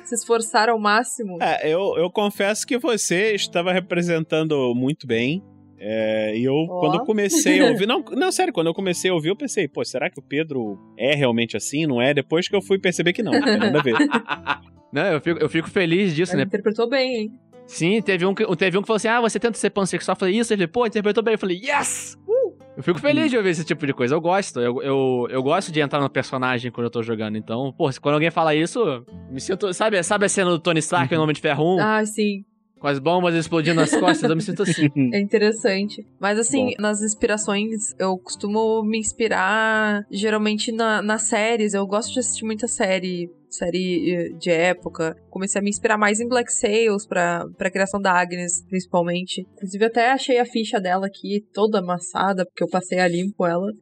se 0.04 0.14
esforçar 0.14 0.68
ao 0.68 0.78
máximo. 0.78 1.38
É, 1.42 1.68
eu, 1.68 1.94
eu 1.96 2.10
confesso 2.10 2.66
que 2.66 2.78
você 2.78 3.34
estava 3.34 3.72
representando 3.72 4.74
muito 4.74 5.06
bem. 5.06 5.42
É, 5.78 6.36
e 6.36 6.44
eu, 6.44 6.54
Ó. 6.54 6.80
quando 6.80 6.94
eu 6.98 7.04
comecei 7.04 7.60
a 7.60 7.66
ouvir. 7.70 7.86
Não, 7.86 8.02
não, 8.12 8.30
sério, 8.32 8.52
quando 8.52 8.68
eu 8.68 8.74
comecei 8.74 9.10
a 9.10 9.14
ouvir, 9.14 9.28
eu 9.28 9.36
pensei, 9.36 9.66
pô, 9.68 9.84
será 9.84 10.08
que 10.10 10.18
o 10.18 10.22
Pedro 10.22 10.78
é 10.98 11.14
realmente 11.14 11.56
assim? 11.56 11.86
Não 11.86 12.00
é? 12.00 12.14
Depois 12.14 12.48
que 12.48 12.54
eu 12.56 12.62
fui 12.62 12.78
perceber 12.78 13.12
que 13.12 13.22
não, 13.22 13.32
não 13.32 13.42
tem 13.42 13.58
nada 13.58 13.78
a 13.78 13.82
ver. 13.82 13.94
Não, 14.92 15.06
eu 15.06 15.20
fico, 15.20 15.40
eu 15.40 15.48
fico 15.48 15.68
feliz 15.68 16.14
disso, 16.14 16.32
Ela 16.34 16.42
né? 16.42 16.44
interpretou 16.44 16.88
bem, 16.88 17.16
hein? 17.16 17.32
Sim, 17.66 18.00
teve 18.00 18.24
um, 18.24 18.32
que- 18.32 18.46
teve 18.56 18.78
um 18.78 18.80
que 18.80 18.86
falou 18.86 18.96
assim: 18.98 19.08
ah, 19.08 19.20
você 19.20 19.40
tenta 19.40 19.58
ser 19.58 19.70
pansexual. 19.70 20.14
Eu 20.14 20.18
falei, 20.20 20.38
isso. 20.38 20.52
Ele 20.52 20.68
pô, 20.68 20.86
interpretou 20.86 21.20
bem. 21.20 21.34
Eu 21.34 21.38
falei, 21.38 21.56
yes! 21.60 22.16
Uh! 22.28 22.54
Eu 22.76 22.82
fico 22.84 23.00
feliz 23.00 23.28
de 23.28 23.36
ouvir 23.36 23.48
esse 23.50 23.64
tipo 23.64 23.84
de 23.88 23.92
coisa. 23.92 24.14
Eu 24.14 24.20
gosto. 24.20 24.60
Eu, 24.60 24.80
eu, 24.82 25.26
eu 25.30 25.42
gosto 25.42 25.72
de 25.72 25.80
entrar 25.80 26.00
no 26.00 26.08
personagem 26.08 26.70
quando 26.70 26.84
eu 26.84 26.90
tô 26.90 27.02
jogando. 27.02 27.36
Então, 27.36 27.72
pô, 27.76 27.90
quando 28.00 28.14
alguém 28.14 28.30
fala 28.30 28.54
isso, 28.54 29.04
me 29.32 29.40
sinto. 29.40 29.72
Sabe, 29.74 30.00
sabe 30.04 30.26
a 30.26 30.28
cena 30.28 30.50
do 30.50 30.60
Tony 30.60 30.78
Stark 30.78 31.12
no 31.12 31.22
Homem 31.22 31.34
de 31.34 31.40
Ferro 31.40 31.76
1? 31.76 31.80
Ah, 31.80 32.04
sim. 32.06 32.44
Com 32.84 32.88
as 32.88 32.98
bombas 32.98 33.34
explodindo 33.34 33.80
nas 33.80 33.96
costas? 33.96 34.28
Eu 34.28 34.36
me 34.36 34.42
sinto 34.42 34.62
assim. 34.62 34.90
É 35.10 35.18
interessante. 35.18 36.06
Mas 36.20 36.38
assim, 36.38 36.66
Bom. 36.66 36.82
nas 36.82 37.00
inspirações, 37.00 37.94
eu 37.98 38.18
costumo 38.18 38.82
me 38.82 38.98
inspirar 38.98 40.04
geralmente 40.10 40.70
na, 40.70 41.00
nas 41.00 41.22
séries. 41.22 41.72
Eu 41.72 41.86
gosto 41.86 42.12
de 42.12 42.18
assistir 42.18 42.44
muita 42.44 42.68
série, 42.68 43.30
série 43.48 44.14
eh, 44.14 44.28
de 44.38 44.50
época. 44.50 45.16
Comecei 45.30 45.58
a 45.58 45.64
me 45.64 45.70
inspirar 45.70 45.96
mais 45.96 46.20
em 46.20 46.28
Black 46.28 46.52
Sails 46.52 47.06
pra, 47.06 47.46
pra 47.56 47.70
criação 47.70 48.02
da 48.02 48.12
Agnes, 48.12 48.62
principalmente. 48.68 49.46
Inclusive, 49.54 49.86
até 49.86 50.10
achei 50.10 50.38
a 50.38 50.44
ficha 50.44 50.78
dela 50.78 51.06
aqui 51.06 51.42
toda 51.54 51.78
amassada, 51.78 52.44
porque 52.44 52.62
eu 52.62 52.68
passei 52.68 52.98
a 52.98 53.08
limpo 53.08 53.46
ela. 53.46 53.72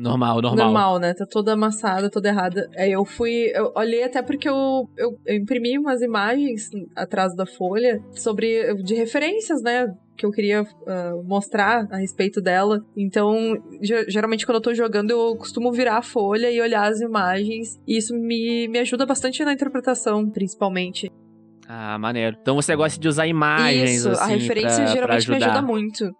Normal, 0.00 0.40
normal. 0.40 0.64
normal, 0.66 0.98
né? 0.98 1.14
Tá 1.14 1.26
toda 1.30 1.52
amassada, 1.52 2.10
toda 2.10 2.28
errada. 2.28 2.68
Aí 2.76 2.92
eu 2.92 3.04
fui. 3.04 3.50
Eu 3.54 3.72
olhei 3.76 4.02
até 4.02 4.22
porque 4.22 4.48
eu, 4.48 4.88
eu, 4.96 5.10
eu 5.26 5.36
imprimi 5.36 5.78
umas 5.78 6.00
imagens 6.02 6.68
atrás 6.96 7.34
da 7.36 7.44
folha 7.46 8.00
sobre. 8.12 8.74
de 8.82 8.94
referências, 8.94 9.62
né? 9.62 9.86
Que 10.16 10.26
eu 10.26 10.30
queria 10.30 10.62
uh, 10.62 11.22
mostrar 11.24 11.86
a 11.90 11.96
respeito 11.96 12.40
dela. 12.40 12.80
Então, 12.96 13.56
ge- 13.82 14.04
geralmente 14.08 14.44
quando 14.44 14.56
eu 14.56 14.62
tô 14.62 14.74
jogando, 14.74 15.10
eu 15.10 15.36
costumo 15.36 15.72
virar 15.72 15.96
a 15.98 16.02
folha 16.02 16.50
e 16.50 16.60
olhar 16.60 16.90
as 16.90 17.00
imagens. 17.00 17.80
E 17.86 17.96
isso 17.96 18.14
me, 18.14 18.68
me 18.68 18.78
ajuda 18.78 19.06
bastante 19.06 19.42
na 19.44 19.52
interpretação, 19.52 20.28
principalmente. 20.28 21.10
Ah, 21.66 21.96
maneiro. 21.98 22.36
Então 22.42 22.56
você 22.56 22.74
gosta 22.74 23.00
de 23.00 23.06
usar 23.08 23.26
imagens, 23.28 24.00
isso, 24.00 24.10
assim, 24.10 24.22
a 24.22 24.26
referência 24.26 24.76
pra, 24.76 24.84
pra 24.84 24.92
geralmente 24.92 25.28
me 25.28 25.36
ajudar. 25.36 25.52
ajuda 25.52 25.66
muito. 25.66 26.10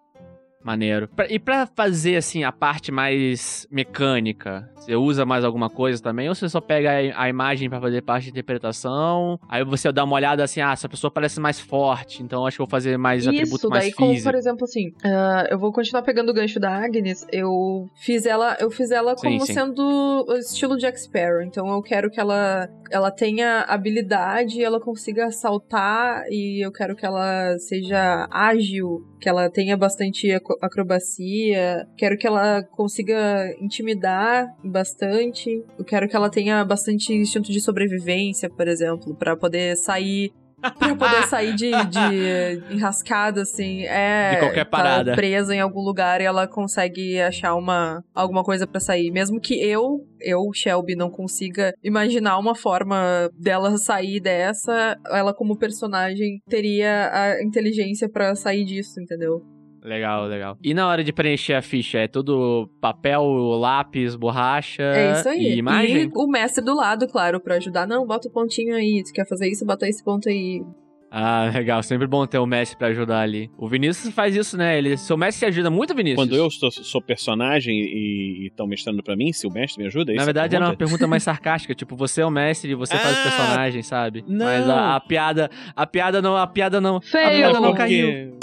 Maneiro. 0.63 1.09
E 1.29 1.39
pra 1.39 1.67
fazer, 1.67 2.17
assim, 2.17 2.45
a 2.45 2.53
parte 2.53 2.93
mais 2.93 3.67
mecânica, 3.71 4.71
você 4.81 4.97
usa 4.97 5.27
mais 5.27 5.45
alguma 5.45 5.69
coisa 5.69 6.03
também? 6.03 6.29
Ou 6.29 6.35
você 6.35 6.49
só 6.49 6.61
pega 6.61 6.91
a, 7.15 7.29
imagem 7.29 7.69
pra 7.69 7.81
fazer 7.81 8.03
parte 8.03 8.25
de 8.25 8.31
interpretação? 8.31 9.39
Aí 9.49 9.63
você 9.63 9.93
dá 9.93 10.05
uma 10.05 10.17
olhada 10.17 10.43
assim, 10.43 10.61
ah, 10.61 10.73
essa 10.73 10.89
pessoa 10.89 11.11
parece 11.11 11.39
mais 11.39 11.61
forte, 11.61 12.23
então 12.23 12.47
acho 12.47 12.57
que 12.57 12.63
eu 12.63 12.67
vou 12.67 12.71
fazer 12.71 12.97
mais 12.97 13.27
atributos 13.27 13.59
Isso, 13.59 13.69
mais 13.69 13.85
daí 13.85 13.93
como, 13.93 14.23
por 14.23 14.35
exemplo, 14.35 14.65
assim, 14.65 14.93
ah, 15.05 15.47
eu 15.51 15.59
vou 15.59 15.71
continuar 15.73 16.03
pegando 16.03 16.31
o 16.31 16.35
gancho 16.35 16.59
da 16.59 16.71
Agnes, 16.71 17.27
eu 17.31 17.89
fiz 17.95 18.25
ela, 18.25 18.57
eu 18.59 18.71
fiz 18.71 18.91
ela 18.91 19.17
Sim, 19.17 19.29
como 19.29 19.47
sim. 19.47 19.53
sendo 19.53 20.25
o 20.27 20.33
estilo 20.35 20.79
Jack 20.79 20.99
Sparrow, 20.99 21.43
então 21.43 21.69
eu 21.69 21.83
quero 21.83 22.11
que 22.11 22.19
ela, 22.19 22.69
ela 22.91 23.11
tenha 23.11 23.63
habilidade, 23.69 24.65
ela 24.65 24.81
consiga 24.81 25.31
saltar 25.31 26.25
e 26.31 26.65
eu 26.65 26.73
quero 26.73 26.97
que 26.97 27.05
ela 27.05 27.57
seja 27.59 28.27
ágil, 28.31 29.05
que 29.21 29.29
ela 29.29 29.51
tenha 29.51 29.77
bastante 29.77 30.33
acrobacia, 30.61 31.87
quero 31.97 32.17
que 32.17 32.27
ela 32.27 32.63
consiga 32.63 33.55
intimidar 33.61 34.49
bastante, 34.71 35.65
eu 35.79 35.85
quero 35.85 36.09
que 36.09 36.17
ela 36.17 36.31
tenha 36.31 36.65
bastante 36.65 37.13
instinto 37.13 37.51
de 37.51 37.61
sobrevivência, 37.61 38.49
por 38.49 38.69
exemplo, 38.69 39.15
pra 39.15 39.37
poder 39.37 39.77
sair 39.77 40.33
pra 40.79 40.95
poder 40.95 41.27
sair 41.27 41.55
de, 41.55 41.71
de 41.71 42.63
enrascada, 42.75 43.43
assim. 43.43 43.85
É. 43.85 44.33
De 44.33 44.41
qualquer 44.41 44.65
parada. 44.67 45.13
Tá 45.13 45.17
presa 45.17 45.55
em 45.55 45.61
algum 45.61 45.81
lugar 45.81 46.21
e 46.21 46.25
ela 46.25 46.47
consegue 46.47 47.21
achar 47.21 47.55
uma, 47.55 48.05
alguma 48.15 48.45
coisa 48.45 48.67
pra 48.67 48.81
sair. 48.81 49.11
Mesmo 49.11 49.41
que 49.41 49.55
eu, 49.55 50.07
eu, 50.21 50.43
Shelby, 50.53 50.95
não 50.95 51.11
consiga 51.11 51.73
imaginar 51.83 52.39
uma 52.39 52.55
forma 52.55 53.31
dela 53.39 53.77
sair 53.79 54.21
dessa, 54.21 54.97
ela, 55.07 55.33
como 55.33 55.59
personagem, 55.59 56.41
teria 56.49 57.11
a 57.13 57.43
inteligência 57.43 58.09
pra 58.09 58.35
sair 58.35 58.65
disso, 58.65 59.01
entendeu? 59.01 59.43
Legal, 59.83 60.27
legal. 60.27 60.59
E 60.63 60.75
na 60.75 60.87
hora 60.87 61.03
de 61.03 61.13
preencher 61.13 61.55
a 61.55 61.63
ficha, 61.63 61.99
é 61.99 62.07
tudo 62.09 62.69
papel, 62.81 63.23
lápis, 63.59 64.15
borracha 64.15 64.83
É 64.83 65.13
isso 65.13 65.29
aí. 65.29 65.55
e 65.55 65.57
imagem? 65.59 66.03
E 66.05 66.11
o 66.15 66.27
mestre 66.27 66.63
do 66.65 66.75
lado, 66.75 67.07
claro, 67.09 67.41
pra 67.41 67.57
ajudar. 67.57 67.87
Não, 67.87 68.07
bota 68.07 68.29
o 68.29 68.31
pontinho 68.31 68.75
aí. 68.75 69.03
Tu 69.05 69.13
quer 69.13 69.27
fazer 69.27 69.49
isso, 69.49 69.65
bota 69.65 69.89
esse 69.89 70.05
ponto 70.05 70.29
aí. 70.29 70.63
Ah, 71.11 71.51
legal. 71.55 71.83
Sempre 71.83 72.07
bom 72.07 72.25
ter 72.27 72.39
o 72.39 72.47
mestre 72.47 72.77
pra 72.79 72.89
ajudar 72.89 73.21
ali. 73.23 73.51
O 73.59 73.67
Vinícius 73.69 74.15
faz 74.15 74.37
isso, 74.37 74.57
né? 74.57 74.77
Ele, 74.79 74.97
seu 74.97 75.17
mestre 75.17 75.47
te 75.47 75.49
ajuda 75.51 75.71
muito, 75.71 75.95
Vinícius. 75.95 76.17
Quando 76.29 76.37
eu 76.37 76.51
sou, 76.51 76.71
sou 76.71 77.01
personagem 77.03 77.75
e 77.75 78.47
estão 78.49 78.67
mestrando 78.67 79.03
pra 79.03 79.17
mim, 79.17 79.33
se 79.33 79.47
o 79.47 79.51
mestre 79.51 79.83
me 79.83 79.89
ajuda, 79.89 80.13
é 80.13 80.15
Na 80.15 80.21
isso 80.21 80.23
a 80.23 80.27
verdade, 80.27 80.55
era 80.57 80.65
uma 80.67 80.77
pergunta? 80.77 81.07
mais 81.07 81.23
sarcástica, 81.23 81.75
tipo, 81.75 81.97
você 81.97 82.21
é 82.21 82.27
o 82.27 82.31
mestre 82.31 82.71
e 82.71 82.75
você 82.75 82.97
faz 82.97 83.17
o 83.17 83.21
Ah, 83.21 83.23
personagem, 83.23 83.83
sabe? 83.83 84.25
não. 84.29 84.45
Mas 84.47 84.69
a, 84.69 84.97
a 84.97 85.01
piada, 85.01 85.51
a 85.75 85.87
piada 85.87 86.21
não, 86.23 86.37
a 86.37 86.47
piada 86.47 86.81
não, 86.81 86.97
a 86.99 87.01
Feio. 87.01 87.31
piada 87.39 87.55
não 87.61 87.71
Porque 87.71 87.77
caiu. 87.79 88.39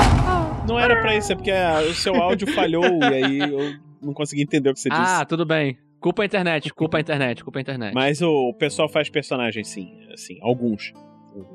Não 0.67 0.77
era 0.77 0.99
pra 1.01 1.15
isso, 1.15 1.31
é 1.31 1.35
porque 1.35 1.51
ah, 1.51 1.79
o 1.79 1.93
seu 1.93 2.13
áudio 2.15 2.51
falhou 2.53 2.83
e 2.83 3.05
aí 3.05 3.39
eu 3.39 3.73
não 4.01 4.13
consegui 4.13 4.41
entender 4.41 4.69
o 4.69 4.73
que 4.73 4.81
você 4.81 4.89
disse. 4.89 5.01
Ah, 5.01 5.23
tudo 5.23 5.45
bem. 5.45 5.77
Culpa 5.99 6.23
a 6.23 6.25
internet, 6.25 6.73
culpa 6.73 6.97
a 6.97 6.99
internet, 6.99 7.41
culpa 7.41 7.59
a 7.59 7.61
internet. 7.61 7.93
Mas 7.93 8.21
o, 8.21 8.53
pessoal 8.53 8.89
faz 8.89 9.09
personagem, 9.09 9.63
sim. 9.63 9.97
Assim, 10.13 10.37
alguns. 10.41 10.93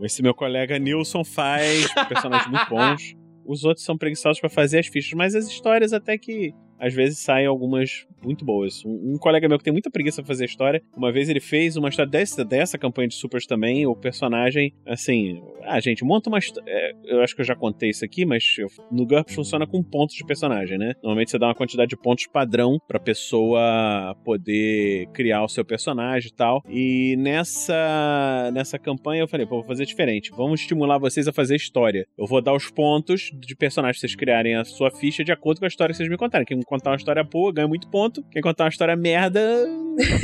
Esse 0.01 0.23
meu 0.23 0.35
colega 0.35 0.79
Nilson 0.79 1.25
faz 1.25 1.93
personagens 2.09 2.51
muito 2.51 2.69
bons. 2.71 3.15
Os 3.45 3.65
outros 3.65 3.85
são 3.85 3.99
preguiçosos 3.99 4.41
pra 4.41 4.49
fazer 4.49 4.79
as 4.79 4.87
fichas, 4.87 5.13
mas 5.13 5.35
as 5.35 5.47
histórias 5.47 5.93
até 5.93 6.17
que 6.17 6.55
às 6.83 6.93
vezes 6.93 7.19
saem 7.21 7.47
algumas 7.47 8.07
muito 8.23 8.45
boas. 8.45 8.85
Um, 8.85 9.15
um 9.15 9.19
colega 9.19 9.49
meu 9.49 9.59
que 9.59 9.65
tem 9.65 9.73
muita 9.73 9.91
preguiça 9.91 10.23
pra 10.23 10.29
fazer 10.29 10.45
história, 10.45 10.83
uma 10.97 11.11
vez 11.13 11.29
ele 11.29 11.41
fez 11.41 11.77
uma 11.77 11.89
história 11.89 12.11
dessa, 12.11 12.45
dessa 12.45 12.77
campanha 12.77 13.09
de 13.09 13.15
Supers 13.15 13.47
também. 13.47 13.87
O 13.87 13.95
personagem, 13.97 14.73
assim, 14.87 15.43
ah, 15.65 15.81
gente, 15.81 16.05
monta 16.05 16.29
uma 16.29 16.39
história. 16.39 16.73
eu 17.05 17.21
acho 17.23 17.35
que 17.35 17.41
eu 17.41 17.45
já 17.45 17.55
contei 17.55 17.91
isso 17.91 18.05
aqui, 18.05 18.25
mas 18.27 18.57
eu- 18.59 18.69
no 18.91 19.07
GURPS 19.07 19.35
funciona 19.35 19.67
com 19.67 19.83
pontos 19.83 20.15
de 20.17 20.25
personagem, 20.25 20.77
né? 20.79 20.95
Normalmente 21.03 21.31
você 21.31 21.39
dá 21.39 21.47
uma 21.47 21.55
quantidade 21.55 21.89
de 21.91 21.97
pontos 21.97 22.27
padrão 22.27 22.79
pra 22.89 22.99
pessoa 23.01 24.17
poder 24.25 25.07
criar 25.13 25.43
o 25.45 25.49
seu 25.49 25.65
personagem 25.65 26.31
e 26.31 26.35
tal. 26.35 26.63
E 26.69 27.17
nessa, 27.19 28.51
nessa 28.53 28.79
campanha 28.79 29.23
eu 29.23 29.29
falei, 29.29 29.47
pô, 29.47 29.57
vou 29.57 29.65
fazer 29.65 29.85
diferente. 29.87 30.31
Vamos 30.37 30.61
estimular 30.61 30.99
vocês 30.99 31.27
a 31.29 31.33
fazer 31.33 31.57
história. 31.57 32.07
Eu 32.17 32.27
vou 32.27 32.41
dar 32.41 32.55
os 32.55 32.71
pontos 32.71 33.31
de 33.35 33.55
personagem 33.55 33.95
pra 33.95 34.01
vocês 34.01 34.15
criarem 34.15 34.55
a 34.55 34.65
sua 34.65 34.91
ficha 34.91 35.25
de 35.25 35.33
acordo 35.33 35.59
com 35.61 35.65
a 35.65 35.69
história 35.69 35.93
que 35.93 35.97
vocês 35.97 36.09
me 36.09 36.17
contarem. 36.17 36.47
Contar 36.73 36.91
uma 36.91 36.97
história 36.97 37.23
boa 37.23 37.53
ganha 37.53 37.69
muito 37.69 37.87
ponto. 37.89 38.25
Quem 38.31 38.41
contar 38.41 38.65
uma 38.65 38.71
história 38.71 38.97
merda 38.97 39.41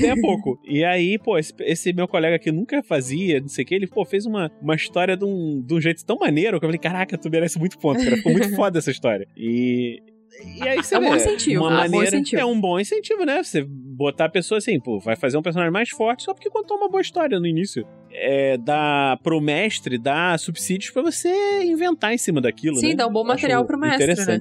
ganha 0.00 0.16
pouco. 0.20 0.58
E 0.64 0.82
aí, 0.82 1.18
pô, 1.18 1.36
esse, 1.36 1.52
esse 1.60 1.92
meu 1.92 2.08
colega 2.08 2.38
que 2.38 2.50
nunca 2.50 2.82
fazia, 2.82 3.38
não 3.38 3.48
sei 3.48 3.64
o 3.64 3.66
que, 3.66 3.74
ele, 3.74 3.86
pô, 3.86 4.04
fez 4.04 4.24
uma, 4.24 4.50
uma 4.62 4.74
história 4.74 5.14
de 5.14 5.26
um, 5.26 5.62
de 5.62 5.74
um 5.74 5.80
jeito 5.80 6.04
tão 6.06 6.16
maneiro 6.16 6.58
que 6.58 6.64
eu 6.64 6.68
falei, 6.68 6.78
caraca, 6.78 7.18
tu 7.18 7.28
merece 7.28 7.58
muito 7.58 7.78
ponto, 7.78 8.02
cara. 8.02 8.16
Ficou 8.16 8.32
muito 8.32 8.48
foda 8.56 8.78
essa 8.78 8.90
história. 8.90 9.28
E. 9.36 10.02
E 10.56 10.62
aí 10.62 10.76
você 10.76 10.94
É 10.94 10.98
um 10.98 11.02
bom 11.02 11.16
incentivo, 11.16 11.64
uma 11.64 11.84
é 11.84 11.88
um 11.88 11.90
bom 11.90 12.02
incentivo. 12.02 12.42
É 12.42 12.44
um 12.44 12.60
bom 12.60 12.80
incentivo, 12.80 13.24
né? 13.24 13.42
Você 13.42 13.64
botar 13.66 14.26
a 14.26 14.28
pessoa 14.28 14.58
assim, 14.58 14.78
pô, 14.78 15.00
vai 15.00 15.16
fazer 15.16 15.36
um 15.36 15.42
personagem 15.42 15.72
mais 15.72 15.90
forte 15.90 16.22
só 16.22 16.32
porque 16.32 16.48
contou 16.48 16.76
uma 16.76 16.88
boa 16.88 17.00
história 17.00 17.40
no 17.40 17.46
início. 17.46 17.84
É, 18.12 18.56
dá 18.56 19.18
pro 19.22 19.40
mestre, 19.40 19.98
dá 19.98 20.38
subsídios 20.38 20.92
pra 20.92 21.02
você 21.02 21.64
inventar 21.64 22.12
em 22.12 22.18
cima 22.18 22.40
daquilo, 22.40 22.76
Sim, 22.76 22.90
né? 22.90 22.94
dá 22.94 23.06
um 23.06 23.12
bom 23.12 23.20
Acho 23.20 23.28
material 23.28 23.64
pro 23.64 23.78
mestre, 23.78 24.14
né? 24.14 24.40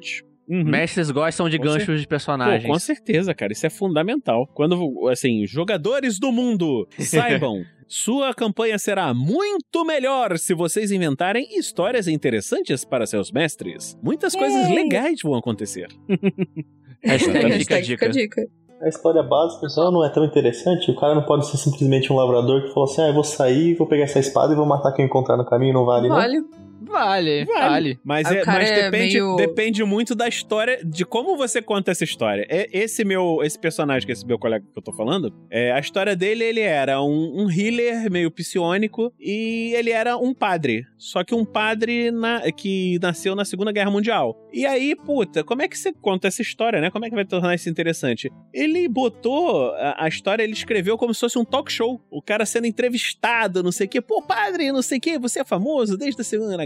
Uhum. 0.49 0.63
Mestres 0.63 1.11
gostam 1.11 1.49
de 1.49 1.57
Com 1.57 1.65
ganchos 1.65 1.99
de 1.99 2.07
Pô, 2.07 2.11
personagens. 2.11 2.65
com 2.71 2.79
certeza, 2.79 3.33
cara. 3.33 3.51
Isso 3.51 3.65
é 3.65 3.69
fundamental. 3.69 4.47
Quando, 4.53 5.07
assim, 5.09 5.45
jogadores 5.45 6.19
do 6.19 6.31
mundo 6.31 6.87
saibam, 6.99 7.63
sua 7.87 8.33
campanha 8.33 8.79
será 8.79 9.13
muito 9.13 9.83
melhor 9.85 10.37
se 10.37 10.53
vocês 10.53 10.91
inventarem 10.91 11.57
histórias 11.57 12.07
interessantes 12.07 12.85
para 12.85 13.05
seus 13.05 13.31
mestres. 13.31 13.97
Muitas 14.01 14.33
coisas 14.33 14.67
Yay! 14.67 14.75
legais 14.75 15.21
vão 15.21 15.35
acontecer. 15.35 15.87
Hashtag 17.03 17.59
fica 17.59 17.75
a 17.75 17.81
dica. 17.81 17.85
fica 17.85 18.05
a 18.05 18.09
dica. 18.09 18.41
A 18.81 18.89
história 18.89 19.23
básica 19.23 19.67
só 19.69 19.89
não 19.91 20.05
é 20.05 20.09
tão 20.09 20.23
interessante. 20.23 20.91
O 20.91 20.95
cara 20.95 21.15
não 21.15 21.23
pode 21.23 21.47
ser 21.47 21.57
simplesmente 21.57 22.13
um 22.13 22.15
lavrador 22.15 22.61
que 22.63 22.73
falou 22.73 22.83
assim: 22.83 23.01
ah, 23.01 23.07
eu 23.07 23.13
vou 23.13 23.23
sair, 23.23 23.75
vou 23.75 23.87
pegar 23.87 24.03
essa 24.03 24.19
espada 24.19 24.53
e 24.53 24.55
vou 24.55 24.65
matar 24.65 24.91
quem 24.93 25.05
encontrar 25.05 25.35
no 25.35 25.45
caminho. 25.45 25.73
Não 25.73 25.85
vale, 25.85 26.07
não? 26.07 26.15
Vale. 26.15 26.43
Vale, 26.87 27.45
vale. 27.45 27.99
Mas, 28.03 28.27
Aí 28.27 28.37
o 28.37 28.41
é, 28.41 28.45
mas 28.45 28.69
é 28.71 28.83
depende, 28.85 29.13
meio- 29.13 29.35
depende 29.35 29.83
muito 29.83 30.15
da 30.15 30.27
história, 30.27 30.79
de 30.83 31.05
como 31.05 31.35
você 31.37 31.61
conta 31.61 31.91
essa 31.91 32.03
história. 32.03 32.45
É, 32.49 32.67
Esse 32.71 33.03
meu, 33.03 33.39
esse 33.43 33.57
personagem, 33.59 34.05
que 34.05 34.11
esse 34.11 34.25
meu 34.25 34.37
colega 34.39 34.65
que 34.71 34.77
eu 34.79 34.83
tô 34.83 34.91
falando, 34.91 35.33
é, 35.49 35.71
a 35.71 35.79
história 35.79 36.15
dele, 36.15 36.43
ele 36.43 36.59
era 36.61 37.01
um, 37.01 37.43
um 37.43 37.51
healer 37.51 38.09
meio 38.11 38.29
psionico 38.31 39.11
e 39.19 39.73
ele 39.75 39.91
era 39.91 40.17
um 40.17 40.33
padre. 40.33 40.85
Só 40.97 41.23
que 41.23 41.33
um 41.35 41.45
padre 41.45 42.11
na- 42.11 42.41
que 42.51 42.97
nasceu 43.01 43.35
na 43.35 43.45
Segunda 43.45 43.71
Guerra 43.71 43.91
Mundial. 43.91 44.37
E 44.53 44.65
aí, 44.65 44.95
puta, 44.95 45.43
como 45.43 45.61
é 45.61 45.67
que 45.67 45.77
você 45.77 45.91
conta 45.93 46.27
essa 46.27 46.41
história, 46.41 46.79
né? 46.81 46.89
Como 46.89 47.05
é 47.05 47.09
que 47.09 47.15
vai 47.15 47.25
tornar 47.25 47.53
isso 47.55 47.69
interessante? 47.69 48.31
Ele 48.53 48.87
botou 48.87 49.71
a, 49.75 50.05
a 50.05 50.07
história, 50.07 50.43
ele 50.43 50.53
escreveu 50.53 50.97
como 50.97 51.13
se 51.13 51.19
fosse 51.19 51.37
um 51.37 51.45
talk 51.45 51.71
show. 51.71 52.01
O 52.09 52.21
cara 52.21 52.45
sendo 52.45 52.65
entrevistado, 52.67 53.61
não 53.61 53.71
sei 53.71 53.85
o 53.85 53.89
quê. 53.89 54.01
Pô, 54.01 54.21
padre, 54.21 54.71
não 54.71 54.81
sei 54.81 54.97
o 54.97 55.01
quê, 55.01 55.19
você 55.19 55.41
é 55.41 55.45
famoso 55.45 55.97
desde 55.97 56.21
a 56.21 56.23
Segunda 56.23 56.65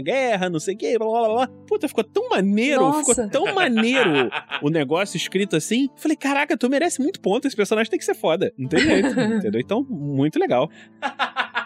não 0.50 0.60
sei 0.60 0.74
o 0.74 0.78
quê, 0.78 0.98
blá 0.98 1.08
blá 1.08 1.28
blá. 1.28 1.48
Puta, 1.66 1.88
ficou 1.88 2.04
tão 2.04 2.28
maneiro, 2.28 2.80
Nossa. 2.80 3.14
ficou 3.14 3.28
tão 3.30 3.54
maneiro 3.54 4.30
o 4.62 4.68
negócio 4.70 5.16
escrito 5.16 5.56
assim. 5.56 5.88
Falei, 5.96 6.16
caraca, 6.16 6.56
tu 6.56 6.68
merece 6.68 7.00
muito 7.00 7.20
ponto, 7.20 7.46
esse 7.46 7.56
personagem 7.56 7.90
tem 7.90 7.98
que 7.98 8.04
ser 8.04 8.14
foda. 8.14 8.52
Não 8.56 8.68
tem 8.68 8.80
jeito, 8.80 9.08
entendeu? 9.20 9.60
Então, 9.60 9.86
muito 9.88 10.38
legal. 10.38 10.70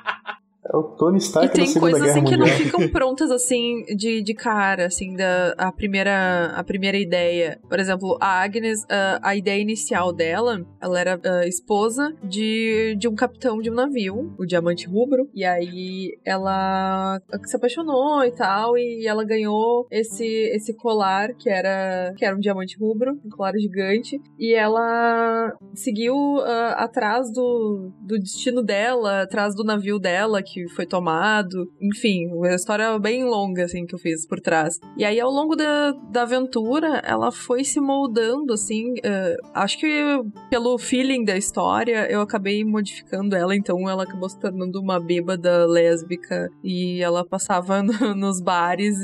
É 0.73 0.77
o 0.77 0.83
Tony 0.83 1.19
E 1.19 1.21
Stark 1.21 1.49
da 1.49 1.53
tem 1.53 1.67
Segunda 1.67 1.93
coisas 1.93 2.11
assim 2.11 2.25
que 2.25 2.37
não 2.37 2.47
ficam 2.47 2.89
prontas 2.91 3.31
assim 3.31 3.83
de, 3.97 4.23
de 4.23 4.35
cara, 4.35 4.87
assim, 4.87 5.15
da 5.15 5.55
a 5.57 5.73
primeira, 5.73 6.53
a 6.55 6.65
primeira 6.65 6.97
ideia. 6.97 7.59
Por 7.69 7.79
exemplo, 7.79 8.17
a 8.21 8.43
Agnes, 8.43 8.85
ah, 8.91 9.19
a 9.23 9.37
ideia 9.37 9.61
inicial 9.61 10.13
dela, 10.13 10.65
ela 10.81 11.01
era 11.01 11.21
esposa 11.47 12.15
de, 12.23 12.97
de 12.99 13.09
um 13.09 13.15
capitão 13.15 13.59
de 13.59 13.71
um 13.71 13.75
navio, 13.75 14.35
o 14.39 14.45
Diamante 14.45 14.87
Rubro, 14.87 15.29
e 15.35 15.45
aí 15.45 16.19
ela 16.25 17.21
se 17.45 17.57
apaixonou 17.57 18.25
e 18.25 18.31
tal, 18.33 18.77
e 18.77 19.07
ela 19.07 19.25
ganhou 19.25 19.87
esse, 19.91 20.27
esse 20.27 20.75
colar 20.75 21.35
que 21.35 21.49
era, 21.49 22.13
que 22.17 22.25
era 22.25 22.37
um 22.37 22.41
diamante 22.41 22.77
rubro, 22.79 23.19
um 23.25 23.31
colar 23.31 23.53
gigante, 23.59 24.21
e 24.39 24.55
ela 24.55 25.53
seguiu 25.75 26.15
ah, 26.41 26.77
atrás 26.79 27.33
do, 27.33 27.91
do 28.01 28.19
destino 28.19 28.63
dela, 28.63 29.23
atrás 29.23 29.55
do 29.55 29.65
navio 29.65 29.99
dela, 29.99 30.43
que 30.43 30.56
que 30.57 30.69
foi 30.69 30.87
tomado. 30.87 31.71
Enfim, 31.83 32.29
uma 32.29 32.55
história 32.55 32.99
bem 32.99 33.25
longa, 33.25 33.65
assim, 33.65 33.85
que 33.85 33.95
eu 33.95 33.99
fiz 33.99 34.27
por 34.27 34.41
trás. 34.41 34.79
E 34.97 35.05
aí, 35.05 35.21
ao 35.21 35.31
longo 35.31 35.55
da, 35.55 35.93
da 36.11 36.23
aventura, 36.23 37.03
ela 37.05 37.31
foi 37.31 37.63
se 37.63 37.79
moldando, 37.79 38.55
assim. 38.55 38.93
uh, 38.93 39.49
acho 39.53 39.79
que 39.79 39.87
pelo 40.49 40.79
feeling 40.79 41.25
da 41.25 41.37
história, 41.37 42.11
eu 42.11 42.23
acabei 42.23 42.65
modificando 42.65 43.37
ela, 43.37 43.55
então 43.55 43.89
ela 43.89 44.05
acabou 44.05 44.29
se 44.31 44.39
tornando 44.41 44.81
uma 44.81 44.99
bêbada 44.99 45.67
lésbica. 45.67 46.49
E 46.65 47.03
ela 47.03 47.23
passava 47.27 47.83
no- 47.85 48.15
nos 48.15 48.41
bares. 48.41 48.97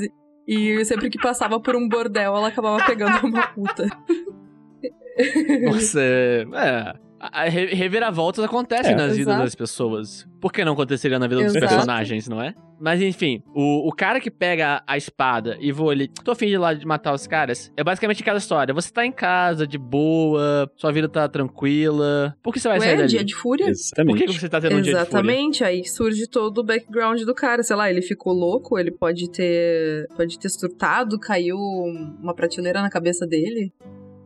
E 0.47 0.83
sempre 0.85 1.09
que 1.09 1.21
passava 1.21 1.59
por 1.59 1.75
um 1.75 1.87
bordel, 1.87 2.35
ela 2.35 2.47
acabava 2.47 2.83
pegando 2.85 3.27
uma 3.27 3.47
puta. 3.47 3.85
Nossa, 5.65 6.01
é. 6.01 6.45
Reviravoltas 7.49 8.43
acontecem 8.43 8.93
É. 8.93 8.95
nas 8.95 9.11
vidas 9.17 9.27
Exato. 9.33 9.43
das 9.43 9.55
pessoas. 9.55 10.27
Por 10.41 10.51
que 10.51 10.65
não 10.65 10.73
aconteceria 10.73 11.17
na 11.17 11.27
vida 11.27 11.41
dos 11.43 11.55
Exato. 11.55 11.73
personagens, 11.73 12.27
não 12.27 12.41
é? 12.41 12.53
Mas 12.79 13.01
enfim, 13.01 13.41
o, 13.55 13.87
o 13.87 13.91
cara 13.93 14.19
que 14.19 14.29
pega 14.29 14.83
a 14.85 14.97
espada 14.97 15.57
e 15.61 15.71
voa 15.71 15.93
ali, 15.93 16.09
tô 16.09 16.31
afim 16.31 16.47
de 16.47 16.53
ir 16.53 16.57
lá 16.57 16.73
de 16.73 16.85
matar 16.85 17.13
os 17.13 17.25
caras, 17.25 17.71
é 17.77 17.83
basicamente 17.83 18.21
aquela 18.21 18.39
história. 18.39 18.73
Você 18.73 18.91
tá 18.91 19.05
em 19.05 19.11
casa, 19.11 19.65
de 19.65 19.77
boa, 19.77 20.69
sua 20.75 20.91
vida 20.91 21.07
tá 21.07 21.29
tranquila. 21.29 22.35
Por 22.43 22.53
que 22.53 22.59
você 22.59 22.67
vai 22.67 22.79
sair 22.81 22.89
Ué, 22.89 22.95
dali? 22.97 23.07
dia 23.07 23.23
de 23.23 23.33
fúria? 23.35 23.65
Por 23.67 23.71
Exatamente. 23.71 24.17
que 24.19 24.25
que 24.33 24.39
você 24.39 24.49
tá 24.49 24.59
tendo 24.59 24.75
um 24.75 24.81
dia 24.81 24.91
de 24.93 24.99
fúria? 24.99 25.01
Exatamente, 25.03 25.63
aí 25.63 25.85
surge 25.85 26.27
todo 26.27 26.57
o 26.57 26.63
background 26.63 27.21
do 27.21 27.33
cara, 27.33 27.63
sei 27.63 27.75
lá, 27.77 27.89
ele 27.89 28.01
ficou 28.01 28.33
louco, 28.33 28.77
ele 28.77 28.91
pode 28.91 29.29
ter 29.29 30.07
pode 30.17 30.37
ter 30.37 30.49
surtado, 30.49 31.17
caiu 31.17 31.57
uma 31.57 32.33
prateleira 32.33 32.81
na 32.81 32.89
cabeça 32.89 33.25
dele. 33.25 33.71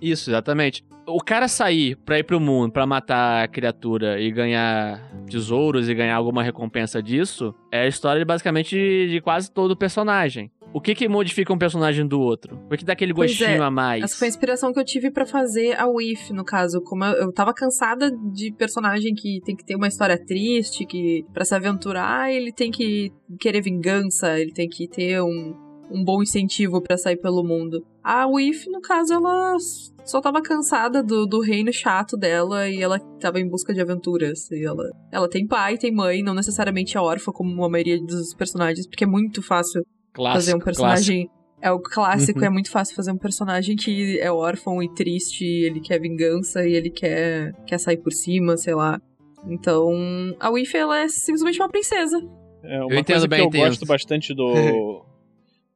Isso, 0.02 0.30
exatamente. 0.30 0.84
O 1.06 1.20
cara 1.24 1.48
sair 1.48 1.96
pra 1.96 2.20
ir 2.20 2.24
pro 2.24 2.40
mundo, 2.40 2.72
pra 2.72 2.86
matar 2.86 3.44
a 3.44 3.48
criatura 3.48 4.20
e 4.20 4.30
ganhar 4.30 5.02
tesouros 5.30 5.88
e 5.88 5.96
ganhar 5.96 6.16
alguma 6.16 6.44
recompensa 6.44 7.02
disso, 7.02 7.56
é 7.72 7.82
a 7.82 7.88
história 7.88 8.26
basicamente 8.26 8.76
de 8.76 9.22
quase 9.22 9.50
todo 9.50 9.76
personagem. 9.76 10.52
O 10.74 10.82
que 10.82 10.94
que 10.94 11.08
modifica 11.08 11.54
um 11.54 11.58
personagem 11.58 12.06
do 12.06 12.20
outro? 12.20 12.60
O 12.70 12.78
que 12.78 12.84
dá 12.84 12.94
aquele 12.94 13.14
Pois 13.14 13.32
gostinho 13.32 13.64
é, 13.64 13.66
a 13.66 13.72
mais? 13.72 14.04
Essa 14.04 14.18
foi 14.18 14.28
a 14.28 14.30
inspiração 14.30 14.74
que 14.74 14.80
eu 14.80 14.86
tive 14.86 15.10
pra 15.10 15.26
fazer 15.26 15.80
a 15.80 15.88
Wif, 15.88 16.34
no 16.34 16.44
caso. 16.44 16.82
Como 16.82 17.06
eu, 17.06 17.14
eu 17.14 17.34
tava 17.34 17.54
cansada 17.54 18.12
de 18.12 18.52
personagem 18.52 19.14
que 19.14 19.40
tem 19.46 19.56
que 19.56 19.66
ter 19.66 19.76
uma 19.76 19.88
história 19.88 20.18
triste, 20.18 20.86
que 20.86 21.26
para 21.34 21.46
se 21.46 21.56
aventurar 21.56 22.32
ele 22.32 22.52
tem 22.52 22.70
que 22.70 23.12
querer 23.40 23.62
vingança, 23.62 24.40
ele 24.40 24.52
tem 24.52 24.68
que 24.68 24.88
ter 24.88 25.22
um, 25.22 25.56
um 25.90 26.04
bom 26.04 26.22
incentivo 26.22 26.82
pra 26.82 26.98
sair 26.98 27.18
pelo 27.18 27.44
mundo. 27.44 27.84
A 28.10 28.26
Wif, 28.26 28.70
no 28.70 28.80
caso, 28.80 29.14
ela 29.14 29.58
só 30.06 30.22
tava 30.22 30.42
cansada 30.42 31.04
do, 31.04 31.26
do 31.26 31.42
reino 31.42 31.74
chato 31.74 32.16
dela 32.16 32.70
e 32.70 32.82
ela 32.82 33.00
tava 33.20 33.38
em 33.40 33.50
busca 33.50 33.74
de 33.74 33.82
aventuras. 33.82 34.50
E 34.50 34.64
ela, 34.66 34.84
ela 35.12 35.30
tem 35.30 35.46
pai, 35.46 35.78
tem 35.78 35.92
mãe, 35.94 36.24
não 36.24 36.34
necessariamente 36.34 36.96
é 36.96 37.02
órfã 37.02 37.34
como 37.34 37.66
a 37.66 37.70
maioria 37.70 38.00
dos 38.02 38.34
personagens, 38.34 38.88
porque 38.88 39.04
é 39.04 39.08
muito 39.08 39.42
fácil 39.42 39.86
Clássico, 40.14 40.36
fazer 40.42 40.56
um 40.56 40.60
personagem. 40.60 41.30
É 41.62 41.70
o 41.72 41.80
clássico, 41.82 42.40
Uhum. 42.40 42.46
é 42.46 42.50
muito 42.50 42.72
fácil 42.72 42.96
fazer 42.96 43.12
um 43.12 43.18
personagem 43.18 43.76
que 43.76 44.18
é 44.20 44.32
órfão 44.32 44.82
e 44.82 44.94
triste, 44.94 45.44
e 45.44 45.66
ele 45.66 45.82
quer 45.82 46.00
vingança 46.00 46.66
e 46.66 46.74
ele 46.74 46.90
quer, 46.92 47.52
quer 47.66 47.78
sair 47.80 47.98
por 47.98 48.14
cima, 48.14 48.56
sei 48.56 48.74
lá. 48.76 49.02
Então, 49.50 49.92
a 50.40 50.50
Wif, 50.50 50.78
ela 50.78 51.00
é 51.00 51.08
simplesmente 51.10 51.60
uma 51.60 51.68
princesa. 51.68 52.18
É 52.64 52.78
uma 52.84 52.94
Eu 52.94 53.00
entendo 53.00 53.06
coisa 53.16 53.28
bem, 53.28 53.40
que 53.40 53.44
eu 53.44 53.48
entendo. 53.50 53.68
gosto 53.70 53.86
bastante 53.86 54.34
do 54.34 55.04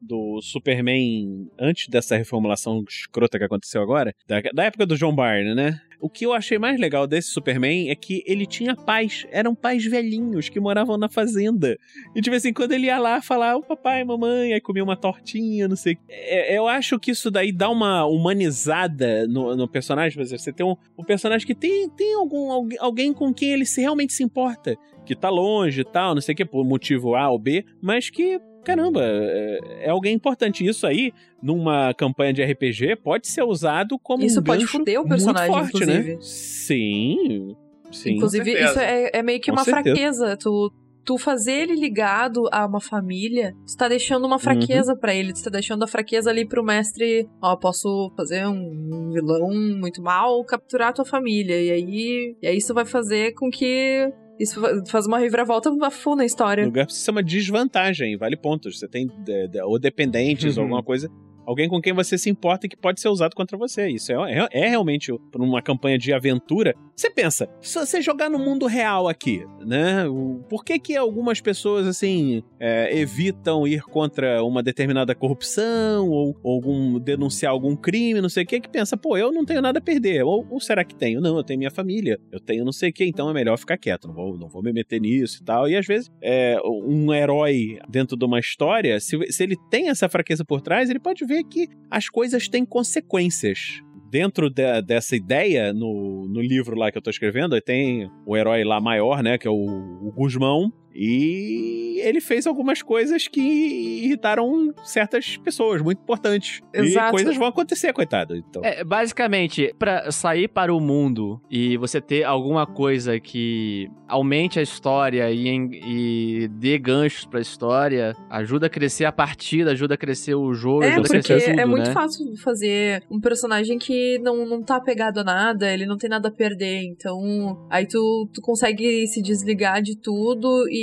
do 0.01 0.41
Superman 0.41 1.47
antes 1.59 1.87
dessa 1.87 2.17
reformulação 2.17 2.83
escrota 2.87 3.37
que 3.37 3.45
aconteceu 3.45 3.81
agora, 3.81 4.13
da, 4.27 4.41
da 4.53 4.63
época 4.63 4.85
do 4.85 4.97
John 4.97 5.15
Byrne, 5.15 5.53
né? 5.53 5.79
O 6.01 6.09
que 6.09 6.25
eu 6.25 6.33
achei 6.33 6.57
mais 6.57 6.79
legal 6.79 7.05
desse 7.05 7.29
Superman 7.29 7.91
é 7.91 7.95
que 7.95 8.23
ele 8.25 8.47
tinha 8.47 8.75
pais, 8.75 9.27
eram 9.29 9.53
pais 9.53 9.85
velhinhos 9.85 10.49
que 10.49 10.59
moravam 10.59 10.97
na 10.97 11.07
fazenda. 11.07 11.77
E 12.15 12.21
de 12.21 12.27
vez 12.27 12.43
em 12.43 12.51
quando 12.51 12.71
ele 12.71 12.87
ia 12.87 12.97
lá 12.97 13.21
falar, 13.21 13.55
o 13.55 13.61
papai, 13.61 14.03
mamãe, 14.03 14.51
aí 14.51 14.59
comia 14.59 14.83
uma 14.83 14.97
tortinha, 14.97 15.67
não 15.67 15.75
sei. 15.75 15.99
É, 16.09 16.57
eu 16.57 16.67
acho 16.67 16.99
que 16.99 17.11
isso 17.11 17.29
daí 17.29 17.51
dá 17.51 17.69
uma 17.69 18.03
humanizada 18.05 19.27
no, 19.27 19.55
no 19.55 19.67
personagem. 19.67 20.25
Você 20.25 20.51
tem 20.51 20.65
um, 20.65 20.75
um 20.97 21.03
personagem 21.03 21.45
que 21.45 21.53
tem, 21.53 21.87
tem 21.91 22.15
algum, 22.15 22.51
alguém, 22.51 22.77
alguém 22.81 23.13
com 23.13 23.31
quem 23.31 23.51
ele 23.51 23.65
se, 23.65 23.81
realmente 23.81 24.13
se 24.13 24.23
importa 24.23 24.75
que 25.05 25.15
tá 25.15 25.29
longe 25.29 25.81
e 25.81 25.83
tal, 25.83 26.13
não 26.13 26.21
sei 26.21 26.33
o 26.33 26.35
que, 26.35 26.45
por 26.45 26.63
motivo 26.63 27.15
A 27.15 27.29
ou 27.29 27.39
B, 27.39 27.65
mas 27.81 28.09
que, 28.09 28.39
caramba, 28.63 29.01
é, 29.03 29.85
é 29.85 29.89
alguém 29.89 30.13
importante. 30.13 30.65
Isso 30.65 30.85
aí, 30.87 31.11
numa 31.41 31.93
campanha 31.93 32.33
de 32.33 32.43
RPG, 32.43 32.97
pode 33.03 33.27
ser 33.27 33.43
usado 33.43 33.97
como 33.99 34.23
Isso 34.23 34.39
um 34.39 34.43
pode 34.43 34.65
fuder 34.67 34.99
o 35.01 35.07
personagem, 35.07 35.49
muito 35.51 35.71
forte, 35.71 35.85
né? 35.85 35.93
inclusive. 35.99 36.17
Sim, 36.23 37.55
sim. 37.91 38.11
Inclusive, 38.13 38.51
isso 38.53 38.79
é, 38.79 39.09
é 39.13 39.23
meio 39.23 39.39
que 39.39 39.51
Com 39.51 39.57
uma 39.57 39.63
certeza. 39.63 39.83
fraqueza. 39.95 40.37
Tu, 40.37 40.71
tu 41.03 41.17
fazer 41.17 41.63
ele 41.63 41.75
ligado 41.75 42.47
a 42.51 42.65
uma 42.65 42.79
família, 42.79 43.53
tu 43.67 43.75
tá 43.75 43.87
deixando 43.87 44.21
Uhum. 44.23 44.27
uma 44.27 44.39
fraqueza 44.39 44.95
pra 44.95 45.13
ele. 45.13 45.33
Tu 45.33 45.43
tá 45.43 45.49
deixando 45.49 45.83
a 45.83 45.87
fraqueza 45.87 46.29
ali 46.29 46.47
pro 46.47 46.63
mestre. 46.63 47.27
Ó, 47.41 47.55
posso 47.57 48.11
fazer 48.15 48.45
um 48.47 49.09
vilão 49.11 49.49
muito 49.79 50.01
mal, 50.01 50.43
capturar 50.45 50.89
a 50.89 50.93
tua 50.93 51.05
família. 51.05 51.59
E 51.61 51.71
aí, 51.71 52.35
e 52.41 52.47
aí 52.47 52.57
isso 52.57 52.73
vai 52.73 52.85
fazer 52.85 53.33
com 53.33 53.49
que. 53.49 54.07
Isso 54.41 54.59
fa- 54.59 54.83
faz 54.87 55.05
uma 55.05 55.19
reviravolta 55.19 55.69
a 55.81 55.91
full 55.91 56.15
na 56.15 56.25
história. 56.25 56.63
No 56.63 56.69
lugar 56.69 56.87
isso 56.87 57.09
é 57.09 57.11
uma 57.11 57.23
desvantagem, 57.23 58.17
vale 58.17 58.35
pontos. 58.35 58.79
Você 58.79 58.87
tem 58.87 59.07
de- 59.07 59.47
de- 59.47 59.61
ou 59.61 59.77
dependentes 59.79 60.57
ou 60.57 60.63
Uhum. 60.63 60.69
alguma 60.69 60.83
coisa. 60.83 61.09
Alguém 61.45 61.69
com 61.69 61.81
quem 61.81 61.93
você 61.93 62.17
se 62.17 62.29
importa 62.29 62.65
e 62.65 62.69
que 62.69 62.77
pode 62.77 63.01
ser 63.01 63.09
usado 63.09 63.35
contra 63.35 63.57
você. 63.57 63.87
Isso 63.87 64.11
é, 64.11 64.39
é, 64.39 64.47
é 64.51 64.69
realmente 64.69 65.11
uma 65.35 65.61
campanha 65.61 65.97
de 65.97 66.13
aventura. 66.13 66.75
Você 66.95 67.09
pensa, 67.09 67.49
se 67.61 67.79
você 67.79 68.01
jogar 68.01 68.29
no 68.29 68.37
mundo 68.37 68.67
real 68.67 69.07
aqui, 69.07 69.45
né? 69.65 70.05
Por 70.49 70.63
que 70.63 70.77
que 70.79 70.95
algumas 70.95 71.41
pessoas, 71.41 71.87
assim, 71.87 72.43
é, 72.59 72.95
evitam 72.97 73.67
ir 73.67 73.81
contra 73.83 74.43
uma 74.43 74.61
determinada 74.61 75.15
corrupção 75.15 76.07
ou, 76.09 76.37
ou 76.43 76.55
algum, 76.55 76.99
denunciar 76.99 77.51
algum 77.51 77.75
crime, 77.75 78.21
não 78.21 78.29
sei 78.29 78.43
o 78.43 78.47
que, 78.47 78.59
que 78.59 78.69
pensa, 78.69 78.95
pô, 78.95 79.17
eu 79.17 79.31
não 79.31 79.43
tenho 79.43 79.61
nada 79.61 79.79
a 79.79 79.81
perder. 79.81 80.23
Ou, 80.23 80.45
ou 80.49 80.59
será 80.59 80.83
que 80.83 80.95
tenho? 80.95 81.19
Não, 81.19 81.37
eu 81.37 81.43
tenho 81.43 81.57
minha 81.57 81.71
família. 81.71 82.19
Eu 82.31 82.39
tenho 82.39 82.63
não 82.63 82.71
sei 82.71 82.89
o 82.89 82.93
que, 82.93 83.05
então 83.05 83.29
é 83.29 83.33
melhor 83.33 83.57
ficar 83.57 83.77
quieto. 83.77 84.07
Não 84.07 84.13
vou, 84.13 84.37
não 84.37 84.47
vou 84.47 84.61
me 84.61 84.71
meter 84.71 84.99
nisso 84.99 85.39
e 85.41 85.45
tal. 85.45 85.67
E 85.67 85.75
às 85.75 85.85
vezes, 85.85 86.11
é, 86.21 86.57
um 86.63 87.13
herói 87.13 87.79
dentro 87.89 88.15
de 88.15 88.25
uma 88.25 88.39
história, 88.39 88.99
se, 88.99 89.17
se 89.31 89.43
ele 89.43 89.57
tem 89.69 89.89
essa 89.89 90.07
fraqueza 90.07 90.45
por 90.45 90.61
trás, 90.61 90.89
ele 90.89 90.99
pode 90.99 91.25
ver 91.31 91.43
que 91.45 91.67
as 91.89 92.09
coisas 92.09 92.47
têm 92.47 92.65
consequências. 92.65 93.81
Dentro 94.09 94.49
de- 94.49 94.81
dessa 94.81 95.15
ideia, 95.15 95.71
no, 95.71 96.27
no 96.27 96.41
livro 96.41 96.75
lá 96.77 96.91
que 96.91 96.97
eu 96.97 97.01
tô 97.01 97.09
escrevendo, 97.09 97.59
tem 97.61 98.09
o 98.25 98.35
herói 98.35 98.63
lá 98.63 98.81
maior, 98.81 99.23
né? 99.23 99.37
Que 99.37 99.47
é 99.47 99.51
o, 99.51 99.55
o 99.55 100.11
Guzmão. 100.13 100.71
E 100.93 101.99
ele 102.03 102.19
fez 102.19 102.47
algumas 102.47 102.81
coisas 102.81 103.27
que 103.27 103.41
irritaram 103.41 104.73
certas 104.83 105.37
pessoas 105.37 105.81
muito 105.81 105.99
importantes. 105.99 106.61
E 106.73 106.79
Exato. 106.79 107.11
coisas 107.11 107.37
vão 107.37 107.47
acontecer, 107.47 107.93
coitado. 107.93 108.35
Então, 108.35 108.61
É, 108.63 108.83
basicamente, 108.83 109.73
pra 109.77 110.11
sair 110.11 110.47
para 110.47 110.73
o 110.73 110.79
mundo 110.79 111.39
e 111.49 111.77
você 111.77 112.01
ter 112.01 112.23
alguma 112.23 112.65
coisa 112.65 113.19
que 113.19 113.89
aumente 114.07 114.59
a 114.59 114.61
história 114.61 115.31
e, 115.31 115.47
e 115.85 116.47
dê 116.49 116.77
ganchos 116.77 117.25
pra 117.25 117.39
história, 117.39 118.15
ajuda 118.29 118.67
a 118.67 118.69
crescer 118.69 119.05
a 119.05 119.11
partida, 119.11 119.71
ajuda 119.71 119.93
a 119.93 119.97
crescer 119.97 120.35
o 120.35 120.53
jogo, 120.53 120.83
É, 120.83 120.87
ajuda 120.93 120.99
a 120.99 121.03
porque 121.03 121.27
crescer 121.33 121.51
tudo, 121.51 121.59
é 121.61 121.65
muito 121.65 121.87
né? 121.87 121.93
fácil 121.93 122.35
fazer 122.37 123.03
um 123.09 123.19
personagem 123.19 123.77
que 123.77 124.19
não, 124.19 124.45
não 124.45 124.61
tá 124.61 124.75
apegado 124.75 125.19
a 125.19 125.23
nada, 125.23 125.71
ele 125.71 125.85
não 125.85 125.97
tem 125.97 126.09
nada 126.09 126.27
a 126.27 126.31
perder. 126.31 126.81
Então, 126.83 127.65
aí 127.69 127.85
tu, 127.87 128.27
tu 128.33 128.41
consegue 128.41 129.07
se 129.07 129.21
desligar 129.21 129.81
de 129.81 129.95
tudo 129.97 130.67
e, 130.69 130.80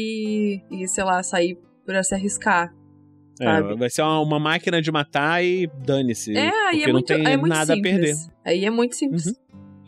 e 0.70 0.88
sei 0.88 1.04
lá, 1.04 1.22
sair 1.22 1.58
pra 1.84 2.02
se 2.02 2.14
arriscar. 2.14 2.72
é, 3.40 3.62
vai 3.76 3.88
ser 3.90 4.02
uma, 4.02 4.20
uma 4.20 4.38
máquina 4.38 4.80
de 4.82 4.90
matar 4.90 5.42
e 5.44 5.66
dane-se. 5.84 6.36
É, 6.36 6.48
aí 6.68 6.78
porque 6.78 6.82
é 6.82 6.86
não 6.86 6.92
muito, 6.94 7.06
tem 7.06 7.26
é 7.26 7.36
muito 7.36 7.48
nada 7.52 7.74
simples. 7.74 7.92
a 7.94 7.96
perder. 7.96 8.16
Aí 8.44 8.64
é 8.64 8.70
muito 8.70 8.96
simples. 8.96 9.26
Uhum. 9.26 9.32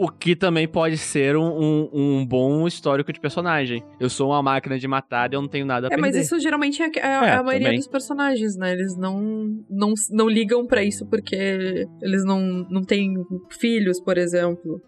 O 0.03 0.09
que 0.09 0.35
também 0.35 0.67
pode 0.67 0.97
ser 0.97 1.37
um, 1.37 1.43
um, 1.45 1.91
um 1.93 2.27
bom 2.27 2.67
histórico 2.67 3.13
de 3.13 3.21
personagem. 3.21 3.83
Eu 4.01 4.09
sou 4.09 4.31
uma 4.31 4.43
máquina 4.43 4.79
de 4.79 4.89
matar 4.89 5.31
e 5.31 5.37
eu 5.37 5.43
não 5.43 5.49
tenho 5.49 5.67
nada 5.67 5.89
a 5.89 5.89
É, 5.89 5.91
perder. 5.91 6.01
mas 6.01 6.17
isso 6.17 6.41
geralmente 6.41 6.81
é, 6.81 6.87
é- 6.87 7.01
é 7.01 7.03
É, 7.03 7.33
a 7.35 7.43
maioria 7.43 7.67
também. 7.67 7.79
dos 7.79 7.87
personagens, 7.87 8.57
né? 8.57 8.73
Eles 8.73 8.97
não, 8.97 9.21
não, 9.69 9.93
não 10.11 10.27
ligam 10.27 10.67
pra 10.67 10.83
isso 10.83 11.05
porque 11.07 11.87
eles 12.01 12.25
não, 12.25 12.41
não 12.71 12.83
têm 12.83 13.13
filhos, 13.59 14.01
por 14.01 14.17
exemplo. 14.17 14.81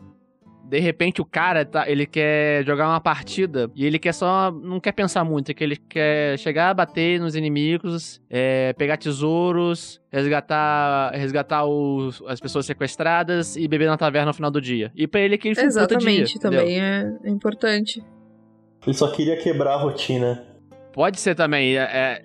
De 0.73 0.81
repente 0.81 1.21
o 1.21 1.25
cara, 1.27 1.67
tá, 1.67 1.87
ele 1.87 2.07
quer 2.07 2.65
jogar 2.65 2.89
uma 2.89 2.99
partida 2.99 3.71
e 3.77 3.85
ele 3.85 3.99
quer 3.99 4.15
só. 4.15 4.51
Não 4.51 4.81
quer 4.81 4.93
pensar 4.93 5.23
muito, 5.23 5.51
é 5.51 5.55
que 5.55 5.63
ele 5.63 5.77
quer 5.77 6.39
chegar, 6.39 6.73
bater 6.73 7.21
nos 7.21 7.37
inimigos, 7.37 8.23
é, 8.31 8.73
pegar 8.73 8.97
tesouros, 8.97 10.01
resgatar, 10.11 11.11
resgatar 11.13 11.67
os- 11.67 12.23
as 12.27 12.41
pessoas 12.41 12.65
sequestradas 12.65 13.55
e 13.55 13.69
beber 13.69 13.87
na 13.87 13.99
taverna 13.99 14.29
no 14.29 14.33
final 14.33 14.51
do 14.51 14.63
dia. 14.63 14.91
E 14.97 15.07
pra 15.07 15.21
ele 15.21 15.35
é 15.35 15.37
aquele 15.37 15.55
foi 15.55 15.65
um 15.65 15.67
puta 15.67 15.87
dia, 15.89 15.97
Exatamente, 15.99 16.37
entendeu? 16.39 16.61
também 16.61 16.81
é, 16.81 17.13
é 17.25 17.29
importante. 17.29 18.03
Ele 18.87 18.95
só 18.97 19.09
queria 19.11 19.37
quebrar 19.37 19.75
a 19.75 19.77
rotina. 19.77 20.43
Pode 20.95 21.21
ser 21.21 21.35
também. 21.35 21.77
é- 21.77 21.81
é, 21.83 22.25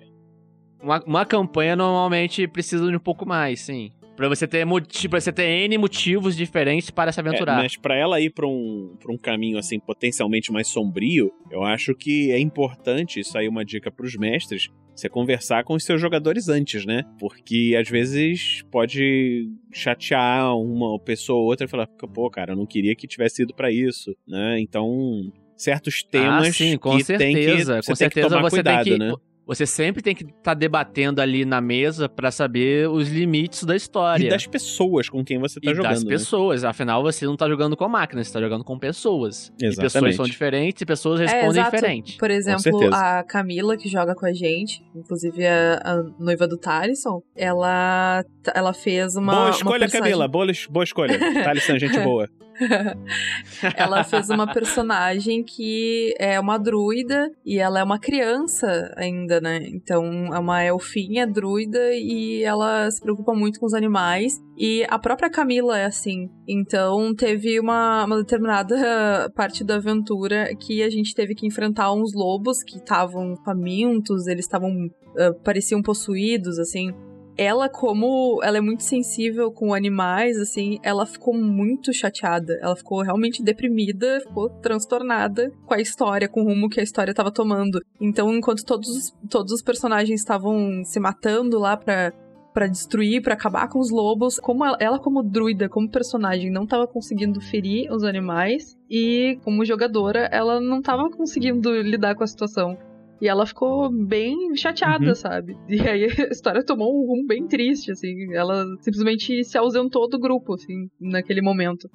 Uma, 0.82 1.02
uma 1.04 1.26
campanha 1.26 1.76
normalmente 1.76 2.46
precisa 2.48 2.88
de 2.88 2.96
um 2.96 3.00
pouco 3.00 3.26
mais, 3.26 3.60
sim. 3.60 3.90
Pra 4.18 4.28
você 4.28 4.48
ter, 4.48 4.64
motivo, 4.64 5.10
pra 5.12 5.20
você 5.20 5.32
ter 5.32 5.44
N 5.44 5.78
motivos 5.78 6.36
diferentes 6.36 6.90
para 6.90 7.12
se 7.12 7.20
É, 7.20 7.22
aventurar. 7.22 7.54
mas 7.58 7.76
pra 7.76 7.96
ela 7.96 8.20
ir 8.20 8.30
pra 8.30 8.48
um, 8.48 8.96
pra 8.98 9.12
um 9.12 9.16
caminho 9.16 9.56
assim 9.56 9.78
potencialmente 9.78 10.50
mais 10.50 10.66
sombrio, 10.66 11.30
eu 11.52 11.62
acho 11.62 11.94
que 11.94 12.32
é 12.32 12.38
importante, 12.40 13.20
isso 13.20 13.38
aí 13.38 13.46
é 13.46 13.48
uma 13.48 13.64
dica 13.64 13.92
pros 13.92 14.16
mestres, 14.16 14.70
você 14.92 15.08
conversar 15.08 15.62
com 15.62 15.74
os 15.74 15.84
seus 15.84 16.00
jogadores 16.00 16.48
antes, 16.48 16.84
né? 16.84 17.04
Porque 17.20 17.76
às 17.80 17.88
vezes 17.88 18.64
pode 18.72 19.48
chatear 19.72 20.52
uma 20.58 20.98
pessoa 20.98 21.38
ou 21.38 21.46
outra 21.46 21.66
e 21.66 21.70
falar, 21.70 21.86
pô, 21.86 22.28
cara, 22.28 22.54
eu 22.54 22.56
não 22.56 22.66
queria 22.66 22.96
que 22.96 23.06
tivesse 23.06 23.44
ido 23.44 23.54
pra 23.54 23.70
isso, 23.70 24.16
né? 24.26 24.58
Então, 24.58 25.30
certos 25.56 26.02
temas 26.02 26.48
ah, 26.48 26.52
sim, 26.52 26.76
com 26.76 26.96
que 26.98 27.04
tem 27.04 27.36
que, 27.36 27.44
certeza. 27.44 27.82
você 27.82 27.92
com 27.92 27.96
tem 27.98 28.08
que 28.08 28.14
certeza 28.14 28.28
tomar 28.30 28.42
você 28.50 28.56
cuidado, 28.56 28.84
tem 28.84 28.92
que. 28.94 28.98
né? 28.98 29.14
Você 29.48 29.64
sempre 29.66 30.02
tem 30.02 30.14
que 30.14 30.24
estar 30.24 30.52
debatendo 30.52 31.22
ali 31.22 31.44
na 31.46 31.58
mesa 31.60 32.06
pra 32.06 32.30
saber 32.30 32.86
os 32.88 33.08
limites 33.08 33.64
da 33.64 33.74
história. 33.74 34.26
E 34.26 34.28
das 34.28 34.46
pessoas 34.46 35.08
com 35.08 35.24
quem 35.24 35.38
você 35.38 35.58
tá 35.58 35.70
E 35.70 35.74
jogando. 35.74 35.90
das 35.92 36.04
né? 36.04 36.10
pessoas. 36.10 36.64
Afinal, 36.64 37.02
você 37.02 37.24
não 37.24 37.34
tá 37.34 37.48
jogando 37.48 37.74
com 37.74 37.88
máquinas, 37.88 38.26
você 38.28 38.34
tá 38.34 38.40
jogando 38.40 38.62
com 38.62 38.78
pessoas. 38.78 39.48
E 39.58 39.64
pessoas 39.68 39.78
Exatamente. 39.86 40.16
são 40.16 40.26
diferentes 40.26 40.82
e 40.82 40.84
pessoas 40.86 41.18
É, 41.20 41.24
respondem 41.24 41.48
exato. 41.62 41.74
diferente. 41.76 42.16
Por 42.18 42.30
exemplo, 42.30 42.94
a 42.94 43.22
Camila, 43.22 43.74
que 43.76 43.88
joga 43.88 44.14
com 44.14 44.26
a 44.26 44.32
gente, 44.34 44.82
inclusive 44.94 45.46
a, 45.46 45.80
a 45.82 46.02
noiva 46.20 46.46
do 46.46 46.58
Thalisson, 46.58 47.22
ela, 47.34 48.22
ela 48.54 48.74
fez 48.74 49.16
uma. 49.16 49.32
boa 49.32 49.44
uma 49.46 49.50
escolha, 49.50 49.78
personagem- 49.80 50.12
Camila. 50.12 50.28
Boa, 50.28 50.46
boa 50.68 50.84
escolha. 50.84 51.18
Thalisson, 51.42 51.78
gente 51.78 51.98
boa. 52.00 52.28
ela 53.76 54.04
fez 54.04 54.28
uma 54.30 54.46
personagem 54.52 55.42
que 55.42 56.14
é 56.18 56.38
uma 56.38 56.58
druida 56.58 57.30
e 57.44 57.58
ela 57.58 57.80
é 57.80 57.84
uma 57.84 57.98
criança 57.98 58.92
ainda, 58.96 59.40
né? 59.40 59.60
Então 59.68 60.34
é 60.34 60.38
uma 60.38 60.64
elfinha 60.64 61.26
druida 61.26 61.94
e 61.94 62.42
ela 62.42 62.90
se 62.90 63.00
preocupa 63.00 63.32
muito 63.34 63.60
com 63.60 63.66
os 63.66 63.74
animais. 63.74 64.34
E 64.56 64.84
a 64.88 64.98
própria 64.98 65.30
Camila 65.30 65.78
é 65.78 65.84
assim. 65.84 66.28
Então 66.46 67.14
teve 67.14 67.60
uma, 67.60 68.04
uma 68.04 68.16
determinada 68.16 69.30
parte 69.34 69.62
da 69.62 69.76
aventura 69.76 70.54
que 70.56 70.82
a 70.82 70.90
gente 70.90 71.14
teve 71.14 71.34
que 71.34 71.46
enfrentar 71.46 71.92
uns 71.92 72.12
lobos 72.14 72.62
que 72.62 72.78
estavam 72.78 73.36
famintos, 73.44 74.26
eles 74.26 74.44
estavam. 74.44 74.70
ah, 75.16 75.32
pareciam 75.44 75.82
possuídos, 75.82 76.58
assim 76.58 76.92
ela, 77.38 77.68
como 77.68 78.40
ela 78.42 78.58
é 78.58 78.60
muito 78.60 78.82
sensível 78.82 79.50
com 79.52 79.72
animais, 79.72 80.36
assim, 80.36 80.78
ela 80.82 81.06
ficou 81.06 81.32
muito 81.32 81.92
chateada. 81.92 82.58
Ela 82.60 82.74
ficou 82.74 83.00
realmente 83.02 83.42
deprimida, 83.42 84.20
ficou 84.20 84.50
transtornada 84.60 85.52
com 85.64 85.74
a 85.74 85.80
história, 85.80 86.28
com 86.28 86.42
o 86.42 86.44
rumo 86.44 86.68
que 86.68 86.80
a 86.80 86.82
história 86.82 87.12
estava 87.12 87.30
tomando. 87.30 87.80
Então, 88.00 88.34
enquanto 88.34 88.64
todos, 88.64 88.88
os- 88.88 89.14
todos 89.30 89.52
os 89.52 89.62
personagens 89.62 90.20
estavam 90.20 90.82
se 90.84 90.98
matando 91.00 91.58
lá 91.58 91.76
pra. 91.76 92.12
Pra 92.54 92.66
destruir, 92.66 93.22
pra 93.22 93.34
acabar 93.34 93.68
com 93.68 93.78
os 93.78 93.88
lobos. 93.88 94.40
Como 94.40 94.64
ela, 94.64 94.76
ela, 94.80 94.98
como 94.98 95.22
druida, 95.22 95.68
como 95.68 95.88
personagem, 95.88 96.50
não 96.50 96.66
tava 96.66 96.88
conseguindo 96.88 97.40
ferir 97.40 97.88
os 97.92 98.02
animais. 98.02 98.74
E, 98.90 99.38
como 99.44 99.64
jogadora, 99.64 100.28
ela 100.32 100.58
não 100.60 100.82
tava 100.82 101.08
conseguindo 101.08 101.70
lidar 101.82 102.16
com 102.16 102.24
a 102.24 102.26
situação. 102.26 102.76
E 103.20 103.28
ela 103.28 103.44
ficou 103.46 103.90
bem 103.90 104.54
chateada, 104.56 105.08
Uhum. 105.08 105.14
sabe? 105.14 105.56
E 105.68 105.80
aí 105.80 106.04
a 106.04 106.28
história 106.30 106.64
tomou 106.64 106.88
um 107.02 107.06
rumo 107.06 107.26
bem 107.26 107.46
triste, 107.46 107.90
assim. 107.90 108.32
Ela 108.34 108.64
simplesmente 108.80 109.42
se 109.44 109.58
ausentou 109.58 110.08
do 110.08 110.18
grupo, 110.18 110.54
assim, 110.54 110.88
naquele 111.00 111.42
momento. 111.42 111.88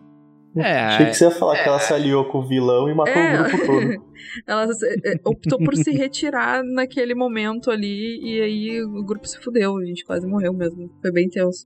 É, 0.56 0.82
Achei 0.82 1.06
que 1.08 1.14
você 1.16 1.26
ia 1.26 1.32
falar 1.32 1.56
que 1.56 1.62
é. 1.62 1.68
ela 1.68 1.80
se 1.80 1.92
aliou 1.92 2.26
com 2.26 2.38
o 2.38 2.48
vilão 2.48 2.88
e 2.88 2.94
matou 2.94 3.14
É. 3.14 3.42
o 3.42 3.44
grupo 3.46 3.66
todo. 3.66 4.04
Ela 4.46 4.66
eh, 4.66 5.16
optou 5.26 5.58
por 5.58 5.76
se 5.76 5.90
retirar 5.92 6.64
naquele 6.64 7.16
momento 7.16 7.72
ali, 7.72 8.20
e 8.22 8.40
aí 8.42 8.84
o 8.84 9.04
grupo 9.04 9.28
se 9.28 9.40
fudeu. 9.40 9.76
A 9.78 9.84
gente 9.86 10.06
quase 10.06 10.28
morreu 10.28 10.54
mesmo. 10.54 10.92
Foi 11.02 11.12
bem 11.12 11.28
tenso. 11.28 11.66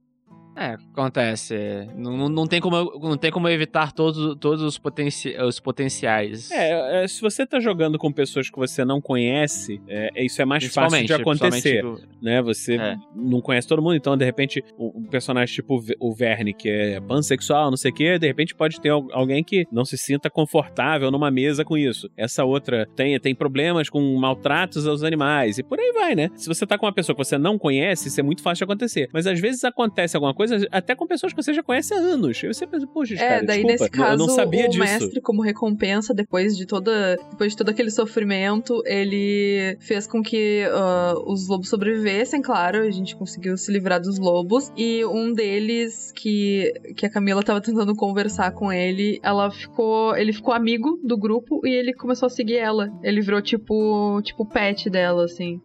É, 0.58 0.76
acontece. 0.92 1.56
Não, 1.96 2.28
não- 2.28 2.48
tem 2.48 2.60
como, 2.60 3.00
não 3.00 3.16
tem 3.18 3.30
como 3.32 3.48
evitar 3.48 3.92
todos, 3.92 4.36
todos 4.40 4.64
os, 4.64 4.78
potenci 4.78 5.36
os 5.40 5.60
potenciais. 5.60 6.50
É, 6.52 7.04
é, 7.04 7.08
se 7.08 7.22
você 7.22 7.46
tá 7.46 7.60
jogando 7.60 7.98
com 8.00 8.12
pessoas 8.12 8.50
que 8.50 8.58
você 8.58 8.84
não 8.84 9.00
conhece, 9.00 9.80
é, 9.88 10.10
é- 10.16 10.26
isso 10.26 10.42
é 10.42 10.46
mais 10.46 10.66
fácil 10.66 11.06
de 11.06 11.14
acontecer, 11.14 11.78
tipo, 11.84 12.00
né? 12.22 12.42
Você 12.42 12.76
É. 12.76 12.96
não 13.16 13.40
conhece 13.42 13.68
todo 13.68 13.82
mundo, 13.82 13.96
então 13.96 14.18
de 14.18 14.26
repente 14.26 14.64
um 14.80 15.04
personagem 15.04 15.54
tipo 15.54 15.76
o 15.76 15.80
Ve- 15.82 15.98
o 16.00 16.14
Verne, 16.14 16.54
que 16.54 16.70
é 16.70 17.00
pansexual, 17.02 17.70
não 17.70 17.78
sei 17.78 17.92
o 17.92 17.94
quê, 17.94 18.18
de 18.18 18.26
repente 18.28 18.56
pode 18.56 18.82
ter 18.82 18.90
al- 18.90 19.08
alguém 19.12 19.44
que 19.44 19.66
não 19.72 19.86
se 19.86 19.98
sinta 19.98 20.30
confortável 20.30 21.12
numa 21.12 21.30
mesa 21.30 21.64
com 21.64 21.78
isso. 21.78 22.10
Essa 22.18 22.44
outra 22.44 22.88
tem, 22.96 23.20
tem 23.20 23.36
problemas 23.36 23.90
com 23.90 24.02
maltratos 24.16 24.88
aos 24.88 25.04
animais 25.04 25.58
e 25.60 25.64
por 25.64 25.80
aí 25.80 25.92
vai, 25.94 26.16
né? 26.16 26.30
Se 26.36 26.48
você 26.48 26.66
tá 26.66 26.78
com 26.78 26.86
uma 26.86 26.94
pessoa 26.94 27.16
que 27.16 27.24
você 27.24 27.38
não 27.38 27.60
conhece, 27.60 28.08
isso 28.08 28.20
é 28.20 28.24
muito 28.24 28.42
fácil 28.42 28.66
de 28.66 28.72
acontecer. 28.72 29.10
Mas 29.14 29.28
às 29.28 29.40
vezes 29.40 29.64
acontece 29.64 30.16
alguma 30.16 30.34
coisa 30.34 30.47
até 30.72 30.96
com 30.96 31.06
pessoas 31.08 31.34
que 31.34 31.42
você 31.42 31.54
já 31.54 31.64
conhece 31.64 31.94
há 31.94 31.98
anos. 31.98 32.42
E 32.44 32.48
você 32.48 32.66
pensa, 32.68 32.88
poxa, 32.88 33.16
É, 33.16 33.18
cara, 33.18 33.44
daí 33.46 33.64
desculpa, 33.64 33.72
nesse 33.72 33.84
eu 33.84 33.90
caso, 33.92 34.18
não 34.18 34.30
sabia 34.34 34.66
o 34.66 34.70
disso. 34.70 34.84
mestre, 34.84 35.22
como 35.22 35.42
recompensa, 35.42 36.14
depois 36.14 36.56
de 36.58 36.66
toda 36.66 37.16
depois 37.32 37.52
de 37.52 37.58
todo 37.58 37.70
aquele 37.70 37.92
sofrimento, 37.92 38.82
ele 38.86 39.78
fez 39.80 40.08
com 40.08 40.22
que 40.22 40.64
ah, 40.72 41.14
os 41.26 41.48
lobos 41.48 41.70
sobrevivessem, 41.70 42.42
claro, 42.42 42.80
a 42.80 42.92
gente 42.92 43.16
conseguiu 43.16 43.58
se 43.58 43.72
livrar 43.72 44.00
dos 44.02 44.20
lobos. 44.20 44.72
E 44.78 45.04
um 45.06 45.34
deles, 45.34 46.12
que, 46.16 46.74
que 46.96 47.06
a 47.06 47.10
Camila 47.10 47.44
tava 47.44 47.62
tentando 47.62 47.96
conversar 47.96 48.52
com 48.52 48.72
ele, 48.72 49.20
ela 49.24 49.50
ficou. 49.52 50.16
Ele 50.16 50.34
ficou 50.34 50.54
amigo 50.54 51.00
do 51.04 51.18
grupo 51.18 51.62
e 51.66 51.70
ele 51.70 51.94
começou 51.94 52.28
a 52.28 52.30
seguir 52.30 52.58
ela. 52.58 52.90
Ele 53.04 53.22
virou 53.22 53.42
tipo, 53.42 54.22
tipo 54.24 54.46
pet 54.46 54.90
dela, 54.90 55.26
assim. 55.26 55.60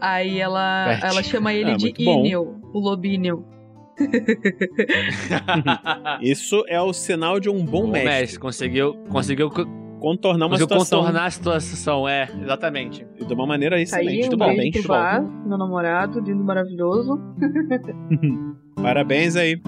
Aí 0.00 0.38
ela, 0.38 0.86
Pet. 1.00 1.06
ela 1.06 1.22
chama 1.22 1.52
ele 1.52 1.72
Ah, 1.72 1.76
de. 1.76 1.92
Inil, 1.98 2.60
o 2.72 2.78
lobinho. 2.78 3.44
Isso 6.22 6.64
é 6.68 6.80
o 6.80 6.92
sinal 6.92 7.40
de 7.40 7.50
um 7.50 7.64
bom 7.64 7.84
o 7.84 7.88
mestre. 7.88 8.08
mestre 8.10 8.38
conseguiu, 8.38 8.94
conseguiu, 9.10 9.50
contornar 10.00 10.46
uma 10.46 10.50
conseguiu 10.56 10.68
situação 10.68 10.98
contornar 11.00 11.26
a 11.26 11.30
situação. 11.30 12.08
É, 12.08 12.28
exatamente. 12.42 13.06
de 13.26 13.34
uma 13.34 13.46
maneira 13.46 13.74
Tá 13.74 13.78
aí, 13.78 13.82
excelente. 13.82 14.34
um 14.34 14.38
bom, 14.38 14.56
bem 14.56 14.70
pro 14.70 14.82
show. 14.82 14.94
Vaz, 14.94 15.28
meu 15.46 15.58
namorado, 15.58 16.20
lindo, 16.20 16.44
maravilhoso. 16.44 17.20
Parabéns 18.80 19.34
aí. 19.36 19.60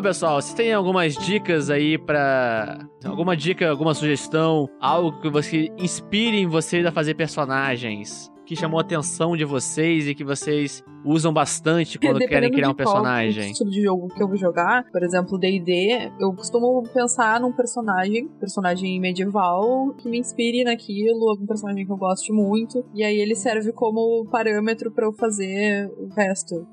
Então, 0.00 0.08
pessoal, 0.08 0.40
vocês 0.40 0.54
têm 0.54 0.72
algumas 0.72 1.14
dicas 1.14 1.68
aí 1.68 1.98
pra. 1.98 2.78
Alguma 3.04 3.36
dica, 3.36 3.68
alguma 3.68 3.92
sugestão, 3.92 4.66
algo 4.80 5.20
que 5.20 5.28
você 5.28 5.68
inspire 5.76 6.38
em 6.38 6.46
vocês 6.46 6.86
a 6.86 6.90
fazer 6.90 7.12
personagens 7.12 8.32
que 8.46 8.56
chamou 8.56 8.80
a 8.80 8.82
atenção 8.82 9.36
de 9.36 9.44
vocês 9.44 10.08
e 10.08 10.14
que 10.14 10.24
vocês 10.24 10.82
usam 11.04 11.34
bastante 11.34 11.98
quando 11.98 12.18
querem 12.26 12.50
criar 12.50 12.68
um 12.68 12.74
de 12.74 12.82
qual 12.82 12.94
personagem? 12.94 13.50
estilo 13.50 13.70
de 13.70 13.82
jogo 13.82 14.08
que 14.08 14.22
eu 14.22 14.26
vou 14.26 14.38
jogar, 14.38 14.84
por 14.90 15.02
exemplo, 15.02 15.38
D&D, 15.38 16.10
eu 16.18 16.32
costumo 16.32 16.82
pensar 16.94 17.38
num 17.38 17.52
personagem, 17.52 18.26
personagem 18.40 18.98
medieval, 18.98 19.94
que 19.98 20.08
me 20.08 20.18
inspire 20.18 20.64
naquilo, 20.64 21.28
algum 21.28 21.46
personagem 21.46 21.84
que 21.84 21.92
eu 21.92 21.98
goste 21.98 22.32
muito, 22.32 22.82
e 22.94 23.04
aí 23.04 23.18
ele 23.18 23.36
serve 23.36 23.70
como 23.72 24.26
parâmetro 24.30 24.90
pra 24.90 25.04
eu 25.04 25.12
fazer 25.12 25.88
o 25.98 26.08
resto. 26.08 26.66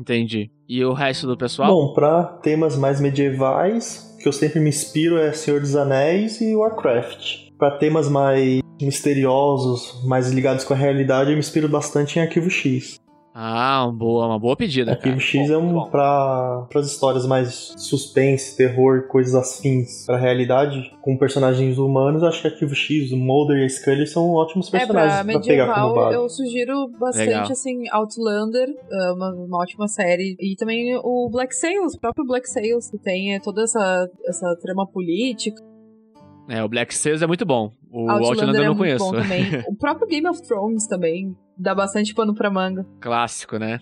Entendi. 0.00 0.50
E 0.66 0.82
o 0.82 0.94
resto 0.94 1.26
do 1.26 1.36
pessoal? 1.36 1.68
Bom, 1.68 1.92
pra 1.92 2.24
temas 2.24 2.74
mais 2.74 3.00
medievais, 3.00 4.16
que 4.18 4.26
eu 4.26 4.32
sempre 4.32 4.58
me 4.58 4.70
inspiro 4.70 5.18
é 5.18 5.30
Senhor 5.32 5.60
dos 5.60 5.76
Anéis 5.76 6.40
e 6.40 6.56
Warcraft. 6.56 7.50
Pra 7.58 7.72
temas 7.72 8.08
mais 8.08 8.60
misteriosos, 8.80 10.02
mais 10.06 10.30
ligados 10.30 10.64
com 10.64 10.72
a 10.72 10.76
realidade, 10.76 11.30
eu 11.30 11.34
me 11.34 11.40
inspiro 11.40 11.68
bastante 11.68 12.18
em 12.18 12.22
Arquivo 12.22 12.48
X. 12.48 12.98
Ah, 13.42 13.86
uma 13.86 13.92
boa, 13.94 14.26
uma 14.26 14.38
boa 14.38 14.54
pedida. 14.54 14.90
Arquivo 14.90 15.16
cara. 15.16 15.26
X 15.26 15.48
Bom, 15.48 15.54
é 15.54 15.56
um 15.56 15.88
pra, 15.88 16.66
pras 16.68 16.86
histórias 16.86 17.26
mais 17.26 17.72
suspense, 17.78 18.54
terror, 18.54 19.06
coisas 19.08 19.34
afins. 19.34 20.04
Pra 20.04 20.18
realidade, 20.18 20.92
com 21.00 21.16
personagens 21.16 21.78
humanos, 21.78 22.22
acho 22.22 22.42
que 22.42 22.48
Arquivo 22.48 22.74
X, 22.74 23.12
o 23.12 23.16
Mulder 23.16 23.56
e 23.62 23.64
a 23.64 23.68
Scully 23.70 24.06
são 24.06 24.28
ótimos 24.34 24.68
É, 24.68 24.80
personagens 24.80 25.22
pra 25.22 25.32
pra, 25.32 25.40
pegar 25.40 25.72
como 25.72 25.86
medieval, 25.86 25.94
base. 25.94 26.16
eu 26.16 26.28
sugiro 26.28 26.88
bastante, 27.00 27.28
Legal. 27.28 27.50
assim, 27.50 27.84
Outlander, 27.90 28.68
é 28.92 29.12
uma, 29.12 29.32
uma 29.32 29.62
ótima 29.62 29.88
série. 29.88 30.36
E 30.38 30.54
também 30.56 30.94
o 31.02 31.30
Black 31.30 31.56
Sails, 31.56 31.94
o 31.94 31.98
próprio 31.98 32.26
Black 32.26 32.46
Sails, 32.46 32.90
que 32.90 32.98
tem 32.98 33.36
é, 33.36 33.40
toda 33.40 33.62
essa, 33.62 34.06
essa 34.26 34.54
trama 34.60 34.86
política. 34.86 35.62
É, 36.46 36.62
o 36.62 36.68
Black 36.68 36.94
Sails 36.94 37.22
é 37.22 37.26
muito 37.26 37.46
bom. 37.46 37.72
O 37.90 38.10
Outlander, 38.10 38.28
Outlander 38.28 38.60
eu 38.60 38.64
é 38.64 38.66
não 38.66 38.74
muito 38.74 38.98
conheço. 38.98 39.04
bom 39.04 39.12
também. 39.12 39.44
o 39.66 39.74
próprio 39.76 40.06
Game 40.08 40.28
of 40.28 40.42
Thrones 40.42 40.86
também 40.86 41.34
dá 41.60 41.74
bastante 41.74 42.14
pano 42.14 42.34
pra 42.34 42.50
manga. 42.50 42.86
Clássico, 43.00 43.58
né? 43.58 43.80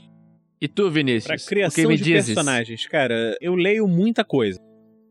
E 0.60 0.66
tu, 0.66 0.90
Vinícius? 0.90 1.26
Pra 1.26 1.36
o 1.36 1.38
que 1.38 1.46
criação 1.46 1.88
me 1.88 1.96
de 1.96 2.02
dizes? 2.02 2.34
personagens, 2.34 2.86
cara, 2.86 3.36
eu 3.40 3.54
leio 3.54 3.86
muita 3.86 4.24
coisa. 4.24 4.60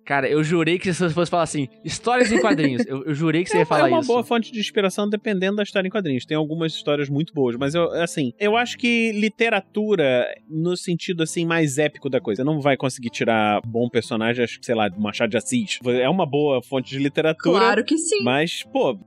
Cara, 0.07 0.29
eu 0.29 0.41
jurei 0.41 0.79
que 0.79 0.93
você 0.93 1.09
fosse 1.09 1.29
falar 1.29 1.43
assim, 1.43 1.67
histórias 1.83 2.31
em 2.31 2.39
quadrinhos. 2.39 2.85
Eu, 2.87 3.03
eu 3.03 3.13
jurei 3.13 3.43
que 3.43 3.49
você 3.49 3.57
é, 3.57 3.59
ia 3.59 3.65
falar 3.65 3.89
é 3.89 3.91
uma 3.91 3.99
isso. 3.99 4.07
boa 4.07 4.23
fonte 4.23 4.53
de 4.53 4.59
inspiração 4.59 5.09
dependendo 5.09 5.57
da 5.57 5.63
história 5.63 5.85
em 5.85 5.91
quadrinhos. 5.91 6.25
Tem 6.25 6.37
algumas 6.37 6.73
histórias 6.73 7.09
muito 7.09 7.33
boas, 7.33 7.57
mas 7.57 7.75
eu, 7.75 7.91
assim, 7.91 8.31
eu 8.39 8.55
acho 8.55 8.77
que 8.77 9.11
literatura, 9.11 10.25
no 10.49 10.77
sentido 10.77 11.23
assim, 11.23 11.45
mais 11.45 11.77
épico 11.77 12.09
da 12.09 12.21
coisa, 12.21 12.41
não 12.41 12.61
vai 12.61 12.77
conseguir 12.77 13.09
tirar 13.09 13.59
bom 13.65 13.89
personagem, 13.89 14.45
acho 14.45 14.59
que, 14.61 14.65
sei 14.65 14.75
lá, 14.75 14.87
do 14.87 14.97
Machado 14.97 15.31
de 15.31 15.37
Assis. 15.37 15.79
É 15.85 16.07
uma 16.07 16.25
boa 16.25 16.63
fonte 16.63 16.89
de 16.89 16.99
literatura. 16.99 17.59
Claro 17.59 17.83
que 17.83 17.97
sim. 17.97 18.23
Mas, 18.23 18.63
pô. 18.63 18.97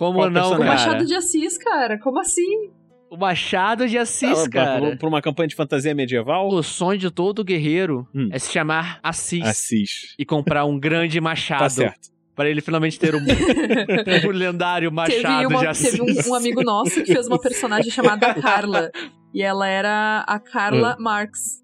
Como 0.00 0.18
qual 0.18 0.30
não, 0.30 0.40
O 0.40 0.48
personagem? 0.56 0.66
cara? 0.76 0.86
Machado 0.88 1.04
de 1.06 1.14
Assis, 1.14 1.58
cara. 1.58 1.98
Como 1.98 2.18
assim? 2.18 2.70
O 3.10 3.16
Machado 3.18 3.86
de 3.86 3.98
Assis, 3.98 4.48
pra- 4.48 4.64
cara. 4.64 4.96
Pra, 4.96 5.08
uma 5.08 5.20
campanha 5.20 5.46
de 5.48 5.54
fantasia 5.54 5.94
medieval? 5.94 6.48
O 6.48 6.62
sonho 6.62 6.98
de 6.98 7.10
todo 7.10 7.44
guerreiro 7.44 8.08
Hum. 8.14 8.30
é 8.32 8.38
se 8.38 8.50
chamar 8.50 8.98
Assis. 9.02 9.44
Assis. 9.44 10.14
E 10.18 10.24
comprar 10.24 10.64
um 10.64 10.80
grande 10.80 11.20
machado. 11.20 11.60
Tá 11.60 11.68
certo. 11.68 12.08
Pra 12.34 12.48
ele 12.48 12.62
finalmente 12.62 12.98
ter 12.98 13.14
o, 13.14 13.18
o 13.18 13.20
lendário 14.32 14.88
Teve, 14.90 15.22
Machado 15.22 15.48
uma- 15.48 15.60
de 15.60 15.66
Assis. 15.66 15.90
teve 15.90 16.02
um, 16.02 16.30
um 16.30 16.34
amigo 16.34 16.62
nosso 16.62 17.02
que 17.02 17.12
fez 17.12 17.26
uma 17.26 17.38
personagem 17.38 17.90
chamada 17.90 18.32
Carla. 18.40 18.90
E 19.34 19.42
ela 19.42 19.68
era 19.68 20.24
a 20.26 20.38
Carla 20.40 20.96
Marx. 20.98 21.60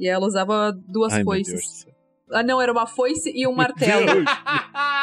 E 0.00 0.08
ela 0.08 0.26
usava 0.26 0.72
duas 0.72 1.12
Hum. 1.12 1.16
Ai, 1.16 1.24
meu 1.24 1.26
Ah, 2.30 2.42
não, 2.42 2.60
era 2.60 2.72
uma 2.72 2.86
foice 2.86 3.32
e 3.34 3.46
um 3.46 3.52
martelo. 3.56 4.24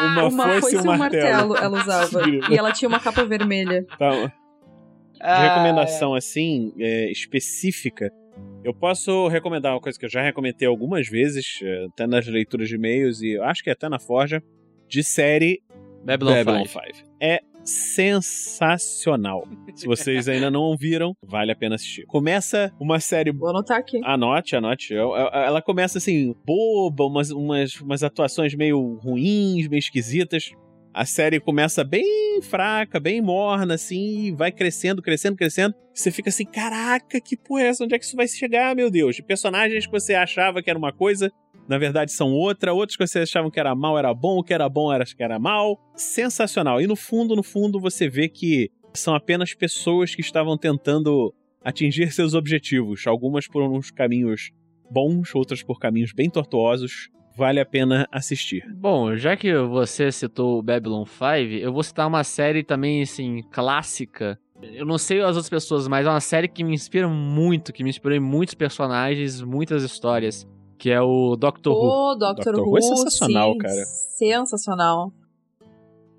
Uma, 0.02 0.28
Uma 0.28 0.62
foice 0.62 0.76
e 0.76 0.80
um 0.80 0.98
martelo. 0.98 1.56
ela 1.56 1.78
usava. 1.80 2.22
E 2.50 2.58
ela 2.58 2.72
tinha 2.72 2.90
uma 2.90 3.00
capa 3.00 3.24
vermelha. 3.24 3.86
Tá, 3.98 4.10
de 4.26 4.32
Ah, 5.22 5.42
recomendação 5.54 6.14
assim, 6.14 6.74
é, 6.78 7.10
específica, 7.12 8.12
eu 8.64 8.74
posso 8.74 9.28
recomendar 9.30 9.74
uma 9.74 9.80
coisa 9.82 9.98
que 9.98 10.06
eu 10.06 10.10
já 10.10 10.22
recomendei 10.22 10.68
algumas 10.68 11.08
vezes, 11.08 11.60
é, 11.64 11.86
até 11.86 12.06
nas 12.08 12.28
leituras 12.28 12.68
de 12.68 12.76
e-mails 12.76 13.22
e 13.22 13.34
eu 13.38 13.44
acho 13.44 13.64
que 13.64 13.70
até 13.70 13.88
na 13.88 14.00
Forja, 14.00 14.44
de 14.88 15.02
série 15.04 15.62
Babylon, 16.04 16.34
Babylon 16.44 16.66
5. 16.66 16.84
5. 16.96 17.10
É 17.22 17.40
sensacional. 17.66 19.48
Se 19.76 19.86
vocês 19.88 20.28
ainda 20.28 20.52
não 20.52 20.76
viram, 20.78 21.16
vale 21.26 21.52
a 21.52 21.56
pena 21.56 21.76
assistir. 21.76 22.06
Começa 22.06 22.72
uma 22.80 23.00
série 23.00 23.32
Vou 23.32 23.50
anotar 23.50 23.78
aqui. 23.78 24.00
Anote, 24.04 24.56
anote. 24.56 24.94
Eu- 24.94 25.16
eu- 25.16 25.30
Ela 25.34 25.62
começa 25.62 25.98
assim, 25.98 26.36
boba, 26.46 27.06
umas, 27.06 27.32
umas, 27.32 27.76
umas 27.82 28.04
atuações 28.04 28.54
meio 28.56 28.96
ruins, 29.02 29.68
meio 29.68 29.80
esquisitas. 29.80 30.52
A 30.94 31.06
série 31.06 31.40
começa 31.40 31.84
bem 31.84 32.40
fraca, 32.44 33.00
bem 33.00 33.20
morna, 33.20 33.74
assim, 33.74 34.26
e 34.28 34.32
vai 34.32 34.52
crescendo, 34.52 35.02
crescendo, 35.02 35.36
crescendo. 35.36 35.74
Você 35.92 36.12
fica 36.12 36.30
assim, 36.30 36.46
caraca, 36.46 37.20
que 37.20 37.36
porra 37.36 37.64
é 37.64 37.68
essa? 37.68 37.84
Onde 37.84 37.96
é 37.96 38.00
que 38.00 38.06
isso 38.06 38.16
vai 38.16 38.28
chegar, 38.28 38.76
meu 38.76 38.92
Deus? 38.92 39.16
De 39.16 39.24
personagens 39.24 39.88
que 39.88 39.92
você 39.92 40.14
achava 40.14 40.62
que 40.62 40.70
era 40.70 40.78
uma 40.78 40.94
coisa, 40.94 41.32
na 41.68 41.78
verdade 41.78 42.12
são 42.12 42.32
outra. 42.32 42.74
Outros 42.74 42.98
que 42.98 43.06
você 43.06 43.20
achavam 43.20 43.50
que 43.50 43.60
era 43.60 43.76
mal, 43.76 43.98
era 43.98 44.14
bom. 44.14 44.40
O 44.40 44.44
que 44.44 44.54
era 44.54 44.68
bom, 44.70 44.92
era 44.92 45.06
que 45.06 45.24
era 45.24 45.40
mal. 45.40 45.80
Sensacional. 45.96 46.82
E 46.82 46.88
no 46.88 46.96
fundo, 46.96 47.36
no 47.36 47.44
fundo, 47.44 47.80
você 47.80 48.10
vê 48.10 48.28
que 48.28 48.70
são 48.94 49.16
apenas 49.16 49.54
pessoas 49.54 50.14
que 50.14 50.22
estavam 50.22 50.58
tentando 50.58 51.34
atingir 51.64 52.12
seus 52.12 52.34
objetivos, 52.34 53.08
algumas 53.08 53.48
por 53.48 53.64
uns 53.64 53.90
caminhos 53.90 54.52
bons, 54.92 55.34
outras 55.34 55.64
por 55.64 55.80
caminhos 55.80 56.12
bem 56.14 56.30
tortuosos. 56.30 57.10
Vale 57.36 57.60
a 57.60 57.66
pena 57.66 58.08
assistir. 58.12 58.64
Bom, 58.76 59.16
já 59.16 59.36
que 59.36 59.56
você 59.58 60.12
citou 60.12 60.60
o 60.60 60.62
Babylon 60.62 61.04
5, 61.04 61.24
eu 61.64 61.74
vou 61.74 61.82
citar 61.82 62.08
uma 62.08 62.24
série 62.24 62.64
também, 62.64 63.02
assim, 63.02 63.42
clássica. 63.52 64.38
Eu 64.62 64.86
não 64.86 65.00
sei 65.00 65.20
as 65.20 65.30
outras 65.30 65.50
pessoas, 65.50 65.88
mas 65.88 66.06
é 66.06 66.10
uma 66.10 66.20
série 66.20 66.48
que 66.48 66.64
me 66.64 66.76
inspira 66.76 67.08
muito, 67.08 67.74
que 67.74 67.84
me 67.84 67.90
inspirou 67.90 68.16
em 68.16 68.20
muitos 68.20 68.54
personagens, 68.54 69.42
muitas 69.42 69.82
histórias, 69.82 70.48
que 70.78 70.90
é 70.90 71.02
o 71.02 71.36
Doctor 71.36 71.74
Who. 71.74 71.86
O 71.86 72.16
Doctor, 72.16 72.46
Doctor 72.46 72.60
Who 72.62 72.72
Who, 72.72 72.78
é 72.78 72.82
sensacional, 72.82 73.52
sim, 73.54 73.58
cara. 73.58 73.86
Sensacional. 74.18 75.14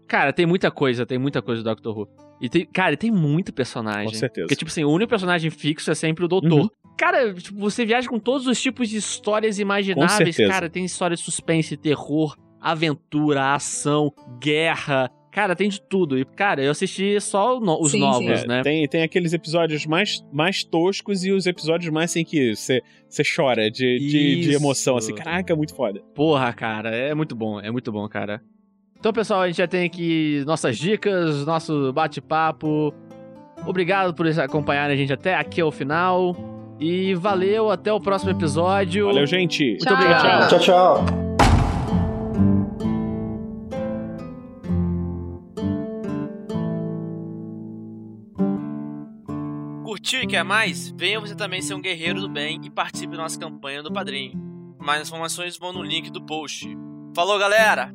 Cara, 0.07 0.33
tem 0.33 0.47
muita 0.47 0.71
coisa, 0.71 1.07
tem 1.07 1.19
muita 1.19 1.41
coisa 1.43 1.63
do 1.63 1.65
Doctor 1.65 1.99
Who. 1.99 2.09
E 2.41 2.49
tem, 2.49 2.67
cara, 2.67 2.97
tem 2.97 3.11
muito 3.11 3.53
personagem. 3.53 4.13
Com 4.13 4.15
certeza. 4.15 4.47
Porque, 4.47 4.57
tipo 4.57 4.71
assim, 4.71 4.85
o 4.85 4.91
único 4.91 5.09
personagem 5.09 5.51
fixo 5.51 5.91
é 5.91 5.95
sempre 5.95 6.25
o 6.25 6.29
Doutor. 6.29 6.63
Uhum. 6.63 6.71
Cara, 6.97 7.33
tipo, 7.35 7.59
você 7.59 7.85
viaja 7.85 8.09
com 8.09 8.19
todos 8.19 8.47
os 8.47 8.61
tipos 8.61 8.89
de 8.89 8.97
histórias 8.97 9.59
imagináveis. 9.59 10.13
certeza. 10.37 10.53
Cara, 10.53 10.71
tem 10.71 10.85
história 10.85 11.17
de 11.17 11.23
suspense, 11.23 11.77
terror, 11.77 12.37
aventura, 12.61 13.55
ação, 13.55 14.13
guerra. 14.39 15.11
Cara, 15.35 15.57
tem 15.57 15.69
de 15.69 15.81
tudo. 15.81 16.17
E, 16.17 16.25
cara, 16.25 16.63
eu 16.63 16.71
assisti 16.71 17.21
só 17.21 17.59
no- 17.59 17.81
os 17.83 17.91
Sim, 17.91 17.99
novos, 17.99 18.41
sim. 18.43 18.47
né? 18.47 18.61
É, 18.61 18.63
Tem, 18.63 18.87
tem 18.89 19.03
aqueles 19.03 19.33
episódios 19.33 19.85
mais, 19.85 20.25
mais 20.33 20.63
toscos 20.63 21.25
e 21.25 21.33
os 21.33 21.45
episódios 21.45 21.93
mais 21.93 22.13
assim 22.13 22.25
que 22.25 22.55
você 22.55 22.81
você 23.09 23.23
chora 23.25 23.69
de, 23.69 23.99
de, 23.99 24.41
de 24.43 24.53
emoção. 24.55 24.97
Assim, 24.97 25.13
caraca, 25.13 25.57
muito 25.57 25.75
foda. 25.75 26.01
Porra, 26.15 26.53
cara, 26.53 26.95
é 26.95 27.13
muito 27.15 27.35
bom, 27.35 27.59
é 27.61 27.69
muito 27.69 27.91
bom, 27.91 28.09
cara. 28.09 28.41
Então, 28.97 29.13
pessoal, 29.13 29.43
a 29.43 29.49
gente 29.49 29.57
já 29.59 29.67
tem 29.67 29.85
aqui 29.87 30.45
nossas 30.47 30.79
dicas, 30.79 31.45
nosso 31.45 31.93
bate-papo. 31.93 32.95
Obrigado 33.67 34.15
por 34.15 34.27
acompanharem 34.39 34.95
a 34.95 34.97
gente 34.97 35.13
até 35.13 35.35
aqui 35.35 35.61
ao 35.61 35.73
final. 35.73 36.37
E 36.79 37.13
valeu, 37.15 37.71
até 37.71 37.93
o 37.93 38.01
próximo 38.01 38.31
episódio. 38.31 39.07
Valeu, 39.07 39.27
gente. 39.27 39.65
Muito 39.81 39.93
obrigado. 39.95 40.49
Tchau, 40.49 40.59
tchau. 40.61 41.34
Curtiu 50.05 50.21
e 50.21 50.27
quer 50.27 50.45
mais? 50.45 50.91
Venha 50.91 51.19
você 51.19 51.35
também 51.35 51.63
ser 51.63 51.73
um 51.73 51.81
guerreiro 51.81 52.21
do 52.21 52.29
bem 52.29 52.61
e 52.63 52.69
participe 52.69 53.17
da 53.17 53.23
nossa 53.23 53.41
campanha 53.41 53.83
do 53.83 53.91
Padrinho. 53.91 54.35
Mais 54.79 55.01
informações 55.01 55.57
vão 55.57 55.73
no 55.73 55.83
link 55.83 56.11
do 56.11 56.21
post. 56.21 56.69
Falou, 57.17 57.39
galera! 57.39 57.91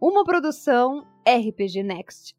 Uma 0.00 0.24
produção 0.24 1.06
RPG 1.24 1.84
Next. 1.84 2.34